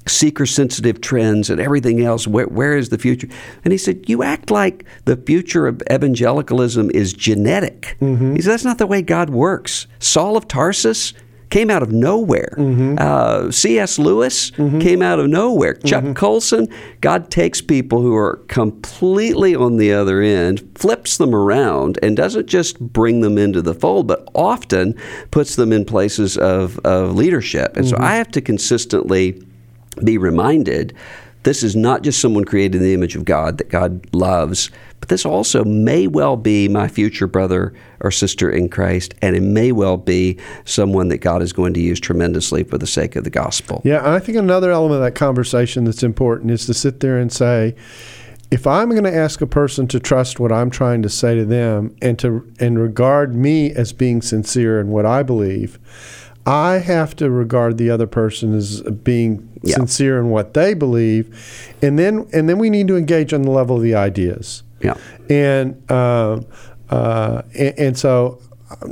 seeker 0.07 0.45
sensitive 0.45 1.01
trends 1.01 1.49
and 1.49 1.59
everything 1.59 2.01
else? 2.01 2.27
Where, 2.27 2.45
where 2.45 2.77
is 2.77 2.89
the 2.89 2.97
future?" 2.97 3.27
And 3.63 3.71
he 3.71 3.77
said, 3.77 4.07
"You 4.07 4.21
act 4.21 4.51
like 4.51 4.85
the 5.05 5.17
future 5.17 5.67
of 5.67 5.81
evangelicalism 5.91 6.91
is 6.91 7.13
genetic." 7.13 7.97
Mm-hmm. 8.01 8.35
He 8.35 8.41
said, 8.41 8.51
"That's 8.51 8.65
not 8.65 8.77
the 8.77 8.87
way 8.87 9.01
God 9.01 9.31
works." 9.31 9.87
Saul 9.99 10.37
of 10.37 10.47
Tarsus 10.47 11.13
came 11.55 11.69
out 11.69 11.81
of 11.81 11.89
nowhere. 11.89 12.53
Mm-hmm. 12.57 12.95
Uh, 12.99 13.49
C.S. 13.49 13.97
Lewis 13.97 14.51
mm-hmm. 14.51 14.79
came 14.79 15.01
out 15.01 15.19
of 15.19 15.29
nowhere. 15.29 15.75
Chuck 15.75 16.03
mm-hmm. 16.03 16.11
Colson, 16.11 16.67
God 16.99 17.31
takes 17.31 17.61
people 17.61 18.01
who 18.01 18.13
are 18.13 18.43
completely 18.49 19.55
on 19.55 19.77
the 19.77 19.93
other 19.93 20.19
end, 20.19 20.69
flips 20.75 21.15
them 21.15 21.33
around, 21.33 21.97
and 22.03 22.17
doesn't 22.17 22.47
just 22.47 22.77
bring 22.81 23.21
them 23.21 23.37
into 23.37 23.61
the 23.61 23.73
fold, 23.73 24.05
but 24.05 24.27
often 24.35 24.99
puts 25.31 25.55
them 25.55 25.71
in 25.71 25.85
places 25.85 26.37
of, 26.37 26.77
of 26.79 27.15
leadership. 27.15 27.77
And 27.77 27.87
so 27.87 27.95
I 28.01 28.17
have 28.17 28.31
to 28.31 28.41
consistently 28.41 29.41
be 30.03 30.17
reminded 30.17 30.93
this 31.45 31.63
is 31.63 31.75
not 31.75 32.01
just 32.01 32.19
someone 32.19 32.43
created 32.43 32.75
in 32.75 32.83
the 32.83 32.93
image 32.93 33.15
of 33.15 33.23
God 33.23 33.59
that 33.59 33.69
God 33.69 34.13
loves, 34.13 34.71
but 34.99 35.09
this 35.09 35.25
also 35.25 35.63
may 35.63 36.07
well 36.07 36.35
be 36.35 36.67
my 36.67 36.87
future 36.87 37.27
brother 37.27 37.73
or 38.01 38.11
sister 38.11 38.49
in 38.49 38.67
Christ, 38.67 39.13
and 39.21 39.35
it 39.35 39.43
may 39.43 39.71
well 39.71 39.95
be 39.95 40.37
someone 40.65 41.07
that 41.09 41.19
God 41.19 41.41
is 41.41 41.53
going 41.53 41.75
to 41.75 41.79
use 41.79 41.99
tremendously 41.99 42.63
for 42.63 42.77
the 42.77 42.87
sake 42.87 43.15
of 43.15 43.23
the 43.23 43.29
gospel. 43.29 43.81
Yeah, 43.85 43.99
and 43.99 44.09
I 44.09 44.19
think 44.19 44.37
another 44.37 44.71
element 44.71 44.95
of 44.95 45.03
that 45.03 45.15
conversation 45.15 45.85
that's 45.85 46.03
important 46.03 46.49
is 46.49 46.65
to 46.65 46.73
sit 46.73 46.99
there 46.99 47.19
and 47.19 47.31
say, 47.31 47.75
if 48.49 48.65
I'm 48.65 48.89
going 48.89 49.03
to 49.03 49.15
ask 49.15 49.41
a 49.41 49.47
person 49.47 49.87
to 49.89 49.99
trust 49.99 50.39
what 50.39 50.51
I'm 50.51 50.69
trying 50.69 51.01
to 51.03 51.09
say 51.09 51.35
to 51.35 51.45
them 51.45 51.95
and 52.01 52.17
to 52.19 52.51
and 52.59 52.79
regard 52.79 53.35
me 53.35 53.71
as 53.71 53.93
being 53.93 54.21
sincere 54.21 54.79
in 54.79 54.89
what 54.89 55.05
I 55.05 55.23
believe, 55.23 55.77
I 56.45 56.73
have 56.79 57.15
to 57.17 57.29
regard 57.29 57.77
the 57.77 57.89
other 57.89 58.07
person 58.07 58.53
as 58.55 58.81
being 58.81 59.49
Yeah. 59.63 59.75
sincere 59.77 60.19
in 60.19 60.29
what 60.29 60.53
they 60.53 60.73
believe, 60.75 61.25
and 61.81 61.97
then 61.97 62.27
and 62.33 62.47
then 62.47 62.59
we 62.59 62.69
need 62.69 62.87
to 62.89 62.95
engage 62.97 63.33
on 63.33 63.41
the 63.41 63.51
level 63.51 63.77
of 63.77 63.81
the 63.81 63.95
ideas. 63.95 64.61
Yeah. 64.81 64.95
And 65.29 65.89
um, 65.91 66.45
uh, 66.91 67.41
and, 67.57 67.79
and 67.79 67.97
so, 67.97 68.39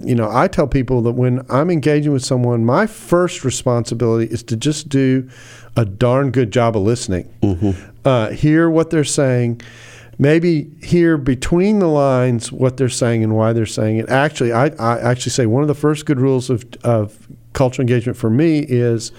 you 0.03 0.15
know, 0.15 0.29
I 0.31 0.47
tell 0.47 0.65
people 0.67 1.01
that 1.03 1.11
when 1.11 1.45
I'm 1.49 1.69
engaging 1.69 2.11
with 2.11 2.25
someone, 2.25 2.65
my 2.65 2.87
first 2.87 3.43
responsibility 3.45 4.31
is 4.33 4.41
to 4.43 4.55
just 4.55 4.89
do 4.89 5.29
a 5.75 5.85
darn 5.85 6.31
good 6.31 6.51
job 6.51 6.75
of 6.75 6.81
listening. 6.83 7.29
Uh, 8.03 8.29
hear 8.31 8.67
what 8.69 8.89
they're 8.89 9.03
saying. 9.03 9.61
Maybe 10.19 10.69
hear 10.83 11.17
between 11.17 11.79
the 11.79 11.87
lines 11.87 12.51
what 12.51 12.77
they're 12.77 12.87
saying 12.89 13.23
and 13.23 13.35
why 13.35 13.51
they're 13.53 13.65
saying 13.65 13.97
it. 13.97 14.09
Actually, 14.09 14.53
I, 14.53 14.67
I 14.77 14.99
actually 14.99 15.31
say 15.31 15.47
one 15.47 15.63
of 15.63 15.67
the 15.67 15.73
first 15.75 16.05
good 16.05 16.19
rules 16.19 16.51
of, 16.51 16.63
of 16.83 17.22
cultural 17.53 17.83
engagement 17.83 18.17
for 18.17 18.29
me 18.29 18.59
is 18.59 19.11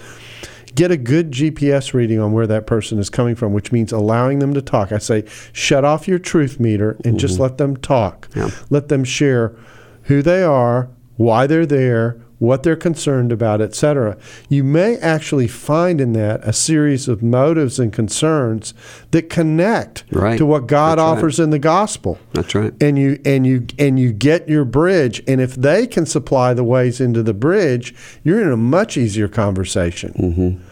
get 0.75 0.91
a 0.91 0.97
good 0.97 1.31
GPS 1.31 1.93
reading 1.93 2.19
on 2.19 2.33
where 2.33 2.47
that 2.47 2.67
person 2.67 2.99
is 2.99 3.09
coming 3.09 3.35
from, 3.35 3.53
which 3.53 3.71
means 3.71 3.91
allowing 3.91 4.39
them 4.39 4.53
to 4.53 4.61
talk. 4.61 4.91
I 4.91 4.97
say, 4.97 5.23
shut 5.53 5.85
off 5.85 6.07
your 6.07 6.19
truth 6.19 6.59
meter 6.59 6.97
and 7.05 7.19
just 7.19 7.35
mm-hmm. 7.35 7.43
let 7.43 7.57
them 7.57 7.77
talk. 7.77 8.27
Yeah. 8.35 8.49
Let 8.69 8.89
them 8.89 9.03
share 9.03 9.55
who 10.03 10.21
they 10.21 10.43
are, 10.43 10.89
why 11.15 11.47
they're 11.47 11.65
there, 11.65 12.21
what 12.39 12.63
they're 12.63 12.75
concerned 12.75 13.31
about, 13.31 13.61
etc. 13.61 14.17
You 14.49 14.63
may 14.63 14.97
actually 14.97 15.47
find 15.47 16.01
in 16.01 16.13
that 16.13 16.41
a 16.43 16.51
series 16.53 17.07
of 17.07 17.23
motives 17.23 17.79
and 17.79 17.93
concerns 17.93 18.73
that 19.11 19.29
connect 19.29 20.03
Right. 20.11 20.37
to 20.37 20.45
what 20.45 20.67
God 20.67 20.97
That's 20.97 21.05
right. 21.05 21.17
offers 21.17 21.39
in 21.39 21.49
the 21.51 21.59
gospel 21.59 22.19
That's 22.33 22.53
right. 22.53 22.73
and 22.81 22.97
you 22.99 23.19
and 23.25 23.47
you 23.47 23.65
and 23.79 23.97
you 23.99 24.11
get 24.11 24.49
your 24.49 24.65
bridge 24.65 25.23
and 25.27 25.39
if 25.39 25.55
they 25.55 25.87
can 25.87 26.05
supply 26.05 26.53
the 26.53 26.63
ways 26.63 26.99
into 26.99 27.23
the 27.23 27.33
bridge 27.33 27.95
you're 28.23 28.41
in 28.41 28.51
a 28.51 28.57
much 28.57 28.97
easier 28.97 29.27
conversation 29.27 30.13
mm-hmm. 30.13 30.63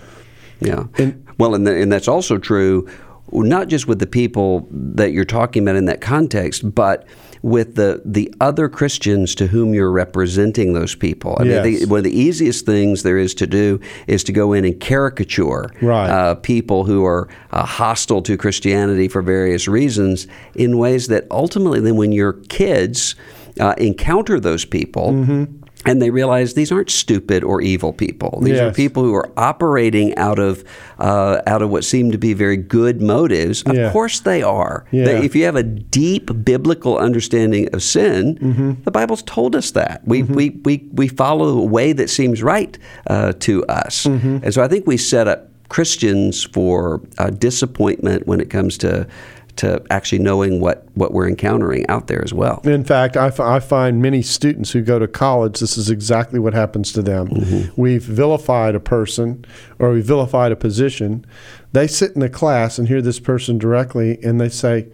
Yeah. 0.65 0.85
And- 0.97 1.25
well, 1.39 1.55
and, 1.55 1.65
th- 1.65 1.81
and 1.81 1.91
that's 1.91 2.07
also 2.07 2.37
true, 2.37 2.87
not 3.31 3.67
just 3.67 3.87
with 3.87 3.99
the 3.99 4.05
people 4.07 4.67
that 4.71 5.11
you're 5.11 5.25
talking 5.25 5.63
about 5.63 5.75
in 5.75 5.85
that 5.85 5.99
context, 5.99 6.73
but 6.75 7.05
with 7.43 7.75
the 7.75 8.01
the 8.05 8.33
other 8.39 8.67
Christians 8.69 9.35
to 9.35 9.47
whom 9.47 9.73
you're 9.73 9.91
representing 9.91 10.73
those 10.73 10.95
people. 10.95 11.37
I 11.39 11.43
mean, 11.43 11.61
the, 11.61 11.85
one 11.85 11.99
of 11.99 12.03
the 12.05 12.17
easiest 12.17 12.65
things 12.65 13.03
there 13.03 13.17
is 13.17 13.35
to 13.35 13.45
do 13.45 13.79
is 14.07 14.23
to 14.23 14.31
go 14.31 14.53
in 14.53 14.65
and 14.65 14.79
caricature 14.79 15.69
Right. 15.81 16.09
uh, 16.09 16.35
people 16.35 16.85
who 16.85 17.05
are 17.05 17.27
uh, 17.51 17.65
hostile 17.65 18.21
to 18.23 18.37
Christianity 18.37 19.09
for 19.09 19.21
various 19.21 19.67
reasons 19.67 20.25
in 20.55 20.77
ways 20.77 21.07
that 21.07 21.27
ultimately, 21.29 21.81
then 21.81 21.97
when 21.97 22.13
your 22.13 22.33
kids 22.47 23.15
uh, 23.59 23.75
encounter 23.77 24.39
those 24.39 24.65
people. 24.65 25.11
Mm-hmm. 25.11 25.62
And 25.85 26.01
they 26.01 26.09
realize 26.11 26.53
these 26.53 26.71
aren't 26.71 26.89
stupid 26.89 27.43
or 27.43 27.61
evil 27.61 27.91
people. 27.93 28.39
These 28.41 28.59
are 28.59 28.71
people 28.71 29.03
who 29.03 29.13
are 29.13 29.29
operating 29.37 30.15
out 30.17 30.39
of 30.39 30.63
uh, 30.99 31.41
out 31.45 31.61
of 31.61 31.69
what 31.69 31.83
seem 31.83 32.11
to 32.11 32.17
be 32.17 32.33
very 32.33 32.55
good 32.57 33.01
motives. 33.01 33.63
Of 33.63 33.75
Yeah. 33.75 33.91
course, 33.91 34.21
they 34.21 34.41
are. 34.43 34.85
Yeah. 34.91 35.05
They- 35.05 35.25
if 35.25 35.35
you 35.35 35.43
have 35.45 35.55
a 35.57 35.63
deep 35.63 36.29
biblical 36.45 36.97
understanding 36.97 37.67
of 37.73 37.83
sin, 37.83 38.37
Mm-hmm. 38.41 38.71
the 38.83 38.91
Bible's 38.91 39.23
told 39.23 39.55
us 39.55 39.71
that 39.71 40.01
we 40.05 40.23
we, 40.23 40.51
we 40.63 40.87
we 40.93 41.07
follow 41.09 41.49
a 41.59 41.65
way 41.65 41.93
that 41.93 42.09
seems 42.09 42.41
right 42.41 42.77
uh, 43.07 43.33
to 43.39 43.63
us, 43.65 44.05
Mm-hmm. 44.05 44.37
and 44.43 44.53
so 44.53 44.63
I 44.63 44.67
think 44.67 44.87
we 44.87 44.97
set 44.97 45.27
up 45.27 45.49
Christians 45.69 46.43
for 46.43 47.01
uh, 47.17 47.29
disappointment 47.31 48.27
when 48.27 48.39
it 48.39 48.49
comes 48.49 48.77
to 48.77 49.07
to 49.55 49.81
actually 49.91 50.19
knowing 50.19 50.59
what 50.59 50.85
what 50.95 51.13
we're 51.13 51.27
encountering 51.27 51.85
out 51.87 52.07
there 52.07 52.23
as 52.23 52.33
well. 52.33 52.59
in 52.63 52.83
fact 52.83 53.15
I, 53.15 53.27
f- 53.27 53.39
I 53.39 53.59
find 53.59 54.01
many 54.01 54.21
students 54.21 54.71
who 54.71 54.81
go 54.81 54.97
to 54.99 55.07
college 55.07 55.59
this 55.59 55.77
is 55.77 55.89
exactly 55.89 56.39
what 56.39 56.53
happens 56.53 56.91
to 56.93 57.01
them 57.01 57.27
mm-hmm. 57.27 57.81
we've 57.81 58.01
vilified 58.03 58.73
a 58.73 58.79
person 58.79 59.45
or 59.79 59.91
we've 59.91 60.05
vilified 60.05 60.51
a 60.51 60.55
position 60.55 61.25
they 61.71 61.85
sit 61.87 62.13
in 62.13 62.19
the 62.21 62.29
class 62.29 62.79
and 62.79 62.87
hear 62.87 63.01
this 63.01 63.19
person 63.19 63.57
directly 63.59 64.17
and 64.23 64.41
they 64.41 64.49
say 64.49 64.87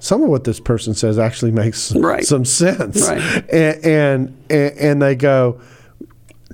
some 0.00 0.20
of 0.22 0.28
what 0.28 0.42
this 0.44 0.58
person 0.58 0.94
says 0.94 1.16
actually 1.18 1.52
makes 1.52 1.92
Right. 1.96 2.24
some 2.24 2.44
sense 2.44 3.08
Right. 3.08 3.20
and, 3.52 3.84
and 3.84 4.36
and 4.50 4.78
and 4.78 5.02
they 5.02 5.14
go 5.14 5.60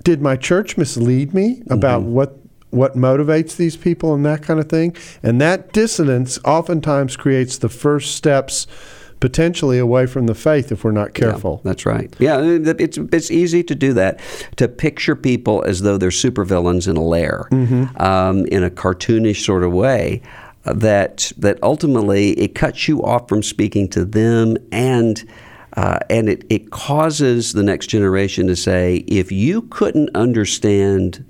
did 0.05 0.21
my 0.21 0.37
church 0.37 0.77
mislead 0.77 1.33
me 1.35 1.63
about 1.71 2.03
mm-hmm. 2.03 2.13
what 2.13 2.38
what 2.71 2.95
motivates 2.97 3.57
these 3.57 3.77
people 3.77 4.15
and 4.15 4.25
that 4.27 4.43
kind 4.43 4.61
of 4.61 4.69
thing 4.69 4.95
and 5.23 5.41
that 5.41 5.73
dissonance 5.73 6.39
oftentimes 6.45 7.17
creates 7.17 7.59
the 7.59 7.69
first 7.69 8.15
steps 8.15 8.67
potentially 9.21 9.79
away 9.79 10.07
from 10.07 10.27
the 10.27 10.35
faith 10.35 10.71
if 10.71 10.85
we're 10.85 10.93
not 10.93 11.13
careful 11.13 11.61
That's 11.65 11.85
right. 11.85 12.15
Yeah, 12.21 12.39
it's 12.41 12.99
it's 12.99 13.31
easy 13.33 13.65
to 13.65 13.75
do 13.75 13.93
that. 13.95 14.21
To 14.57 14.69
picture 14.69 15.17
people 15.17 15.65
as 15.65 15.81
though 15.81 15.99
they're 15.99 16.11
supervillains 16.11 16.87
in 16.87 16.97
a 16.97 17.03
lair, 17.03 17.49
um, 17.97 18.47
in 18.47 18.63
a 18.63 18.71
cartoonish 18.71 19.45
sort 19.45 19.65
of 19.65 19.73
way. 19.73 20.23
uh, 20.65 20.73
That 20.75 21.33
that 21.37 21.59
ultimately 21.65 22.31
it 22.39 22.55
cuts 22.55 22.87
you 22.87 23.03
off 23.03 23.29
from 23.29 23.43
speaking 23.43 23.89
to 23.89 24.05
them, 24.05 24.57
and 24.71 25.25
uh, 25.77 25.99
and 26.09 26.29
it, 26.29 26.45
it 26.49 26.71
causes 26.71 27.55
the 27.55 27.65
next 27.65 27.89
generation 27.89 28.47
to 28.47 28.55
say, 28.55 29.05
if 29.09 29.33
you 29.33 29.63
couldn't 29.63 30.11
understand 30.15 31.25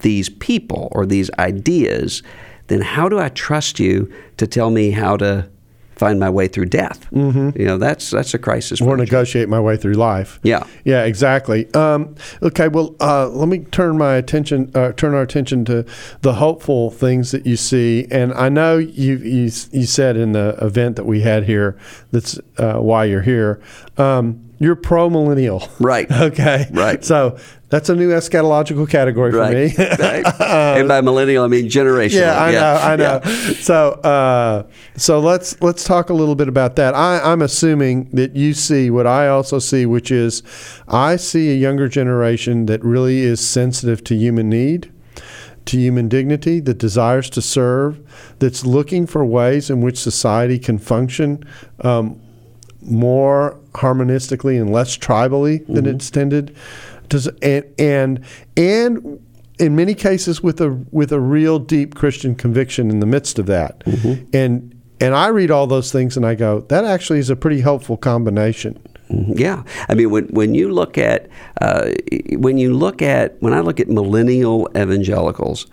these 0.00 0.28
people 0.28 0.88
or 0.92 1.06
these 1.06 1.30
ideas, 1.38 2.22
then 2.68 2.80
how 2.80 3.08
do 3.08 3.18
I 3.18 3.28
trust 3.30 3.80
you 3.80 4.12
to 4.36 4.46
tell 4.46 4.70
me 4.70 4.90
how 4.90 5.16
to 5.16 5.48
find 5.96 6.18
my 6.18 6.30
way 6.30 6.48
through 6.48 6.66
death? 6.66 7.10
Mm-hmm. 7.10 7.60
You 7.60 7.66
know, 7.66 7.78
that's 7.78 8.10
that's 8.10 8.32
a 8.32 8.38
crisis. 8.38 8.80
or 8.80 8.96
negotiate 8.96 9.48
my 9.48 9.60
way 9.60 9.76
through 9.76 9.94
life. 9.94 10.40
Yeah. 10.42 10.64
yeah, 10.84 11.04
exactly. 11.04 11.72
Um, 11.74 12.14
okay, 12.42 12.68
well, 12.68 12.96
uh, 13.00 13.28
let 13.28 13.48
me 13.48 13.58
turn 13.58 13.98
my 13.98 14.14
attention, 14.14 14.70
uh, 14.74 14.92
turn 14.92 15.14
our 15.14 15.22
attention 15.22 15.64
to 15.66 15.84
the 16.22 16.34
hopeful 16.34 16.90
things 16.90 17.32
that 17.32 17.44
you 17.44 17.56
see. 17.56 18.06
And 18.10 18.32
I 18.32 18.48
know 18.48 18.78
you 18.78 19.16
you, 19.16 19.50
you 19.72 19.86
said 19.86 20.16
in 20.16 20.32
the 20.32 20.56
event 20.62 20.96
that 20.96 21.04
we 21.04 21.20
had 21.20 21.44
here, 21.44 21.76
that's 22.12 22.38
uh, 22.56 22.78
why 22.78 23.04
you're 23.04 23.22
here. 23.22 23.60
Um, 23.98 24.46
you're 24.58 24.76
pro 24.76 25.08
millennial, 25.08 25.66
Right. 25.80 26.06
Okay, 26.30 26.66
Right. 26.70 27.02
So 27.04 27.38
that's 27.70 27.88
a 27.88 27.94
new 27.94 28.10
eschatological 28.10 28.90
category 28.90 29.30
for 29.30 29.38
right. 29.38 29.54
me. 29.54 29.74
right. 29.76 30.40
and 30.40 30.88
by 30.88 31.00
millennial, 31.00 31.44
I 31.44 31.46
mean 31.46 31.66
generational. 31.66 32.20
Yeah, 32.20 32.42
I 32.42 32.50
know, 32.50 32.74
I 32.74 32.96
know. 32.96 33.20
Yeah. 33.24 33.52
So, 33.54 33.90
uh, 33.92 34.66
so 34.96 35.20
let's 35.20 35.60
let's 35.62 35.84
talk 35.84 36.10
a 36.10 36.12
little 36.12 36.34
bit 36.34 36.48
about 36.48 36.74
that. 36.76 36.94
I, 36.94 37.20
I'm 37.20 37.42
assuming 37.42 38.10
that 38.10 38.34
you 38.34 38.54
see 38.54 38.90
what 38.90 39.06
I 39.06 39.28
also 39.28 39.60
see, 39.60 39.86
which 39.86 40.10
is 40.10 40.42
I 40.88 41.14
see 41.14 41.50
a 41.50 41.54
younger 41.54 41.88
generation 41.88 42.66
that 42.66 42.84
really 42.84 43.20
is 43.20 43.40
sensitive 43.40 44.02
to 44.04 44.16
human 44.16 44.50
need, 44.50 44.92
to 45.66 45.78
human 45.78 46.08
dignity, 46.08 46.58
that 46.58 46.78
desires 46.78 47.30
to 47.30 47.40
serve, 47.40 48.00
that's 48.40 48.66
looking 48.66 49.06
for 49.06 49.24
ways 49.24 49.70
in 49.70 49.80
which 49.80 49.96
society 49.96 50.58
can 50.58 50.78
function. 50.78 51.44
Um, 51.80 52.20
more 52.82 53.60
harmonistically 53.74 54.58
and 54.60 54.72
less 54.72 54.96
tribally 54.96 55.66
than 55.66 55.86
it's 55.86 56.10
tended. 56.10 56.56
Does 57.10 57.26
and 57.42 57.64
and 57.78 58.24
and 58.56 59.20
in 59.58 59.76
many 59.76 59.94
cases 59.94 60.42
with 60.42 60.60
a 60.60 60.70
with 60.90 61.12
a 61.12 61.20
real 61.20 61.58
deep 61.58 61.94
Christian 61.94 62.34
conviction 62.34 62.90
in 62.90 63.00
the 63.00 63.06
midst 63.06 63.38
of 63.38 63.46
that. 63.46 63.82
And 64.32 64.74
and 65.00 65.14
I 65.14 65.28
read 65.28 65.50
all 65.50 65.66
those 65.66 65.92
things 65.92 66.16
and 66.16 66.24
I 66.26 66.34
go, 66.34 66.60
that 66.68 66.84
actually 66.84 67.18
is 67.18 67.30
a 67.30 67.36
pretty 67.36 67.60
helpful 67.60 67.96
combination. 67.96 68.78
Mhm. 69.10 69.38
Yeah, 69.38 69.62
I 69.88 69.94
mean, 69.94 70.10
when 70.10 70.24
when 70.28 70.54
you 70.54 70.72
look 70.72 70.96
at 70.96 71.28
uh, 71.60 71.90
when 72.38 72.58
you 72.58 72.72
look 72.74 73.02
at 73.02 73.36
when 73.40 73.52
I 73.52 73.60
look 73.60 73.80
at 73.80 73.88
millennial 73.88 74.68
evangelicals, 74.76 75.66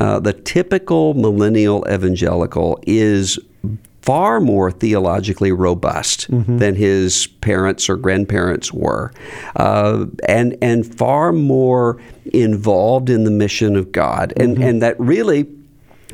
uh, 0.00 0.20
the 0.20 0.32
typical 0.32 1.14
millennial 1.14 1.84
evangelical 1.88 2.80
is 2.86 3.38
far 4.08 4.40
more 4.40 4.70
theologically 4.70 5.52
robust 5.52 6.26
than 6.30 6.74
his 6.74 7.26
parents 7.42 7.90
or 7.90 7.96
grandparents 7.96 8.72
were, 8.72 9.12
uh, 9.56 10.06
and 10.26 10.56
and 10.62 10.86
far 10.96 11.30
more 11.30 12.00
involved 12.32 13.10
in 13.10 13.24
the 13.24 13.30
mission 13.30 13.76
of 13.76 13.92
God, 13.92 14.32
and 14.34 14.56
and 14.64 14.80
that 14.80 14.98
really 14.98 15.46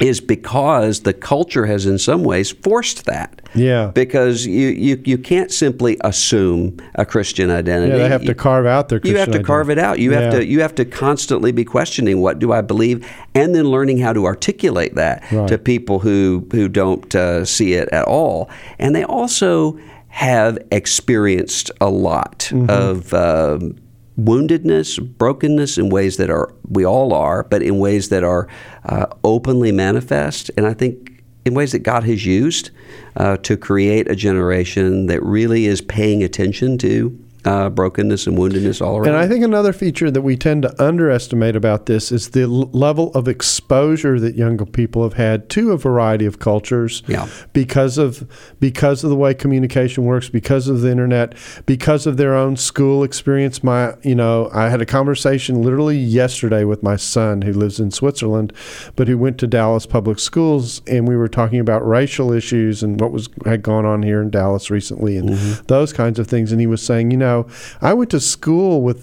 is 0.00 0.20
because 0.20 1.00
the 1.00 1.12
culture 1.12 1.66
has 1.66 1.86
in 1.86 1.98
some 1.98 2.24
ways 2.24 2.50
forced 2.50 3.04
that 3.06 3.40
Yeah. 3.54 3.92
because 3.94 4.44
you, 4.44 4.68
you, 4.68 5.00
you 5.04 5.16
can't 5.18 5.52
simply 5.52 5.96
assume 6.02 6.78
a 6.96 7.06
Christian 7.06 7.48
identity. 7.50 7.92
Yeah, 7.92 7.98
they 7.98 8.08
have 8.08 8.22
to 8.22 8.28
You- 8.28 8.34
carve 8.34 8.66
out 8.66 8.88
their 8.88 9.00
You 9.04 9.16
have 9.18 9.26
Christian 9.28 9.42
to 9.42 9.46
carve 9.46 9.70
it 9.70 9.78
out. 9.78 10.00
You 10.00 10.10
have 10.12 10.32
to 10.32 10.44
you 10.44 10.60
have 10.62 10.74
to 10.76 10.84
constantly 10.84 11.52
be 11.52 11.64
questioning 11.64 12.20
what 12.20 12.38
do 12.40 12.52
I 12.52 12.60
believe, 12.60 13.06
and 13.34 13.54
then 13.54 13.66
learning 13.66 13.98
how 13.98 14.12
to 14.12 14.24
articulate 14.26 14.94
that 14.96 15.22
Right. 15.30 15.46
to 15.48 15.58
people 15.58 16.00
who 16.00 16.46
who 16.52 16.68
don't 16.68 17.14
uh, 17.14 17.44
see 17.44 17.74
it 17.74 17.88
at 17.90 18.04
all. 18.06 18.50
And 18.80 18.94
they 18.96 19.04
also 19.04 19.78
have 20.08 20.58
experienced 20.72 21.70
a 21.80 21.88
lot 21.88 22.48
Mm-hmm. 22.52 22.70
of. 22.70 23.14
Um, 23.14 23.76
woundedness, 24.18 25.00
brokenness 25.18 25.78
in 25.78 25.88
ways 25.88 26.16
that 26.16 26.30
are 26.30 26.54
we 26.68 26.84
all 26.84 27.12
are, 27.12 27.42
but 27.44 27.62
in 27.62 27.78
ways 27.78 28.08
that 28.10 28.24
are 28.24 28.48
uh, 28.84 29.06
openly 29.24 29.72
manifest. 29.72 30.50
And 30.56 30.66
I 30.66 30.74
think 30.74 31.22
in 31.44 31.54
ways 31.54 31.72
that 31.72 31.80
God 31.80 32.04
has 32.04 32.24
used 32.24 32.70
uh, 33.16 33.36
to 33.38 33.56
create 33.56 34.10
a 34.10 34.16
generation 34.16 35.06
that 35.06 35.22
really 35.22 35.66
is 35.66 35.80
paying 35.80 36.22
attention 36.22 36.78
to 36.78 37.23
uh, 37.44 37.68
brokenness 37.70 38.26
and 38.26 38.38
woundedness 38.38 38.80
all 38.84 38.96
around. 38.96 39.08
And 39.08 39.16
I 39.16 39.28
think 39.28 39.44
another 39.44 39.72
feature 39.72 40.10
that 40.10 40.22
we 40.22 40.36
tend 40.36 40.62
to 40.62 40.82
underestimate 40.82 41.56
about 41.56 41.86
this 41.86 42.10
is 42.10 42.30
the 42.30 42.42
l- 42.42 42.70
level 42.72 43.10
of 43.12 43.28
exposure 43.28 44.18
that 44.20 44.34
younger 44.34 44.64
people 44.64 45.02
have 45.02 45.14
had 45.14 45.48
to 45.50 45.72
a 45.72 45.76
variety 45.76 46.24
of 46.26 46.38
cultures 46.38 47.02
Yeah. 47.06 47.26
because 47.52 47.98
of 47.98 48.26
because 48.60 49.04
of 49.04 49.10
the 49.10 49.16
way 49.16 49.34
communication 49.34 50.04
works, 50.04 50.28
because 50.28 50.68
of 50.68 50.80
the 50.80 50.90
internet, 50.90 51.34
because 51.66 52.06
of 52.06 52.16
their 52.16 52.34
own 52.34 52.56
school 52.56 53.02
experience. 53.04 53.62
My, 53.62 53.94
you 54.02 54.14
know, 54.14 54.48
I 54.52 54.68
had 54.70 54.80
a 54.80 54.86
conversation 54.86 55.62
literally 55.62 55.98
yesterday 55.98 56.64
with 56.64 56.82
my 56.82 56.96
son 56.96 57.42
who 57.42 57.52
lives 57.52 57.78
in 57.80 57.90
Switzerland, 57.90 58.52
but 58.96 59.08
who 59.08 59.18
went 59.18 59.38
to 59.38 59.46
Dallas 59.46 59.86
public 59.86 60.18
schools, 60.18 60.80
and 60.86 61.06
we 61.06 61.16
were 61.16 61.28
talking 61.28 61.60
about 61.60 61.86
racial 61.86 62.32
issues 62.32 62.82
and 62.82 63.00
what 63.00 63.12
was 63.12 63.28
had 63.44 63.62
gone 63.62 63.84
on 63.84 64.02
here 64.02 64.22
in 64.22 64.30
Dallas 64.30 64.70
recently, 64.70 65.16
and 65.16 65.30
those 65.66 65.92
kinds 65.92 66.18
of 66.18 66.26
things. 66.26 66.50
And 66.52 66.60
he 66.60 66.66
was 66.66 66.82
saying, 66.82 67.10
you 67.10 67.16
know, 67.16 67.33
I 67.80 67.92
went 67.94 68.10
to 68.10 68.20
school 68.20 68.82
with 68.82 69.00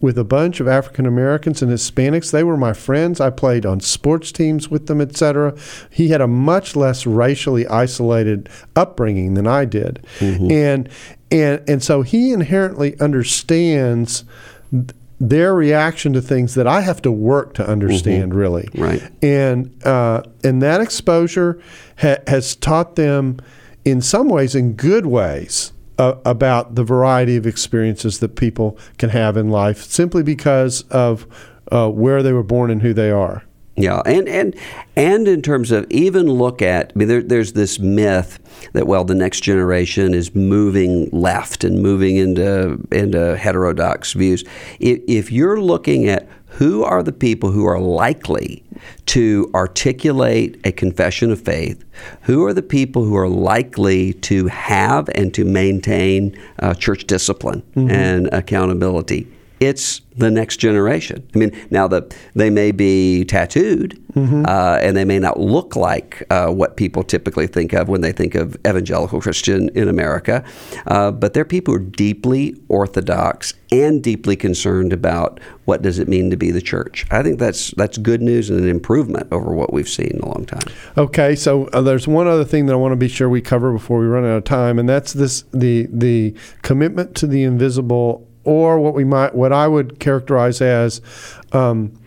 with 0.00 0.18
a 0.18 0.24
bunch 0.24 0.60
of 0.60 0.68
African 0.68 1.06
Americans 1.06 1.62
and 1.62 1.70
Hispanics. 1.72 2.30
They 2.30 2.44
were 2.44 2.56
my 2.56 2.72
friends. 2.72 3.20
I 3.20 3.30
played 3.30 3.64
on 3.66 3.80
sports 3.80 4.32
teams 4.32 4.68
with 4.70 4.86
them, 4.86 5.00
etc. 5.00 5.54
He 5.90 6.08
had 6.08 6.20
a 6.20 6.26
much 6.28 6.76
less 6.76 7.06
racially 7.06 7.66
isolated 7.66 8.48
upbringing 8.76 9.34
than 9.34 9.46
I 9.46 9.64
did, 9.64 10.04
and 10.52 10.88
and 11.30 11.62
and 11.68 11.82
so 11.82 12.02
he 12.02 12.32
inherently 12.32 12.98
understands 13.00 14.24
th- 14.70 14.90
their 15.20 15.54
reaction 15.54 16.12
to 16.14 16.20
things 16.20 16.54
that 16.56 16.66
I 16.66 16.80
have 16.80 17.00
to 17.02 17.12
work 17.12 17.54
to 17.54 17.66
understand, 17.66 18.34
really. 18.34 18.68
Right. 18.74 19.00
And 19.22 19.70
uh, 19.86 20.22
and 20.42 20.60
that 20.62 20.80
exposure 20.80 21.60
ha- 21.98 22.18
has 22.26 22.56
taught 22.56 22.96
them, 22.96 23.38
in 23.84 24.00
some 24.02 24.28
ways, 24.28 24.54
in 24.56 24.72
good 24.74 25.06
ways, 25.06 25.72
uh, 26.02 26.18
about 26.24 26.74
the 26.74 26.82
variety 26.82 27.36
of 27.36 27.46
experiences 27.46 28.18
that 28.18 28.34
people 28.34 28.76
can 28.98 29.10
have 29.10 29.36
in 29.36 29.50
life, 29.50 29.84
simply 29.84 30.22
because 30.22 30.82
of 30.90 31.26
uh, 31.70 31.88
where 31.88 32.22
they 32.22 32.32
were 32.32 32.42
born 32.42 32.70
and 32.70 32.82
who 32.82 32.92
they 32.92 33.10
are. 33.10 33.44
Yeah, 33.76 34.02
and 34.04 34.28
and 34.28 34.54
and 34.96 35.26
in 35.26 35.40
terms 35.40 35.70
of 35.70 35.86
even 35.90 36.26
look 36.26 36.60
at, 36.60 36.92
I 36.94 36.98
mean, 36.98 37.08
there, 37.08 37.22
there's 37.22 37.52
this 37.54 37.78
myth 37.78 38.38
that 38.74 38.86
well, 38.86 39.04
the 39.04 39.14
next 39.14 39.42
generation 39.42 40.12
is 40.12 40.34
moving 40.34 41.08
left 41.10 41.64
and 41.64 41.80
moving 41.80 42.16
into 42.16 42.78
into 42.90 43.36
heterodox 43.36 44.12
views. 44.12 44.44
If, 44.78 45.00
if 45.08 45.32
you're 45.32 45.60
looking 45.60 46.08
at 46.08 46.28
who 46.52 46.84
are 46.84 47.02
the 47.02 47.12
people 47.12 47.50
who 47.50 47.64
are 47.64 47.80
likely 47.80 48.62
to 49.06 49.50
articulate 49.54 50.60
a 50.64 50.72
confession 50.72 51.30
of 51.30 51.40
faith, 51.40 51.82
who 52.22 52.44
are 52.44 52.52
the 52.52 52.62
people 52.62 53.04
who 53.04 53.16
are 53.16 53.28
likely 53.28 54.12
to 54.14 54.46
have 54.48 55.08
and 55.14 55.32
to 55.34 55.44
maintain 55.44 56.38
uh, 56.58 56.74
church 56.74 57.06
discipline 57.06 57.62
and 57.74 58.28
accountability, 58.32 59.26
it's 59.62 60.00
the 60.16 60.30
next 60.30 60.56
generation. 60.56 61.26
I 61.34 61.38
mean, 61.38 61.52
now 61.70 61.86
the 61.86 62.12
they 62.34 62.50
may 62.50 62.72
be 62.72 63.24
tattooed, 63.24 63.96
uh, 64.16 64.78
and 64.82 64.96
they 64.96 65.04
may 65.04 65.20
not 65.20 65.38
look 65.38 65.76
like 65.76 66.24
uh, 66.30 66.48
what 66.48 66.76
people 66.76 67.04
typically 67.04 67.46
think 67.46 67.72
of 67.72 67.88
when 67.88 68.00
they 68.00 68.10
think 68.10 68.34
of 68.34 68.56
evangelical 68.66 69.20
Christian 69.20 69.68
in 69.70 69.88
America, 69.88 70.44
uh, 70.88 71.12
but 71.12 71.32
they're 71.32 71.44
people 71.44 71.74
who 71.74 71.80
are 71.80 71.84
deeply 71.84 72.56
orthodox 72.68 73.54
and 73.70 74.02
deeply 74.02 74.34
concerned 74.34 74.92
about 74.92 75.38
what 75.64 75.80
does 75.80 76.00
it 76.00 76.08
mean 76.08 76.28
to 76.30 76.36
be 76.36 76.50
the 76.50 76.60
church. 76.60 77.06
I 77.12 77.22
think 77.22 77.38
that's 77.38 77.70
that's 77.72 77.98
good 77.98 78.20
news 78.20 78.50
and 78.50 78.58
an 78.58 78.68
improvement 78.68 79.28
over 79.30 79.54
what 79.54 79.72
we've 79.72 79.88
seen 79.88 80.10
in 80.14 80.20
a 80.20 80.26
long 80.26 80.44
time. 80.44 80.72
Okay, 80.98 81.36
so 81.36 81.66
uh, 81.68 81.80
there's 81.80 82.08
one 82.08 82.26
other 82.26 82.44
thing 82.44 82.66
that 82.66 82.72
I 82.72 82.76
want 82.76 82.92
to 82.92 82.96
be 82.96 83.08
sure 83.08 83.28
we 83.28 83.40
cover 83.40 83.72
before 83.72 84.00
we 84.00 84.06
run 84.06 84.24
out 84.24 84.38
of 84.38 84.44
time, 84.44 84.80
and 84.80 84.88
that's 84.88 85.12
this 85.12 85.44
the 85.52 85.86
the 85.90 86.34
commitment 86.62 87.14
to 87.16 87.28
the 87.28 87.44
invisible, 87.44 88.28
or 88.44 88.78
what 88.78 88.94
we 88.94 89.04
might 89.04 89.34
what 89.34 89.52
I 89.52 89.68
would 89.68 89.98
characterize 90.00 90.60
as 90.60 91.00
um, 91.52 91.98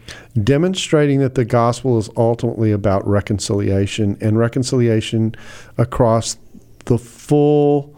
demonstrating 0.43 1.19
that 1.19 1.35
the 1.35 1.45
gospel 1.45 1.97
is 1.97 2.09
ultimately 2.17 2.71
about 2.71 3.07
reconciliation 3.07 4.17
and 4.21 4.37
reconciliation 4.37 5.35
across 5.77 6.37
the 6.85 6.97
full. 6.97 7.95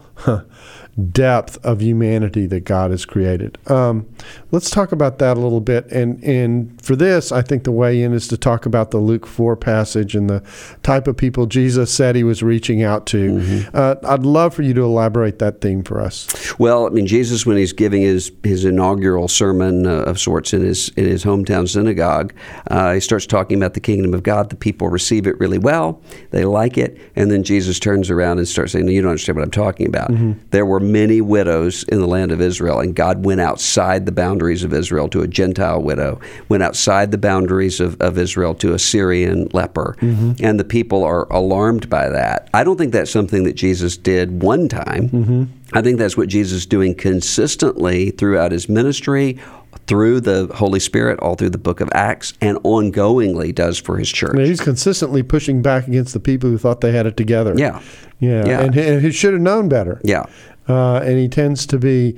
Depth 0.98 1.64
of 1.64 1.80
humanity 1.80 2.46
that 2.46 2.60
God 2.60 2.90
has 2.90 3.04
created. 3.04 3.56
Um, 3.70 4.08
let's 4.50 4.68
talk 4.68 4.90
about 4.90 5.18
that 5.18 5.36
a 5.36 5.40
little 5.40 5.60
bit. 5.60 5.86
And 5.92 6.22
and 6.24 6.80
for 6.82 6.96
this, 6.96 7.30
I 7.30 7.42
think 7.42 7.64
the 7.64 7.72
way 7.72 8.02
in 8.02 8.12
is 8.12 8.26
to 8.28 8.36
talk 8.36 8.66
about 8.66 8.90
the 8.90 8.98
Luke 8.98 9.26
four 9.26 9.56
passage 9.56 10.16
and 10.16 10.28
the 10.28 10.42
type 10.82 11.06
of 11.06 11.16
people 11.16 11.46
Jesus 11.46 11.92
said 11.92 12.16
He 12.16 12.24
was 12.24 12.42
reaching 12.42 12.82
out 12.82 13.06
to. 13.06 13.64
Uh, 13.72 13.94
I'd 14.04 14.24
love 14.24 14.54
for 14.54 14.62
you 14.62 14.74
to 14.74 14.82
elaborate 14.82 15.38
that 15.38 15.60
theme 15.60 15.82
for 15.84 16.00
us. 16.00 16.26
Well, 16.58 16.86
I 16.86 16.90
mean, 16.90 17.06
Jesus, 17.06 17.46
when 17.46 17.56
he's 17.56 17.72
giving 17.72 18.02
his, 18.02 18.32
his 18.42 18.64
inaugural 18.64 19.28
sermon 19.28 19.86
uh, 19.86 20.02
of 20.02 20.18
sorts 20.18 20.52
in 20.52 20.62
his 20.62 20.88
in 20.90 21.04
his 21.04 21.24
hometown 21.24 21.68
synagogue, 21.68 22.34
uh, 22.70 22.94
he 22.94 23.00
starts 23.00 23.26
talking 23.26 23.56
about 23.56 23.74
the 23.74 23.80
kingdom 23.80 24.14
of 24.14 24.22
God. 24.22 24.50
The 24.50 24.56
people 24.56 24.88
receive 24.88 25.26
it 25.26 25.38
really 25.38 25.58
well; 25.58 26.02
they 26.30 26.44
like 26.44 26.76
it, 26.76 26.98
and 27.14 27.30
then 27.30 27.44
Jesus 27.44 27.78
turns 27.78 28.10
around 28.10 28.38
and 28.38 28.48
starts 28.48 28.72
saying, 28.72 28.86
"No, 28.86 28.90
you 28.92 29.00
don't 29.02 29.10
understand 29.10 29.36
what 29.36 29.44
I'm 29.44 29.50
talking 29.50 29.86
about." 29.86 30.10
There 30.50 30.66
were 30.66 30.80
many 30.88 31.20
widows 31.20 31.84
in 31.84 32.00
the 32.00 32.06
land 32.06 32.32
of 32.32 32.40
Israel, 32.40 32.80
and 32.80 32.94
God 32.94 33.24
went 33.24 33.40
outside 33.40 34.06
the 34.06 34.12
boundaries 34.12 34.64
of 34.64 34.72
Israel 34.72 35.08
to 35.10 35.20
a 35.20 35.28
Gentile 35.28 35.80
widow, 35.80 36.20
went 36.48 36.62
outside 36.62 37.10
the 37.10 37.18
boundaries 37.18 37.80
of, 37.80 38.00
of 38.00 38.18
Israel 38.18 38.54
to 38.56 38.74
a 38.74 38.78
Syrian 38.78 39.48
leper, 39.52 39.96
mm-hmm. 40.00 40.32
and 40.44 40.58
the 40.58 40.64
people 40.64 41.04
are 41.04 41.30
alarmed 41.32 41.88
by 41.88 42.08
that. 42.08 42.48
I 42.54 42.64
don't 42.64 42.76
think 42.76 42.92
that's 42.92 43.10
something 43.10 43.44
that 43.44 43.54
Jesus 43.54 43.96
did 43.96 44.42
one 44.42 44.68
time. 44.68 45.08
Mm-hmm. 45.08 45.44
I 45.74 45.82
think 45.82 45.98
that's 45.98 46.16
what 46.16 46.28
Jesus 46.28 46.58
is 46.58 46.66
doing 46.66 46.94
consistently 46.94 48.10
throughout 48.10 48.52
his 48.52 48.68
ministry, 48.68 49.38
through 49.86 50.20
the 50.20 50.46
Holy 50.54 50.80
Spirit, 50.80 51.18
all 51.20 51.34
through 51.34 51.50
the 51.50 51.58
book 51.58 51.80
of 51.80 51.88
Acts, 51.92 52.34
and 52.40 52.58
ongoingly 52.58 53.54
does 53.54 53.78
for 53.78 53.96
his 53.96 54.10
church. 54.10 54.34
Mean, 54.34 54.46
he's 54.46 54.60
consistently 54.60 55.22
pushing 55.22 55.62
back 55.62 55.88
against 55.88 56.12
the 56.14 56.20
people 56.20 56.50
who 56.50 56.58
thought 56.58 56.80
they 56.80 56.92
had 56.92 57.06
it 57.06 57.16
together. 57.16 57.54
Yeah. 57.56 57.80
yeah, 58.18 58.46
Yeah. 58.46 58.60
and, 58.60 58.76
and 58.76 59.02
who 59.02 59.10
should 59.10 59.32
have 59.32 59.42
known 59.42 59.68
better. 59.68 60.00
Yeah. 60.04 60.26
Uh, 60.68 61.00
and 61.04 61.18
he 61.18 61.28
tends 61.28 61.66
to 61.66 61.78
be 61.78 62.16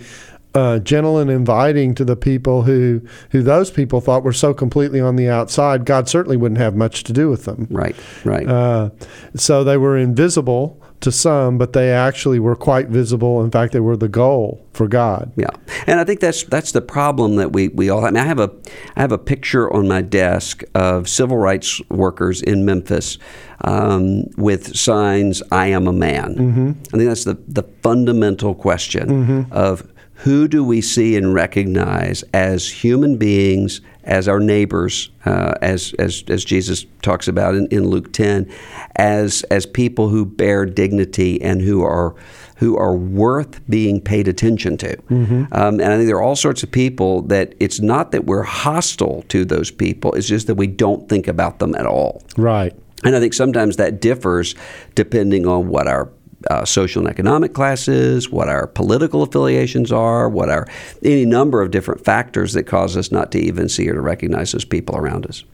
uh, 0.55 0.79
gentle 0.81 1.19
and 1.19 1.31
inviting 1.31 1.95
to 1.95 2.05
the 2.05 2.17
people 2.17 2.63
who 2.63 3.01
who 3.31 3.43
those 3.43 3.71
people 3.71 4.01
thought 4.01 4.25
were 4.25 4.33
so 4.33 4.53
completely 4.53 5.01
on 5.01 5.17
the 5.17 5.29
outside. 5.29 5.85
God 5.85 6.09
certainly 6.09 6.37
wouldn't 6.37 6.61
have 6.61 6.75
much 6.75 7.05
to 7.05 7.13
do 7.13 7.29
with 7.29 7.45
them. 7.45 7.69
Right, 7.71 7.97
right. 8.25 8.49
Uh, 8.49 8.91
so 9.37 9.63
they 9.63 9.77
were 9.77 9.97
invisible 9.97 10.81
to 11.01 11.11
some, 11.11 11.57
but 11.57 11.73
they 11.73 11.91
actually 11.91 12.39
were 12.39 12.57
quite 12.57 12.89
visible. 12.89 13.43
In 13.43 13.51
fact, 13.51 13.73
they 13.73 13.81
were 13.81 13.97
the 13.97 14.09
goal 14.09 14.67
for 14.73 14.87
God. 14.87 15.33
Yeah, 15.37 15.49
and 15.87 16.01
I 16.01 16.05
think 16.05 16.21
that's 16.21 16.45
that's 16.45 16.73
the 16.73 16.83
problem 16.83 17.37
that 17.37 17.53
we, 17.53 17.69
we 17.69 17.89
all 17.89 18.01
have. 18.01 18.09
I, 18.09 18.11
mean, 18.11 18.23
I 18.23 18.27
have 18.27 18.41
a 18.41 18.51
I 18.97 19.01
have 19.01 19.13
a 19.13 19.19
picture 19.19 19.73
on 19.73 19.89
my 19.89 20.03
desk 20.03 20.63
of 20.75 21.09
civil 21.09 21.39
rights 21.39 21.81
workers 21.89 22.43
in 22.43 22.65
Memphis 22.65 23.19
um, 23.63 24.25
with 24.37 24.77
signs 24.77 25.43
"I 25.51 25.69
am 25.69 25.87
a 25.87 25.93
man." 25.93 26.77
I 26.93 26.97
think 26.97 27.09
that's 27.09 27.25
the 27.25 27.39
the 27.49 27.65
fundamental 27.83 28.55
question 28.55 29.47
of 29.51 29.87
who 30.15 30.47
do 30.49 30.63
we 30.63 30.83
see 30.83 31.17
and 31.17 31.33
recognize 31.33 32.23
as 32.35 32.69
human 32.69 33.17
beings, 33.17 33.81
as 34.05 34.29
our 34.29 34.39
neighbors, 34.39 35.11
uh, 35.25 35.55
as, 35.63 35.95
as 35.99 36.23
as 36.29 36.45
Jesus 36.45 36.85
talks 37.01 37.27
about 37.27 37.55
in, 37.55 37.67
in 37.69 37.89
Luke 37.89 38.13
ten, 38.13 38.51
as 38.97 39.43
as 39.45 39.65
people 39.65 40.09
who 40.09 40.27
bear 40.27 40.67
dignity 40.67 41.41
and 41.41 41.63
who 41.63 41.83
are 41.83 42.15
who 42.57 42.77
are 42.77 42.95
worth 42.95 43.67
being 43.71 44.03
paid 44.03 44.29
attention 44.29 44.77
to. 44.77 44.95
Um, 45.11 45.81
and 45.81 45.85
I 45.85 45.97
think 45.97 46.07
there 46.07 46.17
are 46.17 46.23
all 46.23 46.37
sorts 46.37 46.63
of 46.63 46.71
people 46.71 47.23
that 47.23 47.55
it's 47.59 47.81
not 47.81 48.13
that 48.13 48.27
we're 48.27 48.43
hostile 48.43 49.25
to 49.29 49.47
those 49.47 49.71
people, 49.71 50.13
it's 50.13 50.29
just 50.29 50.47
that 50.49 50.57
we 50.57 50.67
don't 50.67 51.09
think 51.09 51.27
about 51.29 51.59
them 51.59 51.75
at 51.75 51.87
all. 51.87 52.23
Right. 52.37 52.75
And 53.05 53.17
I 53.17 53.21
think 53.21 53.35
sometimes 53.35 53.77
that 53.77 54.01
differs 54.01 54.55
depending 54.95 55.47
on 55.47 55.69
what 55.69 55.87
our 55.87 56.11
uh, 56.51 56.65
social 56.65 57.03
and 57.03 57.11
economic 57.11 57.53
classes, 57.53 58.31
what 58.31 58.49
our 58.49 58.67
political 58.67 59.23
affiliations 59.23 59.93
are, 59.93 60.29
what 60.29 60.49
our 60.49 60.67
any 61.03 61.27
number 61.27 61.61
of 61.61 61.71
different 61.71 62.05
factors 62.05 62.55
that 62.55 62.65
cause 62.65 62.97
us 62.97 63.13
not 63.13 63.31
to 63.33 63.39
even 63.39 63.69
see 63.69 63.89
or 63.89 63.95
to 63.95 64.01
recognize 64.01 64.53
those 64.53 64.65
people 64.65 64.97
around 64.97 65.27
us. 65.27 65.45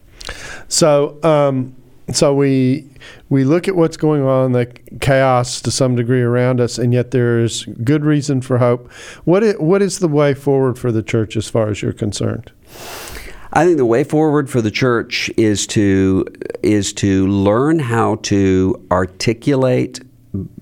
So, 0.67 1.17
um, 1.23 1.75
so 2.13 2.33
we 2.33 2.87
we 3.29 3.43
look 3.43 3.67
at 3.67 3.75
what's 3.75 3.97
going 3.97 4.23
on, 4.23 4.53
the 4.53 4.65
chaos 5.01 5.61
to 5.61 5.71
some 5.71 5.95
degree 5.95 6.21
around 6.21 6.61
us, 6.61 6.77
and 6.77 6.93
yet 6.93 7.11
there 7.11 7.39
is 7.39 7.65
good 7.83 8.05
reason 8.05 8.41
for 8.41 8.57
hope. 8.59 8.89
What 9.25 9.43
is, 9.43 9.57
what 9.57 9.81
is 9.81 9.99
the 9.99 10.07
way 10.07 10.33
forward 10.33 10.79
for 10.79 10.91
the 10.91 11.03
church 11.03 11.35
as 11.35 11.49
far 11.49 11.67
as 11.67 11.81
you're 11.81 11.91
concerned? 11.91 12.51
I 13.57 13.65
think 13.65 13.77
the 13.77 13.85
way 13.85 14.03
forward 14.03 14.49
for 14.49 14.61
the 14.61 14.69
church 14.71 15.31
is 15.35 15.65
to 15.67 16.25
is 16.61 16.93
to 16.93 17.25
learn 17.27 17.79
how 17.79 18.15
to 18.23 18.85
articulate 18.91 19.99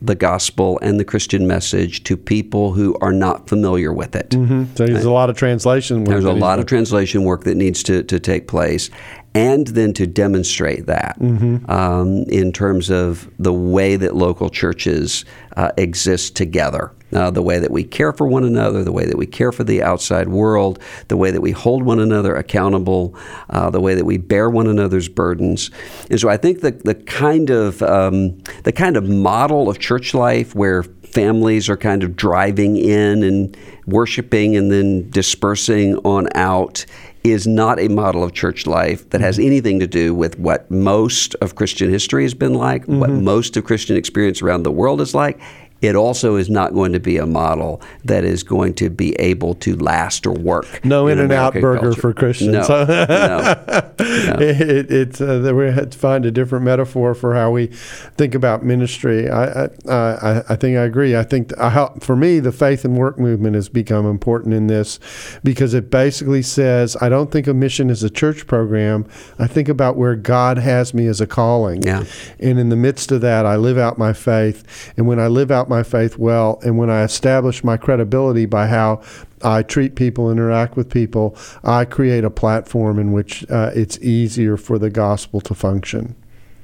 the 0.02 0.16
gospel 0.16 0.80
and 0.82 0.98
the 0.98 1.04
Christian 1.04 1.46
message 1.48 2.04
to 2.06 2.16
people 2.16 2.72
who 2.72 2.98
are 3.02 3.12
not 3.12 3.50
familiar 3.50 3.91
with 3.91 4.16
it. 4.16 4.32
So 4.32 4.86
there's 4.86 5.04
a 5.04 5.12
lot 5.12 5.30
of 5.30 5.36
translation. 5.36 6.00
work 6.06 6.08
There's 6.08 6.24
that 6.24 6.30
a 6.30 6.34
lot 6.34 6.60
of 6.60 6.66
translation 6.68 7.24
work 7.26 7.43
that 7.43 7.56
needs 7.56 7.84
to, 7.84 8.04
to 8.04 8.18
take 8.20 8.48
place. 8.48 8.89
and 9.34 9.68
then 9.68 9.91
to 9.93 10.08
demonstrate 10.08 10.86
that 10.86 11.20
Mm-hmm. 11.20 11.70
um, 11.70 12.24
in 12.30 12.54
terms 12.54 12.89
of 12.89 13.30
the 13.38 13.52
way 13.52 13.98
that 13.98 14.16
local 14.16 14.50
churches 14.50 15.26
uh, 15.56 15.72
exist 15.78 16.36
together. 16.36 16.91
Uh, 17.14 17.30
the 17.30 17.41
way 17.41 17.60
that 17.60 17.72
we 17.72 17.84
care 17.84 18.12
for 18.12 18.28
one 18.28 18.43
another, 18.43 18.84
the 18.84 18.91
way 18.91 19.06
that 19.06 19.18
we 19.18 19.26
care 19.26 19.51
for 19.51 19.64
the 19.64 19.82
outside 19.82 20.28
world, 20.28 20.80
the 21.08 21.16
way 21.16 21.32
that 21.32 21.39
we 21.39 21.51
hold 21.51 21.84
one 21.84 21.99
another 21.99 22.36
accountable, 22.36 23.16
uh, 23.51 23.70
the 23.70 23.80
way 23.80 23.93
that 23.93 24.06
we 24.06 24.18
bear 24.18 24.49
one 24.49 24.68
another's 24.68 25.08
burdens, 25.08 25.72
and 26.10 26.20
so 26.20 26.28
I 26.28 26.36
think 26.36 26.62
the 26.62 26.72
the 26.72 26.95
kind 26.95 27.49
of 27.51 27.82
um, 27.84 28.38
the 28.64 28.74
kind 28.74 28.97
of 28.97 29.08
model 29.08 29.70
of 29.70 29.80
church 29.80 30.14
life 30.14 30.56
where 30.56 30.84
families 31.16 31.70
are 31.70 31.78
kind 31.78 32.03
of 32.03 32.18
driving 32.18 32.76
in 32.76 33.24
and 33.24 33.56
worshiping 33.86 34.58
and 34.58 34.70
then 34.70 35.10
dispersing 35.12 35.95
on 35.97 36.28
out 36.36 36.86
is 37.24 37.47
not 37.47 37.80
a 37.80 37.88
model 37.88 38.24
of 38.24 38.34
church 38.34 38.68
life 38.68 39.10
that 39.10 39.20
has 39.20 39.39
anything 39.39 39.80
to 39.80 39.88
do 39.88 40.14
with 40.14 40.38
what 40.38 40.70
most 40.70 41.34
of 41.36 41.56
Christian 41.56 41.89
history 41.89 42.24
has 42.24 42.36
been 42.36 42.53
like, 42.53 42.86
what 42.86 43.10
most 43.10 43.58
of 43.58 43.64
Christian 43.64 43.97
experience 43.97 44.41
around 44.41 44.62
the 44.64 44.72
world 44.72 45.01
is 45.01 45.16
like. 45.16 45.39
It 45.82 45.96
also 45.96 46.36
is 46.36 46.50
not 46.50 46.74
going 46.74 46.94
to 46.94 47.00
be 47.00 47.18
a 47.18 47.26
model 47.26 47.82
that 48.04 48.24
is 48.24 48.44
going 48.44 48.74
to 48.76 48.90
be 48.90 49.14
able 49.16 49.56
to 49.56 49.76
last 49.76 50.26
or 50.26 50.34
work. 50.34 50.84
No 50.84 51.08
In 51.08 51.20
and 51.20 51.32
Out 51.32 51.54
burger 51.54 51.80
culture. 51.80 52.02
for 52.02 52.14
Christians. 52.14 52.68
No, 52.70 52.86
no. 52.86 53.56
it, 54.00 54.92
it's 54.92 55.22
uh, 55.22 55.52
we 55.54 55.72
had 55.72 55.92
to 55.92 55.98
find 55.98 56.26
a 56.26 56.32
different 56.32 56.66
metaphor 56.66 57.14
for 57.14 57.36
how 57.36 57.52
we 57.52 57.68
think 57.68 58.36
about 58.36 58.64
ministry. 58.64 59.30
I 59.30 59.66
I, 59.66 59.70
I, 59.90 60.44
I 60.50 60.56
think 60.56 60.78
I 60.78 60.84
agree. 60.84 61.16
I 61.16 61.24
think 61.24 61.58
I, 61.60 61.90
for 62.00 62.16
me, 62.16 62.40
the 62.40 62.52
faith 62.52 62.86
and 62.86 62.98
work 62.98 63.20
movement 63.20 63.56
has 63.56 63.70
become 63.70 64.06
important 64.06 64.54
in 64.54 64.68
this 64.68 65.00
because 65.44 65.74
it 65.74 65.92
basically 65.92 66.42
says 66.42 66.96
I 67.02 67.10
don't 67.10 67.32
think 67.32 67.48
of 67.48 67.56
mission 67.56 67.90
as 67.90 68.04
a 68.04 68.10
church 68.10 68.48
program. 68.48 69.06
I 69.40 69.48
think 69.48 69.70
about 69.70 69.98
where 69.98 70.16
God 70.16 70.58
has 70.58 70.94
me 70.94 71.08
as 71.08 71.22
a 71.22 71.28
calling. 71.28 71.84
Yeah. 71.84 72.06
And 72.40 72.60
in 72.60 72.70
the 72.70 72.76
midst 72.76 73.12
of 73.12 73.22
that, 73.22 73.46
I 73.46 73.56
live 73.56 73.78
out 73.78 73.98
my 73.98 74.14
faith. 74.14 74.94
And 74.98 75.08
when 75.08 75.20
I 75.20 75.28
live 75.28 75.52
out 75.52 75.70
my 75.70 75.75
faith 75.84 76.18
well, 76.18 76.60
and 76.64 76.78
when 76.78 76.90
I 76.90 77.04
establish 77.04 77.64
my 77.64 77.78
credibility 77.78 78.46
by 78.46 78.68
how 78.68 79.02
I 79.42 79.64
treat 79.64 79.96
people, 79.96 80.32
interact 80.32 80.76
with 80.76 80.90
people, 80.90 81.38
I 81.64 81.86
create 81.86 82.24
a 82.24 82.30
platform 82.30 83.00
in 83.00 83.12
which 83.12 83.50
uh, 83.50 83.72
it's 83.74 83.98
easier 84.00 84.58
for 84.58 84.78
the 84.78 84.90
gospel 84.90 85.42
to 85.42 85.56
function. 85.56 86.16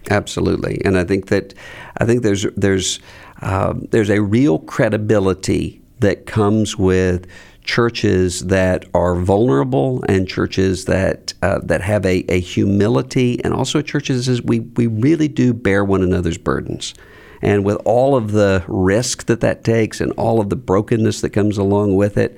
Absolutely, 0.10 0.82
and 0.84 0.98
I 0.98 1.04
think 1.04 1.28
that 1.28 1.54
I 1.98 2.06
think 2.06 2.24
there's 2.24 2.44
there's 2.58 3.00
um, 3.42 3.88
there's 3.92 4.10
a 4.10 4.22
real 4.22 4.60
credibility 4.60 5.82
that 6.00 6.26
comes 6.26 6.78
with 6.78 7.28
churches 7.64 8.42
that 8.48 8.86
are 8.94 9.16
vulnerable 9.16 10.04
and 10.10 10.28
churches 10.28 10.86
that 10.86 11.34
uh, 11.42 11.60
that 11.64 11.82
have 11.82 12.06
a, 12.06 12.26
a 12.30 12.40
humility 12.40 13.44
and 13.44 13.54
also 13.54 13.82
churches 13.82 14.42
we 14.42 14.62
we 14.62 14.88
really 14.88 15.28
do 15.28 15.54
bear 15.54 15.86
one 15.86 16.02
another's 16.02 16.38
burdens. 16.38 16.94
And 17.42 17.66
with 17.66 17.78
all 17.86 18.16
of 18.16 18.32
the 18.32 18.64
risk 18.68 19.26
that 19.26 19.42
that 19.42 19.64
takes 19.64 20.00
and 20.02 20.12
all 20.14 20.40
of 20.40 20.50
the 20.50 20.56
brokenness 20.56 21.22
that 21.22 21.32
comes 21.32 21.58
along 21.58 21.96
with 21.96 22.18
it, 22.18 22.38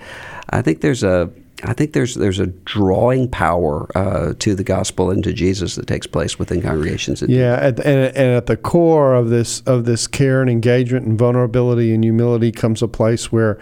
I 0.49 0.62
think 0.62 0.82
there's 0.82 1.04
a 1.04 1.30
I 1.66 1.74
think 1.74 1.93
there's 1.93 2.16
there's 2.16 2.39
a 2.39 2.47
drawing 2.47 3.30
power 3.30 3.89
uh, 3.95 4.34
to 4.39 4.56
the 4.56 4.64
gospel 4.64 5.10
and 5.10 5.24
to 5.24 5.32
Jesus 5.32 5.76
that 5.76 5.88
takes 5.88 6.06
place 6.06 6.38
within 6.38 6.62
congregations. 6.62 7.22
Yeah, 7.22 7.54
at, 7.54 7.80
and, 7.80 8.16
and 8.18 8.36
at 8.36 8.47
the 8.47 8.58
core 8.58 9.14
of 9.14 9.30
this 9.30 9.62
of 9.62 9.86
this 9.86 10.08
care 10.08 10.41
and 10.41 10.49
engagement 10.49 11.06
and 11.06 11.18
vulnerability 11.18 11.93
and 11.93 12.04
humility 12.04 12.51
comes 12.51 12.82
a 12.82 12.88
place 12.88 13.32
where, 13.32 13.60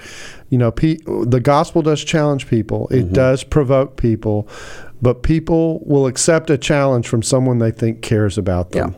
you 0.52 0.58
know, 0.58 0.70
pe- 0.70 0.98
the 1.06 1.40
gospel 1.40 1.82
does 1.82 2.04
challenge 2.04 2.46
people. 2.46 2.90
It 2.92 3.14
does 3.14 3.44
provoke 3.44 3.96
people, 3.96 4.50
but 5.02 5.24
people 5.24 5.80
will 5.86 6.08
accept 6.08 6.50
a 6.50 6.58
challenge 6.58 7.08
from 7.08 7.24
someone 7.24 7.60
they 7.60 7.72
think 7.72 8.02
cares 8.02 8.38
about 8.38 8.72
them. 8.72 8.96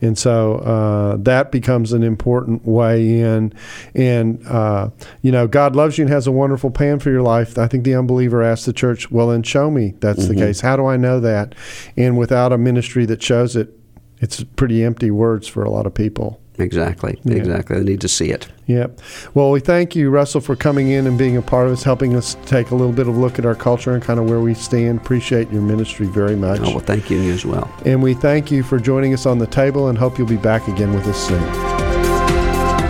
And 0.00 0.16
so 0.16 0.56
uh, 0.58 1.16
that 1.18 1.50
becomes 1.50 1.92
an 1.92 2.04
important 2.04 2.64
way 2.64 3.18
in. 3.20 3.52
And, 3.94 4.46
uh, 4.46 4.90
you 5.22 5.32
know, 5.32 5.48
God 5.48 5.74
loves 5.74 5.98
you 5.98 6.04
and 6.04 6.12
has 6.12 6.28
a 6.28 6.32
wonderful 6.32 6.70
plan 6.70 7.00
for 7.00 7.10
your 7.10 7.22
life. 7.22 7.58
I 7.58 7.66
think 7.66 7.82
the 7.82 7.96
unbeliever 7.96 8.42
asks 8.42 8.66
the 8.66 8.72
church, 8.72 9.10
well, 9.10 9.28
then 9.28 9.42
show 9.42 9.70
me 9.72 9.94
that's 9.98 10.26
the 10.28 10.34
case. 10.36 10.60
How 10.60 10.76
do 10.76 10.86
I 10.86 10.96
know 10.96 11.18
that? 11.20 11.54
And 11.96 12.16
without 12.16 12.52
a 12.52 12.58
ministry 12.58 13.06
that 13.06 13.22
shows 13.22 13.56
it, 13.56 13.76
it's 14.20 14.44
pretty 14.44 14.84
empty 14.84 15.10
words 15.10 15.48
for 15.48 15.64
a 15.64 15.70
lot 15.70 15.86
of 15.86 15.94
people. 15.94 16.40
Exactly, 16.58 17.18
exactly. 17.24 17.78
They 17.78 17.84
need 17.84 18.00
to 18.02 18.08
see 18.08 18.30
it. 18.30 18.46
Yep. 18.66 19.00
Well, 19.34 19.50
we 19.50 19.60
thank 19.60 19.96
you, 19.96 20.10
Russell, 20.10 20.40
for 20.40 20.54
coming 20.54 20.88
in 20.88 21.06
and 21.06 21.16
being 21.16 21.36
a 21.36 21.42
part 21.42 21.66
of 21.66 21.72
us, 21.72 21.82
helping 21.82 22.14
us 22.14 22.36
take 22.44 22.70
a 22.70 22.74
little 22.74 22.92
bit 22.92 23.08
of 23.08 23.16
a 23.16 23.18
look 23.18 23.38
at 23.38 23.46
our 23.46 23.54
culture 23.54 23.92
and 23.92 24.02
kind 24.02 24.20
of 24.20 24.28
where 24.28 24.40
we 24.40 24.54
stand. 24.54 25.00
Appreciate 25.00 25.50
your 25.50 25.62
ministry 25.62 26.06
very 26.06 26.36
much. 26.36 26.60
Oh, 26.60 26.70
well, 26.70 26.80
thank 26.80 27.10
you, 27.10 27.18
you 27.18 27.32
as 27.32 27.44
well. 27.44 27.72
And 27.86 28.02
we 28.02 28.14
thank 28.14 28.50
you 28.50 28.62
for 28.62 28.78
joining 28.78 29.14
us 29.14 29.26
on 29.26 29.38
the 29.38 29.46
table 29.46 29.88
and 29.88 29.96
hope 29.96 30.18
you'll 30.18 30.28
be 30.28 30.36
back 30.36 30.68
again 30.68 30.94
with 30.94 31.06
us 31.06 31.26
soon. 31.26 31.42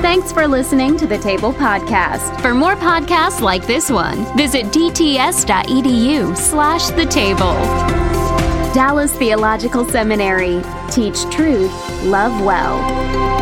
Thanks 0.02 0.32
for 0.32 0.46
listening 0.46 0.96
to 0.98 1.06
the 1.06 1.18
Table 1.18 1.52
Podcast. 1.52 2.40
For 2.42 2.54
more 2.54 2.74
podcasts 2.74 3.40
like 3.40 3.66
this 3.66 3.90
one, 3.90 4.36
visit 4.36 4.66
dts.edu 4.66 6.36
slash 6.36 6.88
the 6.88 7.06
table. 7.06 7.54
Dallas 8.74 9.12
Theological 9.16 9.84
Seminary. 9.86 10.62
Teach 10.90 11.22
truth, 11.30 11.72
love 12.04 12.44
well. 12.44 13.41